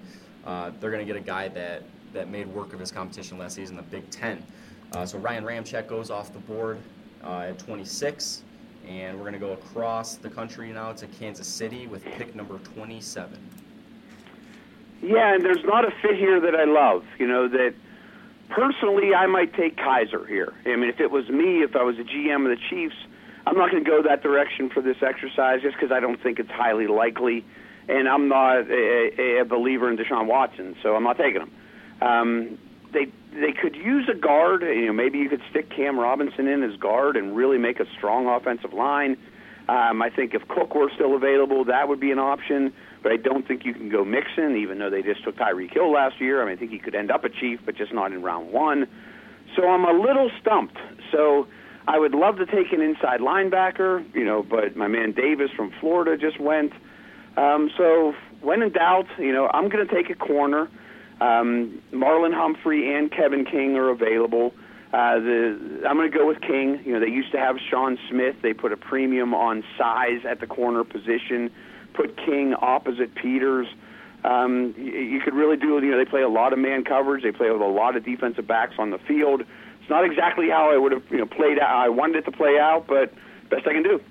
uh, 0.45 0.71
they're 0.79 0.91
going 0.91 1.05
to 1.05 1.11
get 1.11 1.21
a 1.21 1.25
guy 1.25 1.47
that 1.49 1.83
that 2.13 2.29
made 2.29 2.47
work 2.47 2.73
of 2.73 2.79
his 2.79 2.91
competition 2.91 3.37
last 3.37 3.55
season, 3.55 3.75
the 3.75 3.81
Big 3.83 4.09
Ten. 4.09 4.43
Uh, 4.93 5.05
so 5.05 5.17
Ryan 5.17 5.43
Ramczyk 5.43 5.87
goes 5.87 6.11
off 6.11 6.31
the 6.31 6.39
board 6.39 6.77
uh, 7.23 7.47
at 7.49 7.57
26, 7.57 8.43
and 8.87 9.17
we're 9.17 9.23
going 9.23 9.33
to 9.33 9.39
go 9.39 9.53
across 9.53 10.15
the 10.15 10.29
country 10.29 10.71
now 10.71 10.93
to 10.93 11.07
Kansas 11.07 11.47
City 11.47 11.87
with 11.87 12.05
pick 12.05 12.35
number 12.35 12.59
27. 12.59 13.39
Yeah, 15.01 15.33
and 15.33 15.43
there's 15.43 15.63
not 15.65 15.85
a 15.85 15.91
fit 16.01 16.15
here 16.15 16.39
that 16.39 16.55
I 16.55 16.65
love. 16.65 17.03
You 17.17 17.27
know 17.27 17.47
that 17.49 17.73
personally, 18.53 19.13
I 19.15 19.27
might 19.27 19.53
take 19.53 19.77
Kizer 19.77 20.27
here. 20.27 20.53
I 20.65 20.75
mean, 20.75 20.89
if 20.89 20.99
it 20.99 21.11
was 21.11 21.27
me, 21.29 21.63
if 21.63 21.75
I 21.75 21.83
was 21.83 21.97
a 21.97 22.03
GM 22.03 22.49
of 22.49 22.57
the 22.57 22.63
Chiefs, 22.69 22.95
I'm 23.45 23.57
not 23.57 23.71
going 23.71 23.83
to 23.83 23.89
go 23.89 24.01
that 24.03 24.21
direction 24.21 24.69
for 24.69 24.81
this 24.81 24.97
exercise 25.01 25.61
just 25.61 25.75
because 25.75 25.91
I 25.91 25.99
don't 25.99 26.21
think 26.21 26.39
it's 26.39 26.51
highly 26.51 26.87
likely, 26.87 27.43
and 27.89 28.07
I'm 28.07 28.29
not 28.29 28.69
a, 28.69 29.39
a 29.41 29.45
believer 29.45 29.89
in 29.89 29.97
Deshaun 29.97 30.27
Watson, 30.27 30.75
so 30.81 30.95
I'm 30.95 31.03
not 31.03 31.17
taking 31.17 31.41
him. 31.41 31.51
Um, 32.01 32.57
they 32.93 33.05
they 33.33 33.51
could 33.51 33.75
use 33.75 34.07
a 34.07 34.15
guard. 34.15 34.61
You 34.61 34.87
know, 34.87 34.93
maybe 34.93 35.17
you 35.17 35.27
could 35.27 35.41
stick 35.49 35.69
Cam 35.69 35.99
Robinson 35.99 36.47
in 36.47 36.63
as 36.63 36.77
guard 36.77 37.17
and 37.17 37.35
really 37.35 37.57
make 37.57 37.79
a 37.79 37.85
strong 37.97 38.27
offensive 38.27 38.71
line. 38.71 39.17
Um, 39.67 40.01
I 40.01 40.09
think 40.09 40.33
if 40.33 40.47
Cook 40.47 40.75
were 40.75 40.91
still 40.93 41.15
available, 41.15 41.65
that 41.65 41.87
would 41.87 41.99
be 41.99 42.11
an 42.11 42.19
option. 42.19 42.73
But 43.03 43.11
I 43.11 43.17
don't 43.17 43.45
think 43.47 43.65
you 43.65 43.73
can 43.73 43.89
go 43.89 44.05
Mixon, 44.05 44.55
even 44.55 44.79
though 44.79 44.89
they 44.89 45.01
just 45.01 45.23
took 45.23 45.35
Tyreek 45.35 45.73
Hill 45.73 45.91
last 45.91 46.19
year. 46.19 46.41
I 46.41 46.45
mean, 46.45 46.55
I 46.55 46.59
think 46.59 46.71
he 46.71 46.79
could 46.79 46.95
end 46.95 47.11
up 47.11 47.25
a 47.25 47.29
Chief, 47.29 47.59
but 47.65 47.75
just 47.75 47.93
not 47.93 48.13
in 48.13 48.23
round 48.23 48.51
one. 48.51 48.87
So 49.55 49.67
I'm 49.67 49.83
a 49.83 49.91
little 49.91 50.31
stumped. 50.41 50.77
So 51.11 51.47
I 51.87 51.99
would 51.99 52.15
love 52.15 52.37
to 52.37 52.45
take 52.45 52.71
an 52.71 52.81
inside 52.81 53.19
linebacker, 53.19 54.03
you 54.15 54.23
know, 54.23 54.41
but 54.41 54.75
my 54.75 54.87
man 54.87 55.11
Davis 55.11 55.51
from 55.55 55.71
Florida 55.79 56.17
just 56.17 56.39
went. 56.39 56.71
Um, 57.35 57.69
so 57.77 58.13
when 58.41 58.61
in 58.61 58.71
doubt, 58.71 59.07
you 59.19 59.33
know, 59.33 59.49
I'm 59.53 59.69
going 59.69 59.85
to 59.85 59.93
take 59.93 60.09
a 60.09 60.15
corner. 60.15 60.69
Um, 61.19 61.81
Marlon 61.91 62.33
Humphrey 62.33 62.95
and 62.95 63.11
Kevin 63.11 63.45
King 63.45 63.75
are 63.75 63.89
available. 63.89 64.53
Uh, 64.93 65.19
the 65.19 65.81
I'm 65.87 65.97
going 65.97 66.11
to 66.11 66.17
go 66.17 66.27
with 66.27 66.39
King. 66.41 66.81
You 66.85 66.93
know, 66.93 66.99
they 66.99 67.07
used 67.11 67.31
to 67.31 67.39
have 67.39 67.57
Sean 67.69 67.97
Smith. 68.09 68.35
They 68.41 68.53
put 68.53 68.71
a 68.71 68.77
premium 68.77 69.33
on 69.33 69.63
size 69.77 70.21
at 70.29 70.39
the 70.39 70.47
corner 70.47 70.83
position. 70.83 71.51
Put 71.93 72.17
King 72.17 72.53
opposite 72.55 73.15
Peters. 73.15 73.67
Um, 74.23 74.73
you, 74.77 74.99
you 74.99 75.21
could 75.21 75.33
really 75.33 75.57
do. 75.57 75.79
You 75.79 75.91
know, 75.91 75.97
they 75.97 76.09
play 76.09 76.21
a 76.21 76.29
lot 76.29 76.53
of 76.53 76.59
man 76.59 76.83
coverage. 76.83 77.23
They 77.23 77.31
play 77.31 77.51
with 77.51 77.61
a 77.61 77.65
lot 77.65 77.95
of 77.95 78.05
defensive 78.05 78.47
backs 78.47 78.75
on 78.77 78.89
the 78.89 78.99
field. 78.99 79.41
It's 79.41 79.89
not 79.89 80.05
exactly 80.05 80.49
how 80.49 80.71
I 80.71 80.77
would 80.77 80.91
have 80.91 81.03
you 81.11 81.17
know 81.17 81.25
played 81.25 81.59
out. 81.59 81.75
I 81.75 81.89
wanted 81.89 82.17
it 82.17 82.25
to 82.25 82.31
play 82.31 82.57
out, 82.57 82.87
but 82.87 83.13
best 83.49 83.67
I 83.67 83.73
can 83.73 83.83
do. 83.83 84.01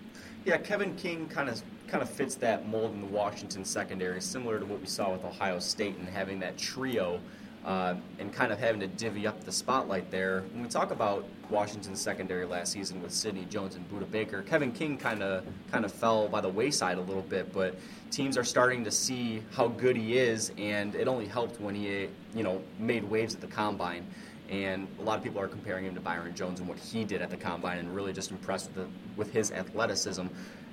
Yeah, 0.44 0.58
Kevin 0.58 0.94
King 0.96 1.28
kind 1.28 1.48
of 1.48 1.62
kind 1.88 2.02
of 2.02 2.10
fits 2.10 2.34
that 2.36 2.68
mold 2.68 2.94
in 2.94 3.00
the 3.00 3.06
Washington 3.06 3.64
secondary, 3.64 4.20
similar 4.20 4.58
to 4.58 4.64
what 4.64 4.80
we 4.80 4.86
saw 4.86 5.12
with 5.12 5.24
Ohio 5.24 5.58
State 5.58 5.96
and 5.96 6.08
having 6.08 6.40
that 6.40 6.56
trio 6.56 7.20
uh, 7.64 7.94
and 8.18 8.32
kind 8.32 8.52
of 8.52 8.58
having 8.58 8.80
to 8.80 8.86
divvy 8.86 9.26
up 9.26 9.44
the 9.44 9.52
spotlight 9.52 10.10
there. 10.10 10.44
When 10.52 10.62
we 10.62 10.68
talk 10.68 10.90
about 10.90 11.24
Washington's 11.48 12.00
secondary 12.00 12.44
last 12.44 12.72
season 12.72 13.00
with 13.02 13.12
Sidney 13.12 13.44
Jones 13.44 13.76
and 13.76 13.88
Budda 13.90 14.10
Baker, 14.10 14.42
Kevin 14.42 14.72
King 14.72 14.96
kind 14.96 15.22
of 15.22 15.44
kind 15.70 15.84
of 15.84 15.92
fell 15.92 16.28
by 16.28 16.40
the 16.40 16.48
wayside 16.48 16.98
a 16.98 17.00
little 17.00 17.22
bit, 17.22 17.52
but 17.52 17.76
teams 18.10 18.36
are 18.36 18.44
starting 18.44 18.82
to 18.84 18.90
see 18.90 19.42
how 19.52 19.68
good 19.68 19.96
he 19.96 20.18
is, 20.18 20.52
and 20.58 20.94
it 20.94 21.06
only 21.06 21.26
helped 21.26 21.60
when 21.60 21.74
he 21.74 22.08
you 22.34 22.42
know 22.42 22.62
made 22.78 23.04
waves 23.04 23.34
at 23.34 23.40
the 23.40 23.46
combine. 23.46 24.06
And 24.52 24.86
a 25.00 25.02
lot 25.02 25.16
of 25.16 25.24
people 25.24 25.40
are 25.40 25.48
comparing 25.48 25.86
him 25.86 25.94
to 25.94 26.00
Byron 26.00 26.34
Jones 26.34 26.60
and 26.60 26.68
what 26.68 26.78
he 26.78 27.04
did 27.04 27.22
at 27.22 27.30
the 27.30 27.38
combine, 27.38 27.78
and 27.78 27.94
really 27.94 28.12
just 28.12 28.30
impressed 28.30 28.66
with, 28.66 28.84
the, 28.84 28.86
with 29.16 29.32
his 29.32 29.50
athleticism. 29.50 30.26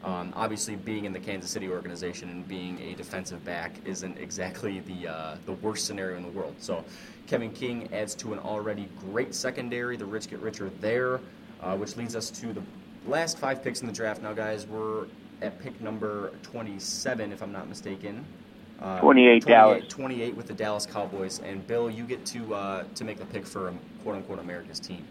Um, 0.04 0.34
obviously, 0.36 0.76
being 0.76 1.06
in 1.06 1.14
the 1.14 1.20
Kansas 1.20 1.50
City 1.50 1.70
organization 1.70 2.30
and 2.30 2.46
being 2.46 2.78
a 2.82 2.94
defensive 2.94 3.44
back 3.46 3.72
isn't 3.86 4.18
exactly 4.18 4.82
the 4.82 5.08
uh, 5.08 5.38
the 5.46 5.54
worst 5.54 5.86
scenario 5.86 6.18
in 6.18 6.24
the 6.24 6.30
world. 6.30 6.56
So, 6.60 6.84
Kevin 7.26 7.52
King 7.52 7.88
adds 7.94 8.16
to 8.16 8.34
an 8.34 8.40
already 8.40 8.90
great 9.00 9.34
secondary. 9.34 9.96
The 9.96 10.06
rich 10.06 10.30
get 10.30 10.40
richer 10.40 10.70
there, 10.82 11.22
uh, 11.62 11.78
which 11.78 11.96
leads 11.96 12.18
us 12.18 12.30
to 12.32 12.52
the 12.52 12.62
last 13.08 13.38
five 13.38 13.64
picks 13.64 13.80
in 13.80 13.88
the 13.88 13.94
draft. 13.94 14.22
Now, 14.22 14.34
guys, 14.34 14.68
we're 14.68 15.06
at 15.42 15.58
pick 15.62 15.80
number 15.80 16.32
27, 16.44 17.32
if 17.32 17.42
I'm 17.42 17.54
not 17.54 17.70
mistaken. 17.70 18.26
Uh, 18.82 19.00
28, 19.02 19.42
28, 19.42 19.46
Dallas. 19.46 19.84
28 19.90 20.36
with 20.36 20.48
the 20.48 20.54
Dallas 20.54 20.86
Cowboys. 20.86 21.40
And 21.40 21.66
Bill, 21.68 21.90
you 21.90 22.06
get 22.06 22.26
to 22.28 22.56
uh, 22.56 22.84
to 22.96 23.04
make 23.04 23.18
the 23.18 23.26
pick 23.26 23.46
for 23.46 23.70
a 23.70 23.74
quote 24.04 24.16
unquote 24.16 24.40
America's 24.40 24.80
team. 24.80 25.06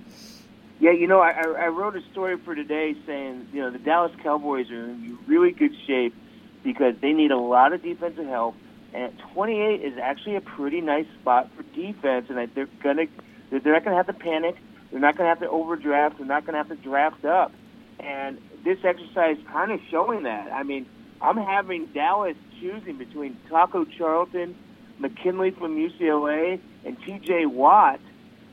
Yeah, 0.81 0.93
you 0.93 1.09
know, 1.09 1.21
I, 1.21 1.31
I 1.31 1.69
wrote 1.69 1.97
a 1.97 2.03
story 2.13 2.39
for 2.39 2.55
today 2.55 2.95
saying, 3.05 3.49
you 3.53 3.61
know, 3.61 3.71
the 3.71 3.81
Dallas 3.81 4.13
Cowboys 4.23 4.71
are 4.71 4.85
in 4.85 5.19
really 5.27 5.51
good 5.51 5.73
shape 5.87 6.15
because 6.63 6.95
they 7.01 7.13
need 7.13 7.33
a 7.33 7.37
lot 7.37 7.73
of 7.73 7.83
defensive 7.83 8.27
help. 8.27 8.55
And 8.95 9.13
28 9.35 9.83
is 9.83 9.99
actually 10.01 10.37
a 10.37 10.41
pretty 10.41 10.81
nice 10.81 11.07
spot 11.21 11.51
for 11.57 11.63
defense, 11.75 12.27
and 12.31 12.51
they're 12.55 12.69
gonna, 12.83 13.07
they're 13.51 13.73
not 13.73 13.85
gonna 13.85 13.97
have 13.97 14.07
to 14.07 14.13
panic. 14.13 14.57
They're 14.91 15.01
not 15.01 15.17
gonna 15.17 15.29
have 15.29 15.41
to 15.41 15.51
overdraft. 15.51 16.19
They're 16.19 16.27
not 16.27 16.47
gonna 16.47 16.59
have 16.59 16.69
to 16.69 16.77
draft 16.77 17.25
up. 17.25 17.53
And 17.99 18.41
this 18.65 18.79
exercise 18.85 19.39
is 19.39 19.47
kind 19.49 19.73
of 19.73 19.81
showing 19.91 20.23
that. 20.23 20.53
I 20.53 20.63
mean, 20.63 20.87
I'm 21.21 21.37
having 21.37 21.87
Dallas 21.87 22.37
choosing 22.61 22.99
between 22.99 23.37
Taco 23.49 23.85
Charlton, 23.85 24.57
McKinley 24.99 25.51
from 25.51 25.77
UCLA, 25.77 26.61
and 26.85 26.97
T.J. 27.05 27.47
Watt, 27.47 28.01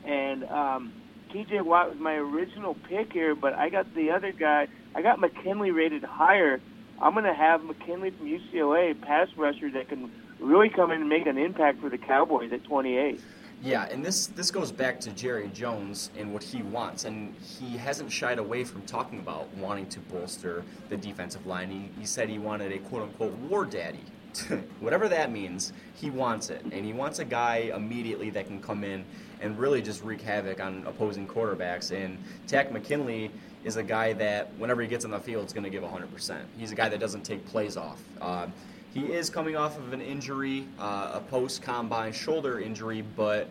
and 0.04 0.44
um, 0.44 0.92
T.J. 1.32 1.60
Watt 1.62 1.90
was 1.90 1.98
my 1.98 2.14
original 2.14 2.74
pick 2.88 3.12
here, 3.12 3.34
but 3.34 3.54
I 3.54 3.68
got 3.68 3.94
the 3.94 4.10
other 4.10 4.32
guy. 4.32 4.68
I 4.94 5.02
got 5.02 5.20
McKinley 5.20 5.70
rated 5.70 6.04
higher. 6.04 6.60
I'm 7.00 7.12
going 7.12 7.24
to 7.24 7.34
have 7.34 7.62
McKinley 7.62 8.10
from 8.10 8.26
UCLA, 8.26 8.98
pass 9.00 9.28
rusher 9.36 9.70
that 9.72 9.88
can 9.88 10.10
really 10.40 10.68
come 10.68 10.90
in 10.90 11.00
and 11.00 11.08
make 11.08 11.26
an 11.26 11.38
impact 11.38 11.80
for 11.80 11.90
the 11.90 11.98
Cowboys 11.98 12.52
at 12.52 12.64
28. 12.64 13.20
Yeah, 13.62 13.88
and 13.90 14.04
this 14.04 14.26
this 14.28 14.50
goes 14.50 14.70
back 14.70 15.00
to 15.00 15.10
Jerry 15.12 15.50
Jones 15.52 16.10
and 16.16 16.32
what 16.32 16.42
he 16.42 16.62
wants, 16.62 17.04
and 17.04 17.34
he 17.36 17.76
hasn't 17.76 18.12
shied 18.12 18.38
away 18.38 18.64
from 18.64 18.82
talking 18.82 19.18
about 19.18 19.48
wanting 19.56 19.88
to 19.88 20.00
bolster 20.00 20.62
the 20.88 20.96
defensive 20.96 21.46
line. 21.46 21.70
He, 21.70 21.90
he 21.98 22.06
said 22.06 22.28
he 22.28 22.38
wanted 22.38 22.72
a 22.72 22.78
quote 22.78 23.02
unquote 23.02 23.32
war 23.32 23.64
daddy 23.64 24.04
whatever 24.80 25.08
that 25.08 25.30
means, 25.30 25.72
he 25.94 26.10
wants 26.10 26.50
it, 26.50 26.62
and 26.62 26.84
he 26.84 26.92
wants 26.92 27.18
a 27.18 27.24
guy 27.24 27.70
immediately 27.74 28.30
that 28.30 28.46
can 28.46 28.60
come 28.60 28.84
in 28.84 29.04
and 29.40 29.58
really 29.58 29.82
just 29.82 30.02
wreak 30.02 30.20
havoc 30.20 30.60
on 30.60 30.84
opposing 30.86 31.26
quarterbacks. 31.26 31.92
And 31.92 32.18
Takk 32.46 32.72
McKinley 32.72 33.30
is 33.64 33.76
a 33.76 33.82
guy 33.82 34.12
that 34.14 34.52
whenever 34.58 34.82
he 34.82 34.88
gets 34.88 35.04
on 35.04 35.10
the 35.10 35.20
field 35.20 35.46
is 35.46 35.52
going 35.52 35.64
to 35.64 35.70
give 35.70 35.82
100%. 35.82 36.40
He's 36.56 36.72
a 36.72 36.74
guy 36.74 36.88
that 36.88 37.00
doesn't 37.00 37.22
take 37.22 37.44
plays 37.46 37.76
off. 37.76 38.00
Uh, 38.20 38.46
he 38.96 39.12
is 39.12 39.28
coming 39.28 39.56
off 39.56 39.76
of 39.78 39.92
an 39.92 40.00
injury, 40.00 40.66
uh, 40.78 41.10
a 41.14 41.20
post 41.20 41.60
combine 41.60 42.14
shoulder 42.14 42.60
injury, 42.60 43.04
but 43.14 43.50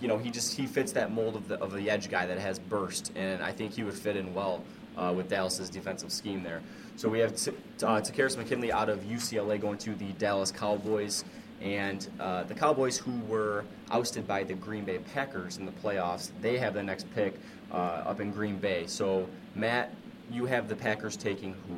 you 0.00 0.08
know 0.08 0.18
he 0.18 0.30
just 0.30 0.56
he 0.56 0.66
fits 0.66 0.90
that 0.92 1.12
mold 1.12 1.36
of 1.36 1.46
the 1.46 1.54
of 1.60 1.72
the 1.72 1.88
edge 1.88 2.10
guy 2.10 2.26
that 2.26 2.38
has 2.38 2.58
burst, 2.58 3.12
and 3.14 3.40
I 3.40 3.52
think 3.52 3.72
he 3.72 3.84
would 3.84 3.94
fit 3.94 4.16
in 4.16 4.34
well 4.34 4.64
uh, 4.96 5.12
with 5.16 5.28
Dallas's 5.28 5.70
defensive 5.70 6.10
scheme 6.10 6.42
there. 6.42 6.60
So 6.96 7.08
we 7.08 7.20
have 7.20 7.36
T- 7.36 7.52
uh, 7.82 8.00
Takkarist 8.00 8.36
McKinley 8.36 8.72
out 8.72 8.88
of 8.88 9.00
UCLA 9.04 9.60
going 9.60 9.78
to 9.78 9.94
the 9.94 10.12
Dallas 10.14 10.50
Cowboys, 10.50 11.24
and 11.60 12.08
uh, 12.18 12.42
the 12.42 12.54
Cowboys 12.54 12.98
who 12.98 13.16
were 13.28 13.64
ousted 13.92 14.26
by 14.26 14.42
the 14.42 14.54
Green 14.54 14.84
Bay 14.84 14.98
Packers 15.14 15.58
in 15.58 15.66
the 15.66 15.72
playoffs, 15.72 16.30
they 16.40 16.58
have 16.58 16.74
the 16.74 16.82
next 16.82 17.06
pick 17.14 17.34
uh, 17.70 17.76
up 17.76 18.18
in 18.18 18.32
Green 18.32 18.56
Bay. 18.56 18.88
So 18.88 19.28
Matt, 19.54 19.94
you 20.32 20.46
have 20.46 20.68
the 20.68 20.76
Packers 20.76 21.16
taking 21.16 21.52
who? 21.68 21.76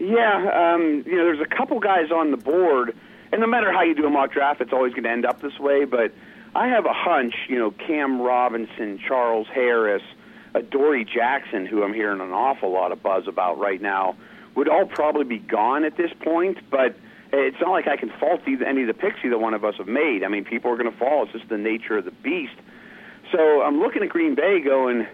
Yeah, 0.00 0.72
um, 0.74 1.04
you 1.06 1.16
know, 1.16 1.24
there's 1.24 1.40
a 1.40 1.56
couple 1.56 1.78
guys 1.78 2.10
on 2.10 2.30
the 2.30 2.38
board, 2.38 2.96
and 3.32 3.40
no 3.40 3.46
matter 3.46 3.70
how 3.70 3.82
you 3.82 3.94
do 3.94 4.06
a 4.06 4.10
mock 4.10 4.32
draft, 4.32 4.62
it's 4.62 4.72
always 4.72 4.94
going 4.94 5.04
to 5.04 5.10
end 5.10 5.26
up 5.26 5.42
this 5.42 5.58
way. 5.58 5.84
But 5.84 6.12
I 6.54 6.68
have 6.68 6.86
a 6.86 6.92
hunch, 6.92 7.34
you 7.48 7.58
know, 7.58 7.70
Cam 7.70 8.18
Robinson, 8.18 8.98
Charles 9.06 9.46
Harris, 9.52 10.02
Adoree 10.54 11.04
Jackson, 11.04 11.66
who 11.66 11.84
I'm 11.84 11.92
hearing 11.92 12.22
an 12.22 12.32
awful 12.32 12.72
lot 12.72 12.92
of 12.92 13.02
buzz 13.02 13.28
about 13.28 13.58
right 13.58 13.80
now, 13.80 14.16
would 14.54 14.70
all 14.70 14.86
probably 14.86 15.24
be 15.24 15.38
gone 15.38 15.84
at 15.84 15.98
this 15.98 16.10
point. 16.18 16.58
But 16.70 16.96
it's 17.30 17.60
not 17.60 17.70
like 17.70 17.86
I 17.86 17.98
can 17.98 18.10
fault 18.18 18.40
any 18.46 18.80
of 18.80 18.86
the 18.86 18.94
picks 18.94 19.18
either 19.22 19.36
one 19.38 19.52
of 19.52 19.66
us 19.66 19.74
have 19.76 19.86
made. 19.86 20.24
I 20.24 20.28
mean, 20.28 20.46
people 20.46 20.70
are 20.70 20.78
going 20.78 20.90
to 20.90 20.98
fall. 20.98 21.24
It's 21.24 21.32
just 21.32 21.48
the 21.50 21.58
nature 21.58 21.98
of 21.98 22.06
the 22.06 22.10
beast. 22.10 22.56
So 23.32 23.60
I'm 23.62 23.80
looking 23.80 24.02
at 24.02 24.08
Green 24.08 24.34
Bay 24.34 24.60
going, 24.60 25.06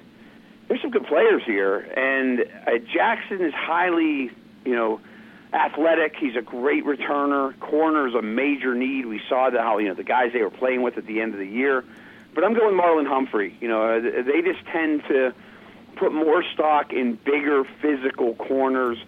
there's 0.69 0.81
some 0.81 0.93
good 0.93 1.07
players 1.07 1.43
here, 1.45 1.79
and 1.79 2.41
uh, 2.67 2.79
Jackson 2.93 3.45
is 3.45 3.53
highly 3.53 4.31
you 4.67 4.75
know, 4.75 5.01
athletic. 5.53 6.17
He's 6.17 6.37
a 6.37 6.43
great 6.43 6.85
returner. 6.85 7.59
Corner 7.61 8.09
is 8.09 8.15
a 8.15 8.23
major 8.23 8.75
need. 8.75 9.07
We 9.07 9.21
saw 9.29 9.51
the, 9.51 9.61
how 9.63 9.79
you 9.79 9.89
know 9.89 9.95
the 9.95 10.05
guys 10.05 10.33
they 10.33 10.43
were 10.43 10.51
playing 10.51 10.83
with 10.83 10.99
at 10.99 11.07
the 11.07 11.21
end 11.21 11.33
of 11.33 11.39
the 11.39 11.47
year. 11.47 11.85
But 12.35 12.45
I'm 12.45 12.55
going 12.55 12.77
Marlon 12.77 13.07
Humphrey. 13.07 13.57
You 13.61 13.69
know, 13.69 14.01
they 14.01 14.43
just 14.43 14.65
tend 14.67 15.05
to 15.09 15.33
put 15.97 16.13
more 16.13 16.45
stock 16.53 16.93
in 16.93 17.15
bigger 17.25 17.65
physical 17.81 18.35
corners. 18.35 18.99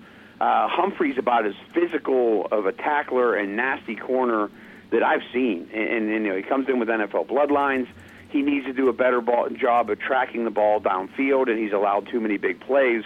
Uh, 0.40 0.68
Humphrey's 0.68 1.18
about 1.18 1.44
as 1.44 1.54
physical 1.74 2.46
of 2.50 2.66
a 2.66 2.72
tackler 2.72 3.34
and 3.34 3.56
nasty 3.56 3.96
corner 3.96 4.48
that 4.90 5.02
I've 5.02 5.22
seen. 5.32 5.68
And, 5.74 6.08
and 6.08 6.08
you 6.08 6.30
know, 6.30 6.36
he 6.36 6.42
comes 6.42 6.68
in 6.68 6.78
with 6.78 6.88
NFL 6.88 7.26
bloodlines. 7.28 7.88
He 8.30 8.42
needs 8.42 8.66
to 8.66 8.72
do 8.72 8.88
a 8.88 8.92
better 8.92 9.20
ball, 9.20 9.48
job 9.50 9.90
of 9.90 9.98
tracking 9.98 10.44
the 10.44 10.50
ball 10.50 10.80
downfield, 10.80 11.50
and 11.50 11.58
he's 11.58 11.72
allowed 11.72 12.08
too 12.08 12.20
many 12.20 12.36
big 12.36 12.60
plays. 12.60 13.04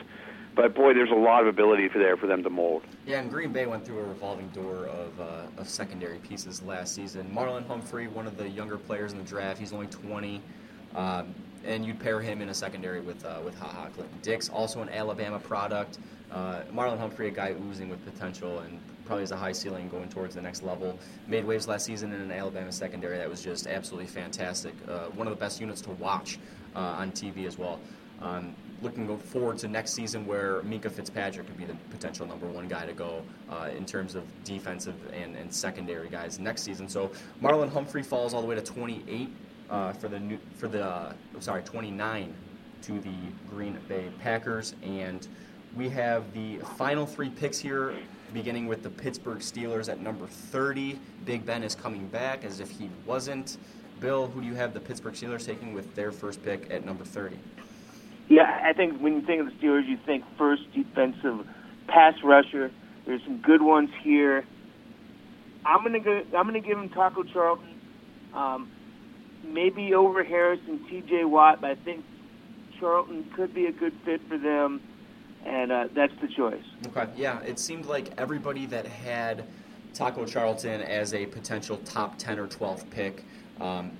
But 0.55 0.75
boy, 0.75 0.93
there's 0.93 1.11
a 1.11 1.15
lot 1.15 1.43
of 1.43 1.49
ability 1.49 1.89
for 1.89 1.99
there 1.99 2.17
for 2.17 2.27
them 2.27 2.43
to 2.43 2.51
mold. 2.51 2.83
Yeah, 3.07 3.21
and 3.21 3.31
Green 3.31 3.53
Bay 3.53 3.67
went 3.67 3.87
through 3.87 4.01
a 4.01 4.05
revolving 4.05 4.49
door 4.49 4.87
of, 4.87 5.21
uh, 5.21 5.43
of 5.57 5.69
secondary 5.69 6.19
pieces 6.19 6.63
last 6.63 6.95
season. 6.95 7.31
Marlon 7.35 7.67
Humphrey, 7.67 8.07
one 8.07 8.27
of 8.27 8.37
the 8.37 8.49
younger 8.49 8.77
players 8.77 9.13
in 9.13 9.19
the 9.19 9.25
draft, 9.25 9.59
he's 9.59 9.73
only 9.73 9.87
20. 9.87 10.43
Um, 10.95 11.35
and 11.65 11.87
you'd 11.87 12.01
pair 12.01 12.21
him 12.21 12.43
in 12.43 12.49
a 12.49 12.55
secondary 12.55 13.01
with 13.01 13.25
uh, 13.25 13.39
with 13.45 13.57
Ha 13.59 13.67
Ha 13.67 13.87
Clinton 13.95 14.19
Dix, 14.21 14.49
also 14.49 14.83
an 14.83 14.89
Alabama 14.89 15.39
product. 15.39 15.99
Uh, 16.31 16.63
Marlon 16.73 16.99
Humphrey, 16.99 17.29
a 17.29 17.31
guy 17.31 17.55
oozing 17.69 17.89
with 17.89 18.05
potential 18.05 18.61
and 18.61 18.81
probably 19.05 19.23
has 19.23 19.33
a 19.33 19.37
high 19.37 19.53
ceiling 19.53 19.89
going 19.89 20.09
towards 20.09 20.35
the 20.35 20.43
next 20.43 20.63
level. 20.63 20.99
Made 21.27 21.45
waves 21.45 21.69
last 21.69 21.87
season 21.87 22.13
in 22.13 22.21
an 22.21 22.33
Alabama 22.33 22.73
secondary 22.73 23.19
that 23.19 23.29
was 23.29 23.43
just 23.43 23.67
absolutely 23.67 24.07
fantastic. 24.07 24.75
Uh, 24.89 25.07
one 25.11 25.27
of 25.27 25.33
the 25.33 25.41
best 25.41 25.61
units 25.61 25.81
to 25.83 25.91
watch 25.93 26.39
uh, 26.75 26.79
on 26.79 27.13
TV 27.13 27.47
as 27.47 27.59
well. 27.59 27.81
Um, 28.21 28.55
looking 28.83 29.17
forward 29.19 29.59
to 29.59 29.69
next 29.69 29.93
season 29.93 30.27
where 30.27 30.61
Minkah 30.63 30.91
Fitzpatrick 30.91 31.47
could 31.47 31.57
be 31.57 31.65
the 31.65 31.77
potential 31.91 32.27
number 32.27 32.47
one 32.47 32.69
guy 32.69 32.85
to 32.85 32.93
go 32.93 33.23
uh, 33.51 33.71
in 33.77 33.87
terms 33.87 34.15
of 34.15 34.25
defensive 34.45 34.95
and, 35.13 35.37
and 35.37 35.53
secondary 35.53 36.09
guys 36.09 36.39
next 36.39 36.63
season. 36.63 36.89
So 36.89 37.11
Marlon 37.43 37.73
Humphrey 37.73 38.03
falls 38.03 38.35
all 38.35 38.41
the 38.41 38.47
way 38.47 38.55
to 38.55 38.63
28 38.63 39.29
uh, 39.71 39.93
for 39.93 40.09
the 40.09 40.19
new, 40.19 40.39
for 40.57 40.69
the 40.69 40.85
uh, 40.85 41.13
sorry 41.41 41.63
29 41.63 42.35
to 42.83 43.01
the 43.01 43.15
Green 43.49 43.79
Bay 43.89 44.11
Packers, 44.21 44.75
and 44.83 45.29
we 45.77 45.89
have 45.89 46.33
the 46.35 46.59
final 46.77 47.07
three 47.07 47.31
picks 47.31 47.59
here. 47.59 47.95
Beginning 48.35 48.67
with 48.67 48.83
the 48.83 48.89
Pittsburgh 48.89 49.41
Steelers 49.41 49.91
at 49.91 50.01
number 50.01 50.27
30. 50.27 50.99
Big 51.27 51.45
Ben 51.45 51.63
is 51.63 51.75
coming 51.75 52.07
back 52.07 52.45
as 52.45 52.61
if 52.61 52.71
he 52.71 52.89
wasn't. 53.05 53.59
Bill, 54.01 54.27
who 54.27 54.41
do 54.41 54.47
you 54.47 54.55
have 54.55 54.73
the 54.73 54.81
Pittsburgh 54.81 55.13
Steelers 55.13 55.47
taking 55.47 55.75
with 55.75 55.95
their 55.95 56.11
first 56.11 56.43
pick 56.43 56.67
at 56.71 56.85
number 56.85 57.05
30? 57.05 57.37
Yeah, 58.29 58.61
I 58.65 58.73
think 58.73 59.01
when 59.01 59.15
you 59.15 59.23
think 59.23 59.41
of 59.41 59.47
the 59.47 59.53
Steelers, 59.53 59.87
you 59.87 59.99
think 60.07 60.25
first 60.39 60.63
defensive 60.73 61.47
pass 61.87 62.15
rusher. 62.23 62.71
There's 63.07 63.23
some 63.25 63.39
good 63.39 63.63
ones 63.63 63.91
here. 64.03 64.45
I'm 65.65 65.83
gonna 65.83 66.01
go, 66.01 66.23
I'm 66.37 66.47
gonna 66.47 66.61
give 66.61 66.79
him 66.79 66.89
Taco 66.89 67.23
Charlton, 67.23 67.81
um, 68.35 68.71
maybe 69.45 69.95
over 69.95 70.25
Harris 70.25 70.61
and 70.67 70.87
T.J. 70.89 71.25
Watt, 71.25 71.61
but 71.61 71.71
I 71.71 71.75
think 71.77 72.05
Charlton 72.81 73.31
could 73.37 73.55
be 73.55 73.67
a 73.67 73.73
good 73.73 73.93
fit 74.05 74.21
for 74.29 74.39
them, 74.39 74.81
and 75.45 75.71
uh, 75.71 75.89
that's 75.95 76.13
the 76.21 76.29
choice. 76.29 76.65
Okay, 76.89 77.07
yeah, 77.17 77.41
it 77.43 77.59
seemed 77.59 77.87
like 77.87 78.09
everybody 78.19 78.67
that 78.67 78.87
had 78.87 79.45
Taco 79.95 80.25
Charlton 80.25 80.81
as 80.81 81.15
a 81.15 81.27
potential 81.27 81.77
top 81.79 82.19
10 82.19 82.39
or 82.39 82.47
12 82.49 82.91
pick 82.91 83.25
um, 83.61 83.93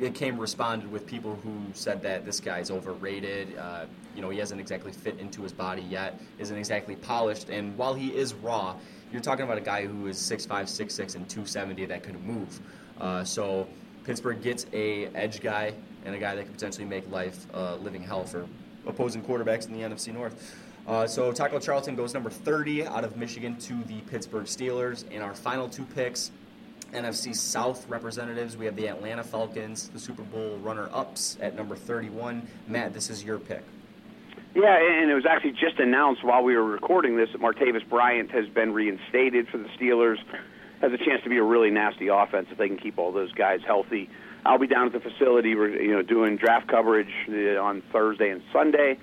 it 0.00 0.14
came 0.14 0.38
responded 0.38 0.90
with 0.90 1.06
people 1.06 1.36
who 1.42 1.52
said 1.74 2.02
that 2.02 2.24
this 2.24 2.40
guy's 2.40 2.70
overrated. 2.70 3.56
Uh, 3.58 3.84
you 4.14 4.22
know, 4.22 4.30
he 4.30 4.38
hasn't 4.38 4.60
exactly 4.60 4.92
fit 4.92 5.18
into 5.18 5.42
his 5.42 5.52
body 5.52 5.82
yet, 5.82 6.20
isn't 6.38 6.56
exactly 6.56 6.96
polished, 6.96 7.50
and 7.50 7.76
while 7.76 7.94
he 7.94 8.08
is 8.08 8.34
raw, 8.34 8.74
you're 9.12 9.20
talking 9.20 9.44
about 9.44 9.58
a 9.58 9.62
guy 9.62 9.86
who 9.86 10.06
is 10.06 10.16
6'5", 10.16 10.48
6'6", 10.48 11.16
and 11.16 11.28
270 11.28 11.84
that 11.86 12.02
could 12.02 12.22
move. 12.24 12.60
Uh, 13.00 13.24
so 13.24 13.66
Pittsburgh 14.04 14.42
gets 14.42 14.66
a 14.72 15.06
edge 15.08 15.40
guy 15.40 15.72
and 16.04 16.14
a 16.14 16.18
guy 16.18 16.34
that 16.34 16.44
could 16.44 16.54
potentially 16.54 16.84
make 16.84 17.10
life 17.10 17.46
uh, 17.54 17.76
living 17.76 18.02
hell 18.02 18.24
for 18.24 18.46
opposing 18.86 19.22
quarterbacks 19.22 19.66
in 19.66 19.72
the 19.72 19.80
NFC 19.80 20.12
North. 20.12 20.56
Uh, 20.86 21.06
so 21.06 21.30
Taco 21.32 21.58
Charlton 21.58 21.94
goes 21.94 22.14
number 22.14 22.30
30 22.30 22.86
out 22.86 23.04
of 23.04 23.16
Michigan 23.16 23.56
to 23.58 23.74
the 23.84 24.00
Pittsburgh 24.02 24.46
Steelers. 24.46 25.04
And 25.10 25.22
our 25.22 25.34
final 25.34 25.68
two 25.68 25.84
picks, 25.84 26.30
NFC 26.92 27.34
South 27.34 27.88
representatives, 27.88 28.56
we 28.56 28.64
have 28.66 28.76
the 28.76 28.88
Atlanta 28.88 29.22
Falcons, 29.22 29.88
the 29.88 29.98
Super 29.98 30.22
Bowl 30.22 30.58
runner-ups 30.58 31.38
at 31.40 31.54
number 31.54 31.76
31. 31.76 32.46
Matt, 32.66 32.92
this 32.92 33.10
is 33.10 33.24
your 33.24 33.38
pick. 33.38 33.62
Yeah, 34.54 34.76
and 34.76 35.10
it 35.10 35.14
was 35.14 35.26
actually 35.26 35.52
just 35.52 35.78
announced 35.78 36.24
while 36.24 36.42
we 36.42 36.56
were 36.56 36.64
recording 36.64 37.16
this 37.16 37.30
that 37.32 37.40
Martavis 37.40 37.88
Bryant 37.88 38.30
has 38.32 38.48
been 38.48 38.72
reinstated 38.72 39.48
for 39.48 39.58
the 39.58 39.68
Steelers. 39.78 40.18
Has 40.80 40.92
a 40.92 40.98
chance 40.98 41.22
to 41.22 41.28
be 41.28 41.36
a 41.36 41.42
really 41.42 41.70
nasty 41.70 42.08
offense 42.08 42.48
if 42.50 42.58
they 42.58 42.66
can 42.66 42.78
keep 42.78 42.98
all 42.98 43.12
those 43.12 43.32
guys 43.32 43.60
healthy. 43.64 44.10
I'll 44.44 44.58
be 44.58 44.66
down 44.66 44.86
at 44.86 44.92
the 44.92 45.00
facility, 45.00 45.54
we're 45.54 45.80
you 45.80 45.92
know, 45.92 46.02
doing 46.02 46.36
draft 46.36 46.66
coverage 46.68 47.12
uh, 47.28 47.60
on 47.60 47.82
Thursday 47.92 48.30
and 48.30 48.42
Sunday. 48.52 48.98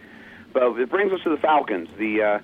But 0.52 0.78
it 0.80 0.90
brings 0.90 1.14
us 1.14 1.20
to 1.24 1.30
the 1.30 1.38
Falcons. 1.38 1.88
The 1.98 2.24
uh, 2.24 2.40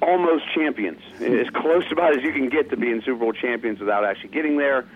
almost 0.00 0.44
champions, 0.54 1.00
as 1.20 1.48
close 1.50 1.84
about 1.90 2.16
as 2.16 2.22
you 2.22 2.32
can 2.32 2.48
get 2.48 2.70
to 2.70 2.76
being 2.76 3.00
Super 3.00 3.18
Bowl 3.18 3.32
champions 3.32 3.80
without 3.80 4.04
actually 4.04 4.30
getting 4.30 4.56
there. 4.56 4.88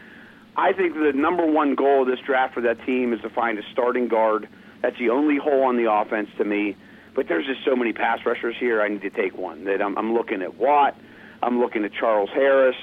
I 0.57 0.73
think 0.73 0.95
the 0.95 1.13
number 1.13 1.47
one 1.47 1.75
goal 1.75 2.03
of 2.03 2.09
this 2.09 2.21
draft 2.21 2.55
for 2.55 2.61
that 2.63 2.85
team 2.85 3.13
is 3.13 3.21
to 3.23 3.31
find 3.31 3.59
a 3.59 3.63
starting 3.73 4.09
guard. 4.09 4.49
That's 4.83 4.99
the 4.99 5.11
only 5.11 5.39
hole 5.39 5.65
on 5.65 5.77
the 5.77 5.91
offense 5.91 6.29
to 6.39 6.45
me. 6.45 6.77
But 7.15 7.29
there's 7.29 7.47
just 7.47 7.65
so 7.65 7.77
many 7.77 7.93
pass 7.93 8.25
rushers 8.25 8.57
here. 8.59 8.81
I 8.81 8.89
need 8.89 9.03
to 9.03 9.11
take 9.11 9.37
one. 9.37 9.65
That 9.65 9.83
I'm, 9.83 9.97
I'm 9.99 10.15
looking 10.15 10.43
at 10.43 10.57
Watt. 10.57 10.97
I'm 11.43 11.61
looking 11.61 11.85
at 11.85 11.93
Charles 11.93 12.31
Harris. 12.31 12.77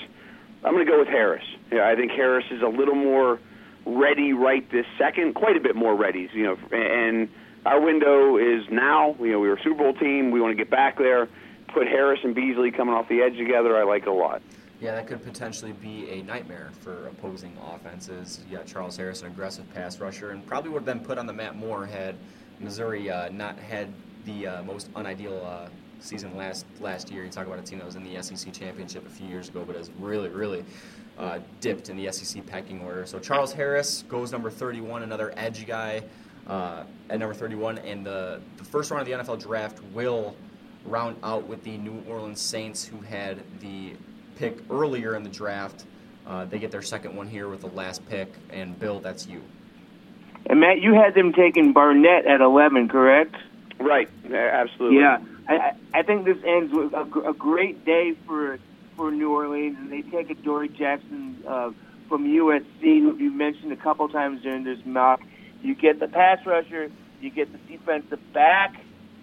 I'm 0.64 0.74
going 0.74 0.86
to 0.86 0.92
go 0.92 1.00
with 1.00 1.08
Harris. 1.08 1.44
Yeah, 1.72 1.88
I 1.88 1.96
think 1.96 2.12
Harris 2.12 2.46
is 2.52 2.62
a 2.62 2.68
little 2.68 2.96
more 2.96 3.40
ready 3.86 4.34
right 4.34 4.70
this 4.72 4.86
second, 4.98 5.34
quite 5.34 5.56
a 5.56 5.60
bit 5.60 5.76
more 5.76 5.96
ready. 5.96 6.30
You 6.34 6.44
know, 6.44 6.58
and 6.72 7.30
our 7.66 7.82
window 7.82 8.38
is 8.38 8.66
now. 8.70 9.16
You 9.20 9.32
know, 9.32 9.40
we 9.40 9.48
were 9.48 9.56
a 9.56 9.64
Super 9.64 9.84
Bowl 9.84 9.94
team. 9.94 10.32
We 10.32 10.42
want 10.42 10.52
to 10.52 10.64
get 10.64 10.70
back 10.70 10.98
there 10.98 11.28
put 11.74 11.88
Harris 11.88 12.20
and 12.24 12.36
Beasley 12.36 12.72
coming 12.72 12.94
off 12.94 13.08
the 13.08 13.22
edge 13.22 13.38
together, 13.38 13.78
I 13.78 13.84
like 13.84 14.06
a 14.06 14.12
lot. 14.12 14.42
Yeah, 14.82 14.96
that 14.96 15.08
could 15.08 15.22
potentially 15.22 15.74
be 15.74 16.10
a 16.10 16.24
nightmare 16.24 16.72
for 16.80 17.08
opposing 17.08 17.58
offenses. 17.74 18.46
Yeah, 18.50 18.64
Charles 18.64 18.96
Harris, 18.96 19.22
an 19.22 19.28
aggressive 19.28 19.72
pass 19.74 20.00
rusher, 20.00 20.32
and 20.32 20.46
probably 20.46 20.72
would 20.72 20.86
have 20.86 20.86
been 20.86 21.06
put 21.06 21.18
on 21.18 21.26
the 21.26 21.34
map 21.34 21.56
more 21.56 21.86
had 21.86 22.16
Missouri 22.60 23.10
uh, 23.10 23.30
not 23.30 23.58
had 23.60 23.90
the 24.26 24.48
uh, 24.48 24.64
most 24.64 24.90
unideal 24.96 25.46
uh, 25.46 25.68
season 26.00 26.36
last 26.36 26.66
last 26.80 27.12
year. 27.12 27.26
You 27.26 27.30
talk 27.30 27.46
about 27.46 27.60
a 27.60 27.62
team 27.62 27.80
that 27.80 27.86
was 27.86 27.96
in 27.96 28.04
the 28.04 28.22
SEC 28.22 28.54
championship 28.54 29.06
a 29.06 29.10
few 29.10 29.28
years 29.28 29.50
ago, 29.50 29.66
but 29.66 29.76
has 29.76 29.92
really, 30.00 30.30
really 30.30 30.64
uh, 31.18 31.40
dipped 31.60 31.90
in 31.90 31.98
the 31.98 32.10
SEC 32.12 32.46
pecking 32.46 32.82
order. 32.82 33.06
So 33.06 33.20
Charles 33.20 33.52
Harris 33.52 34.04
goes 34.08 34.32
number 34.32 34.50
31, 34.50 35.04
another 35.04 35.34
edge 35.36 35.68
guy 35.68 36.04
uh, 36.48 36.84
at 37.10 37.20
number 37.20 37.34
31, 37.34 37.80
and 37.80 38.06
the 38.06 38.40
the 38.58 38.64
first 38.64 38.92
round 38.92 39.02
of 39.02 39.08
the 39.08 39.24
NFL 39.24 39.42
draft 39.42 39.82
will 39.94 40.36
round 40.86 41.18
out 41.24 41.48
with 41.48 41.64
the 41.64 41.78
New 41.78 42.04
Orleans 42.08 42.42
Saints, 42.42 42.86
who 42.86 43.00
had 43.02 43.44
the 43.60 43.94
pick 44.36 44.60
earlier 44.70 45.16
in 45.16 45.24
the 45.24 45.30
draft, 45.30 45.86
uh, 46.26 46.46
they 46.46 46.60
get 46.60 46.72
their 46.72 46.82
second 46.82 47.16
one 47.16 47.28
here 47.28 47.48
with 47.50 47.62
the 47.62 47.68
last 47.68 48.08
pick. 48.08 48.34
And 48.52 48.80
Bill, 48.80 49.00
that's 49.00 49.28
you. 49.28 49.42
And 50.46 50.60
Matt, 50.60 50.82
you 50.82 50.94
had 50.94 51.14
them 51.14 51.34
taking 51.34 51.74
Barnett 51.74 52.26
at 52.26 52.42
11, 52.42 52.88
correct? 52.90 53.36
Right, 53.80 54.10
absolutely. 54.32 55.00
Yeah, 55.00 55.20
I, 55.48 55.72
I 55.94 56.04
think 56.04 56.26
this 56.26 56.38
ends 56.46 56.74
with 56.74 56.94
a, 56.94 57.30
a 57.30 57.34
great 57.34 57.86
day 57.86 58.14
for 58.28 58.60
for 58.96 59.12
New 59.12 59.32
Orleans, 59.32 59.78
and 59.80 59.90
they 59.90 60.02
take 60.02 60.30
Adoree 60.30 60.68
Jackson 60.68 61.42
uh, 61.48 61.72
from 62.10 62.26
USC, 62.26 62.82
who 62.82 63.16
you 63.16 63.32
mentioned 63.32 63.72
a 63.72 63.78
couple 63.78 64.10
times 64.10 64.42
during 64.42 64.66
this 64.66 64.80
mock. 64.86 65.22
You 65.62 65.74
get 65.74 66.02
the 66.02 66.10
pass 66.10 66.46
rusher, 66.46 66.92
you 67.22 67.30
get 67.30 67.50
the 67.54 67.58
defensive 67.60 68.20
back. 68.34 68.76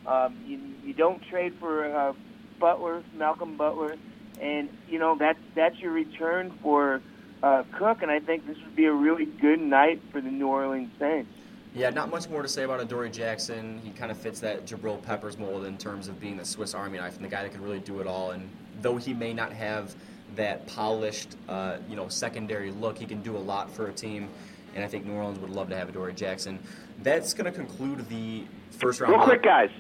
Um, 0.07 0.37
you, 0.47 0.59
you 0.87 0.95
don't 0.95 1.23
trade 1.29 1.55
for 1.59 1.85
uh, 1.85 2.13
Butler, 2.59 3.03
Malcolm 3.17 3.57
Butler, 3.57 3.97
and 4.41 4.69
you 4.89 4.99
know 4.99 5.17
that's 5.19 5.39
that's 5.55 5.79
your 5.79 5.93
return 5.93 6.57
for 6.63 7.03
uh, 7.43 7.65
Cook. 7.77 8.03
And 8.03 8.11
I 8.11 8.21
think 8.21 8.47
this 8.47 8.57
would 8.65 8.77
be 8.77 8.87
a 8.87 8.93
really 8.93 9.27
good 9.27 9.61
night 9.61 10.01
for 10.13 10.21
the 10.21 10.31
New 10.31 10.47
Orleans 10.47 10.91
Saints. 10.99 11.31
Yeah, 11.75 11.91
not 11.91 12.09
much 12.09 12.31
more 12.31 12.41
to 12.41 12.49
say 12.49 12.63
about 12.63 12.81
Adoree 12.81 13.11
Jackson. 13.11 13.81
He 13.85 13.91
kind 13.91 14.11
of 14.11 14.17
fits 14.17 14.41
that 14.41 14.65
Jabril 14.65 15.03
Peppers 15.03 15.37
mold 15.37 15.67
in 15.67 15.77
terms 15.77 16.09
of 16.09 16.19
being 16.19 16.39
the 16.39 16.45
Swiss 16.45 16.73
Army 16.73 16.97
knife 16.97 17.17
and 17.17 17.25
the 17.25 17.29
guy 17.29 17.43
that 17.43 17.53
can 17.53 17.63
really 17.63 17.81
do 17.81 18.01
it 18.01 18.07
all. 18.07 18.31
And 18.31 18.49
though 18.81 18.97
he 18.97 19.13
may 19.13 19.35
not 19.35 19.53
have 19.53 19.95
that 20.37 20.67
polished, 20.67 21.37
uh, 21.51 21.77
you 21.89 21.95
know, 21.95 22.09
secondary 22.09 22.71
look, 22.71 22.97
he 22.97 23.05
can 23.05 23.21
do 23.21 23.37
a 23.37 23.39
lot 23.39 23.71
for 23.71 23.89
a 23.89 23.93
team. 23.93 24.31
And 24.75 24.85
I 24.85 24.89
think 24.89 25.05
New 25.05 25.15
Orleans 25.15 25.39
would 25.39 25.51
love 25.51 25.69
to 25.69 25.77
have 25.77 25.91
Adoree 25.91 26.15
Jackson. 26.15 26.59
That's 27.03 27.35
going 27.35 27.45
to 27.45 27.53
conclude 27.53 28.09
the 28.09 28.45
first 28.71 29.01
round. 29.01 29.13
Real 29.13 29.25
quick, 29.25 29.43
guys. 29.43 29.71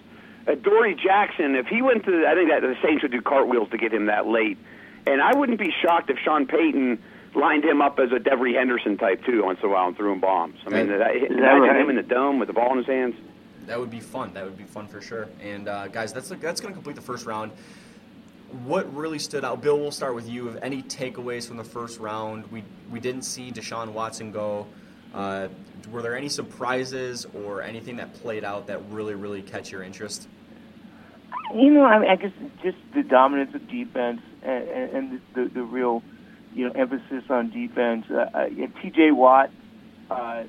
Adoree 0.46 0.94
Jackson, 0.94 1.54
if 1.56 1.66
he 1.66 1.82
went 1.82 2.04
to, 2.04 2.26
I 2.26 2.34
think 2.34 2.50
that 2.50 2.60
the 2.60 2.76
Saints 2.82 3.02
would 3.02 3.12
do 3.12 3.20
cartwheels 3.20 3.70
to 3.70 3.78
get 3.78 3.92
him 3.92 4.06
that 4.06 4.26
late. 4.26 4.58
And 5.06 5.20
I 5.20 5.36
wouldn't 5.36 5.58
be 5.58 5.72
shocked 5.82 6.10
if 6.10 6.18
Sean 6.18 6.46
Payton– 6.46 7.02
lined 7.36 7.64
him 7.64 7.82
up 7.82 7.98
as 7.98 8.10
a 8.10 8.18
Devery 8.18 8.54
Henderson 8.54 8.96
type 8.96 9.24
too 9.24 9.44
once 9.44 9.60
in 9.62 9.68
a 9.68 9.72
while 9.72 9.88
and 9.88 9.96
threw 9.96 10.12
him 10.12 10.20
bombs. 10.20 10.58
I 10.66 10.70
mean, 10.70 10.88
that, 10.88 10.98
that 10.98 11.14
imagine 11.14 11.60
right? 11.60 11.80
him 11.80 11.90
in 11.90 11.96
the 11.96 12.02
dome 12.02 12.38
with 12.38 12.48
the 12.48 12.54
ball 12.54 12.72
in 12.72 12.78
his 12.78 12.86
hands. 12.86 13.14
That 13.66 13.78
would 13.78 13.90
be 13.90 14.00
fun. 14.00 14.32
That 14.34 14.44
would 14.44 14.56
be 14.56 14.64
fun 14.64 14.88
for 14.88 15.00
sure. 15.00 15.28
And 15.40 15.68
uh, 15.68 15.88
guys, 15.88 16.12
that's 16.12 16.28
that's 16.28 16.60
going 16.60 16.72
to 16.72 16.76
complete 16.76 16.96
the 16.96 17.02
first 17.02 17.26
round. 17.26 17.52
What 18.64 18.92
really 18.94 19.18
stood 19.18 19.44
out, 19.44 19.60
Bill? 19.60 19.78
We'll 19.78 19.90
start 19.90 20.14
with 20.14 20.28
you. 20.28 20.48
Of 20.48 20.58
any 20.62 20.82
takeaways 20.82 21.46
from 21.46 21.56
the 21.56 21.64
first 21.64 22.00
round, 22.00 22.50
we 22.50 22.62
we 22.90 23.00
didn't 23.00 23.22
see 23.22 23.50
Deshaun 23.50 23.92
Watson 23.92 24.32
go. 24.32 24.66
Uh, 25.12 25.48
were 25.90 26.02
there 26.02 26.16
any 26.16 26.28
surprises 26.28 27.26
or 27.34 27.62
anything 27.62 27.96
that 27.96 28.14
played 28.14 28.44
out 28.44 28.66
that 28.66 28.80
really, 28.90 29.14
really 29.14 29.42
catch 29.42 29.70
your 29.70 29.82
interest? 29.82 30.28
You 31.54 31.70
know, 31.70 31.84
I, 31.84 31.98
mean, 31.98 32.10
I 32.10 32.16
guess 32.16 32.32
just 32.62 32.78
the 32.94 33.02
dominance 33.02 33.54
of 33.54 33.68
defense 33.68 34.20
and, 34.42 34.68
and 34.68 35.20
the, 35.34 35.42
the, 35.42 35.48
the 35.54 35.62
real 35.62 36.02
you 36.52 36.66
know, 36.66 36.72
emphasis 36.72 37.24
on 37.30 37.50
defense. 37.50 38.06
Uh, 38.10 38.30
uh, 38.34 38.46
T.J. 38.82 39.12
Watt 39.12 39.50
uh, 40.10 40.44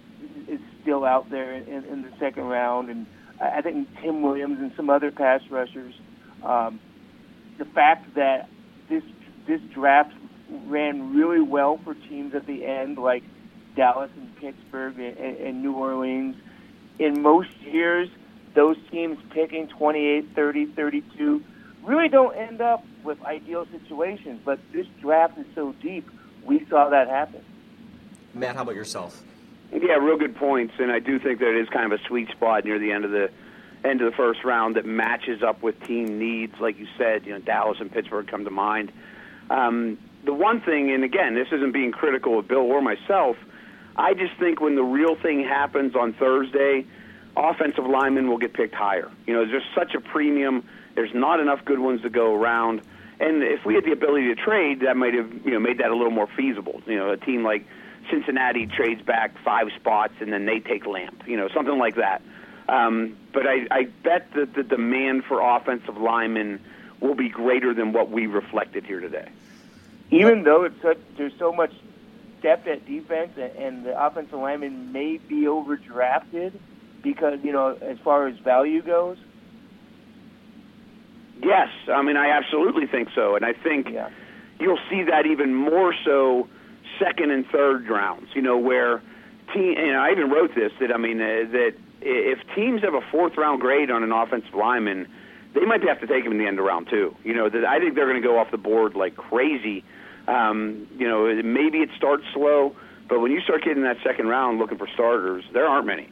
is 0.47 0.59
still 0.81 1.03
out 1.03 1.29
there 1.29 1.53
in, 1.53 1.83
in 1.85 2.01
the 2.01 2.11
second 2.19 2.45
round, 2.45 2.89
and 2.89 3.05
I 3.41 3.61
think 3.61 3.87
Tim 4.01 4.21
Williams 4.21 4.59
and 4.59 4.71
some 4.75 4.89
other 4.89 5.11
pass 5.11 5.41
rushers. 5.49 5.93
Um, 6.43 6.79
the 7.57 7.65
fact 7.65 8.15
that 8.15 8.49
this 8.89 9.03
this 9.47 9.61
draft 9.73 10.13
ran 10.65 11.15
really 11.15 11.41
well 11.41 11.79
for 11.83 11.93
teams 11.93 12.33
at 12.35 12.47
the 12.47 12.65
end, 12.65 12.97
like 12.97 13.23
Dallas 13.75 14.11
and 14.15 14.35
Pittsburgh 14.37 14.97
and, 14.99 15.17
and 15.17 15.61
New 15.61 15.73
Orleans. 15.73 16.35
In 16.99 17.21
most 17.21 17.49
years, 17.61 18.09
those 18.57 18.75
teams 18.89 19.19
picking 19.29 19.67
28, 19.67 20.29
30, 20.33 20.65
32 20.65 21.43
really 21.83 22.09
don't 22.09 22.35
end 22.35 22.59
up 22.59 22.83
with 23.03 23.21
ideal 23.21 23.67
situations. 23.71 24.41
But 24.43 24.59
this 24.73 24.87
draft 24.99 25.37
is 25.37 25.45
so 25.53 25.73
deep, 25.73 26.09
we 26.43 26.65
saw 26.67 26.89
that 26.89 27.07
happen. 27.07 27.45
Matt, 28.33 28.55
how 28.55 28.63
about 28.63 28.73
yourself? 28.73 29.21
Yeah, 29.71 29.93
real 29.95 30.17
good 30.17 30.35
points, 30.35 30.73
and 30.79 30.91
I 30.91 30.97
do 30.97 31.19
think 31.19 31.39
that 31.39 31.49
it 31.49 31.61
is 31.61 31.69
kind 31.69 31.91
of 31.91 31.99
a 31.99 32.03
sweet 32.05 32.29
spot 32.31 32.65
near 32.65 32.79
the 32.79 32.91
end 32.91 33.05
of 33.05 33.11
the 33.11 33.29
end 33.85 34.01
of 34.01 34.09
the 34.09 34.17
first 34.17 34.43
round 34.43 34.75
that 34.75 34.85
matches 34.85 35.43
up 35.43 35.61
with 35.61 35.79
team 35.83 36.17
needs. 36.17 36.55
Like 36.59 36.79
you 36.79 36.87
said, 36.97 37.27
you 37.27 37.33
know, 37.33 37.39
Dallas 37.39 37.77
and 37.79 37.91
Pittsburgh 37.91 38.27
come 38.27 38.43
to 38.43 38.49
mind. 38.49 38.91
Um, 39.51 39.99
the 40.25 40.33
one 40.33 40.61
thing, 40.61 40.91
and 40.91 41.03
again, 41.03 41.35
this 41.35 41.47
isn't 41.51 41.73
being 41.73 41.91
critical 41.91 42.39
of 42.39 42.47
Bill 42.47 42.61
or 42.61 42.81
myself. 42.81 43.37
I 43.95 44.15
just 44.15 44.33
think 44.39 44.61
when 44.61 44.75
the 44.75 44.83
real 44.83 45.15
thing 45.15 45.43
happens 45.43 45.95
on 45.95 46.13
Thursday, 46.13 46.87
offensive 47.38 47.85
linemen 47.85 48.29
will 48.29 48.38
get 48.38 48.53
picked 48.53 48.75
higher. 48.75 49.11
You 49.25 49.33
know, 49.33 49.45
there's 49.45 49.63
such 49.75 49.93
a 49.93 50.01
premium 50.01 50.63
there's 50.97 51.13
not 51.13 51.39
enough 51.39 51.63
good 51.63 51.77
ones 51.77 52.01
to 52.01 52.09
go 52.09 52.33
around. 52.33 52.81
And 53.19 53.43
if 53.43 53.63
we 53.63 53.75
had 53.75 53.85
the 53.85 53.91
ability 53.91 54.33
to 54.33 54.35
trade, 54.35 54.79
that 54.79 54.97
might 54.97 55.13
have 55.13 55.31
you 55.45 55.51
know 55.51 55.59
made 55.59 55.77
that 55.77 55.91
a 55.91 55.95
little 55.95 56.11
more 56.11 56.27
feasible. 56.35 56.81
You 56.88 56.97
know, 56.97 57.11
a 57.11 57.17
team 57.17 57.43
like 57.43 57.67
Cincinnati 58.09 58.65
trades 58.65 59.03
back 59.03 59.38
five 59.43 59.67
spots 59.75 60.13
and 60.19 60.33
then 60.33 60.47
they 60.47 60.59
take 60.59 60.88
Lamp. 60.88 61.23
You 61.27 61.38
know, 61.38 61.49
something 61.53 61.77
like 61.77 61.95
that. 61.97 62.23
Um, 62.67 63.15
but 63.31 63.45
I, 63.45 63.67
I 63.69 63.83
bet 64.03 64.33
that 64.33 64.55
the 64.55 64.63
demand 64.63 65.23
for 65.25 65.39
offensive 65.39 65.97
linemen 65.97 66.59
will 66.99 67.15
be 67.15 67.29
greater 67.29 67.75
than 67.75 67.93
what 67.93 68.09
we 68.09 68.25
reflected 68.25 68.83
here 68.83 68.99
today. 68.99 69.29
Even 70.09 70.43
though 70.43 70.63
it's 70.63 70.81
such, 70.81 70.97
there's 71.15 71.38
so 71.38 71.53
much 71.53 71.71
depth 72.41 72.67
at 72.67 72.85
defense, 72.88 73.38
and, 73.38 73.85
the 73.85 74.03
offensive 74.03 74.39
lineman 74.39 74.91
may 74.91 75.17
be 75.17 75.43
overdrafted 75.43 76.53
because 77.01 77.39
you 77.43 77.51
know 77.51 77.77
as 77.81 77.97
far 78.03 78.27
as 78.27 78.37
value 78.39 78.81
goes. 78.81 79.17
Yes, 81.43 81.69
I 81.87 82.01
mean 82.01 82.17
I 82.17 82.29
absolutely 82.31 82.87
think 82.87 83.09
so, 83.13 83.35
and 83.35 83.45
I 83.45 83.53
think 83.53 83.89
yeah. 83.89 84.09
you'll 84.59 84.79
see 84.89 85.03
that 85.03 85.25
even 85.25 85.53
more 85.53 85.93
so 86.03 86.47
second 86.99 87.31
and 87.31 87.45
third 87.47 87.87
rounds. 87.89 88.29
You 88.33 88.41
know 88.41 88.57
where 88.57 89.01
team, 89.53 89.75
and 89.77 89.97
I 89.97 90.11
even 90.11 90.29
wrote 90.29 90.55
this 90.55 90.71
that 90.79 90.91
I 90.91 90.97
mean 90.97 91.21
uh, 91.21 91.49
that 91.51 91.73
if 92.01 92.39
teams 92.55 92.81
have 92.81 92.93
a 92.93 93.01
fourth 93.11 93.37
round 93.37 93.61
grade 93.61 93.91
on 93.91 94.03
an 94.03 94.11
offensive 94.11 94.53
lineman, 94.53 95.07
they 95.53 95.65
might 95.65 95.83
have 95.83 95.99
to 96.01 96.07
take 96.07 96.23
him 96.23 96.31
in 96.31 96.37
the 96.37 96.45
end 96.45 96.59
of 96.59 96.65
round 96.65 96.87
two. 96.89 97.15
You 97.23 97.33
know 97.33 97.49
that 97.49 97.65
I 97.65 97.79
think 97.79 97.95
they're 97.95 98.09
going 98.09 98.21
to 98.21 98.27
go 98.27 98.39
off 98.39 98.51
the 98.51 98.57
board 98.57 98.95
like 98.95 99.15
crazy. 99.15 99.83
Um, 100.27 100.87
you 100.97 101.07
know 101.07 101.33
maybe 101.43 101.79
it 101.79 101.89
starts 101.95 102.23
slow, 102.33 102.75
but 103.07 103.19
when 103.19 103.31
you 103.31 103.41
start 103.41 103.63
getting 103.63 103.83
that 103.83 103.97
second 104.03 104.27
round 104.27 104.59
looking 104.59 104.77
for 104.77 104.87
starters, 104.93 105.43
there 105.53 105.65
aren't 105.65 105.87
many. 105.87 106.09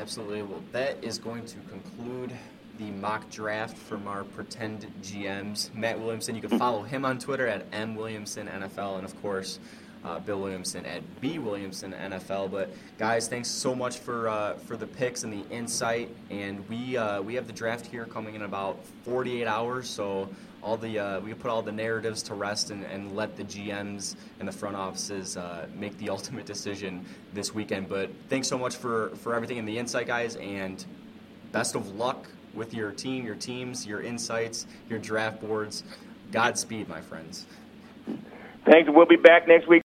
Absolutely. 0.00 0.40
Well, 0.40 0.62
that 0.72 0.96
is 1.04 1.18
going 1.18 1.44
to 1.44 1.56
conclude 1.68 2.32
the 2.78 2.90
mock 2.92 3.28
draft 3.28 3.76
from 3.76 4.08
our 4.08 4.24
pretend 4.24 4.90
GMs. 5.02 5.72
Matt 5.74 5.98
Williamson, 6.00 6.34
you 6.34 6.40
can 6.40 6.58
follow 6.58 6.80
him 6.80 7.04
on 7.04 7.18
Twitter 7.18 7.46
at 7.46 7.66
M 7.70 7.94
Williamson 7.94 8.48
NFL, 8.48 8.96
and 8.96 9.04
of 9.04 9.20
course, 9.20 9.58
uh, 10.02 10.18
Bill 10.20 10.40
Williamson 10.40 10.86
at 10.86 11.02
B 11.20 11.38
Williamson 11.38 11.92
NFL. 11.92 12.50
But 12.50 12.70
guys, 12.96 13.28
thanks 13.28 13.48
so 13.48 13.74
much 13.74 13.98
for 13.98 14.30
uh, 14.30 14.54
for 14.54 14.78
the 14.78 14.86
picks 14.86 15.22
and 15.22 15.30
the 15.30 15.46
insight. 15.54 16.08
And 16.30 16.66
we 16.70 16.96
uh, 16.96 17.20
we 17.20 17.34
have 17.34 17.46
the 17.46 17.52
draft 17.52 17.84
here 17.84 18.06
coming 18.06 18.34
in 18.34 18.42
about 18.42 18.82
48 19.04 19.46
hours, 19.46 19.86
so 19.86 20.30
all 20.62 20.76
the 20.76 20.98
uh, 20.98 21.20
we 21.20 21.32
put 21.34 21.50
all 21.50 21.62
the 21.62 21.72
narratives 21.72 22.22
to 22.24 22.34
rest 22.34 22.70
and, 22.70 22.84
and 22.84 23.16
let 23.16 23.36
the 23.36 23.44
GMs 23.44 24.16
and 24.38 24.48
the 24.48 24.52
front 24.52 24.76
offices 24.76 25.36
uh, 25.36 25.66
make 25.74 25.96
the 25.98 26.10
ultimate 26.16 26.46
decision 26.46 27.04
this 27.32 27.54
weekend. 27.54 27.88
But 27.88 28.10
thanks 28.28 28.48
so 28.48 28.58
much 28.58 28.76
for 28.76 29.10
for 29.16 29.34
everything 29.34 29.58
and 29.58 29.66
the 29.66 29.78
insight, 29.78 30.06
guys, 30.06 30.36
and 30.36 30.84
best 31.52 31.74
of 31.74 31.96
luck 31.96 32.28
with 32.54 32.74
your 32.74 32.90
team, 32.90 33.24
your 33.24 33.36
teams, 33.36 33.86
your 33.86 34.02
insights, 34.02 34.66
your 34.88 34.98
draft 34.98 35.40
boards. 35.40 35.84
Godspeed, 36.32 36.88
my 36.88 37.00
friends. 37.00 37.46
Thanks. 38.64 38.90
We'll 38.92 39.06
be 39.06 39.16
back 39.16 39.48
next 39.48 39.68
week. 39.68 39.78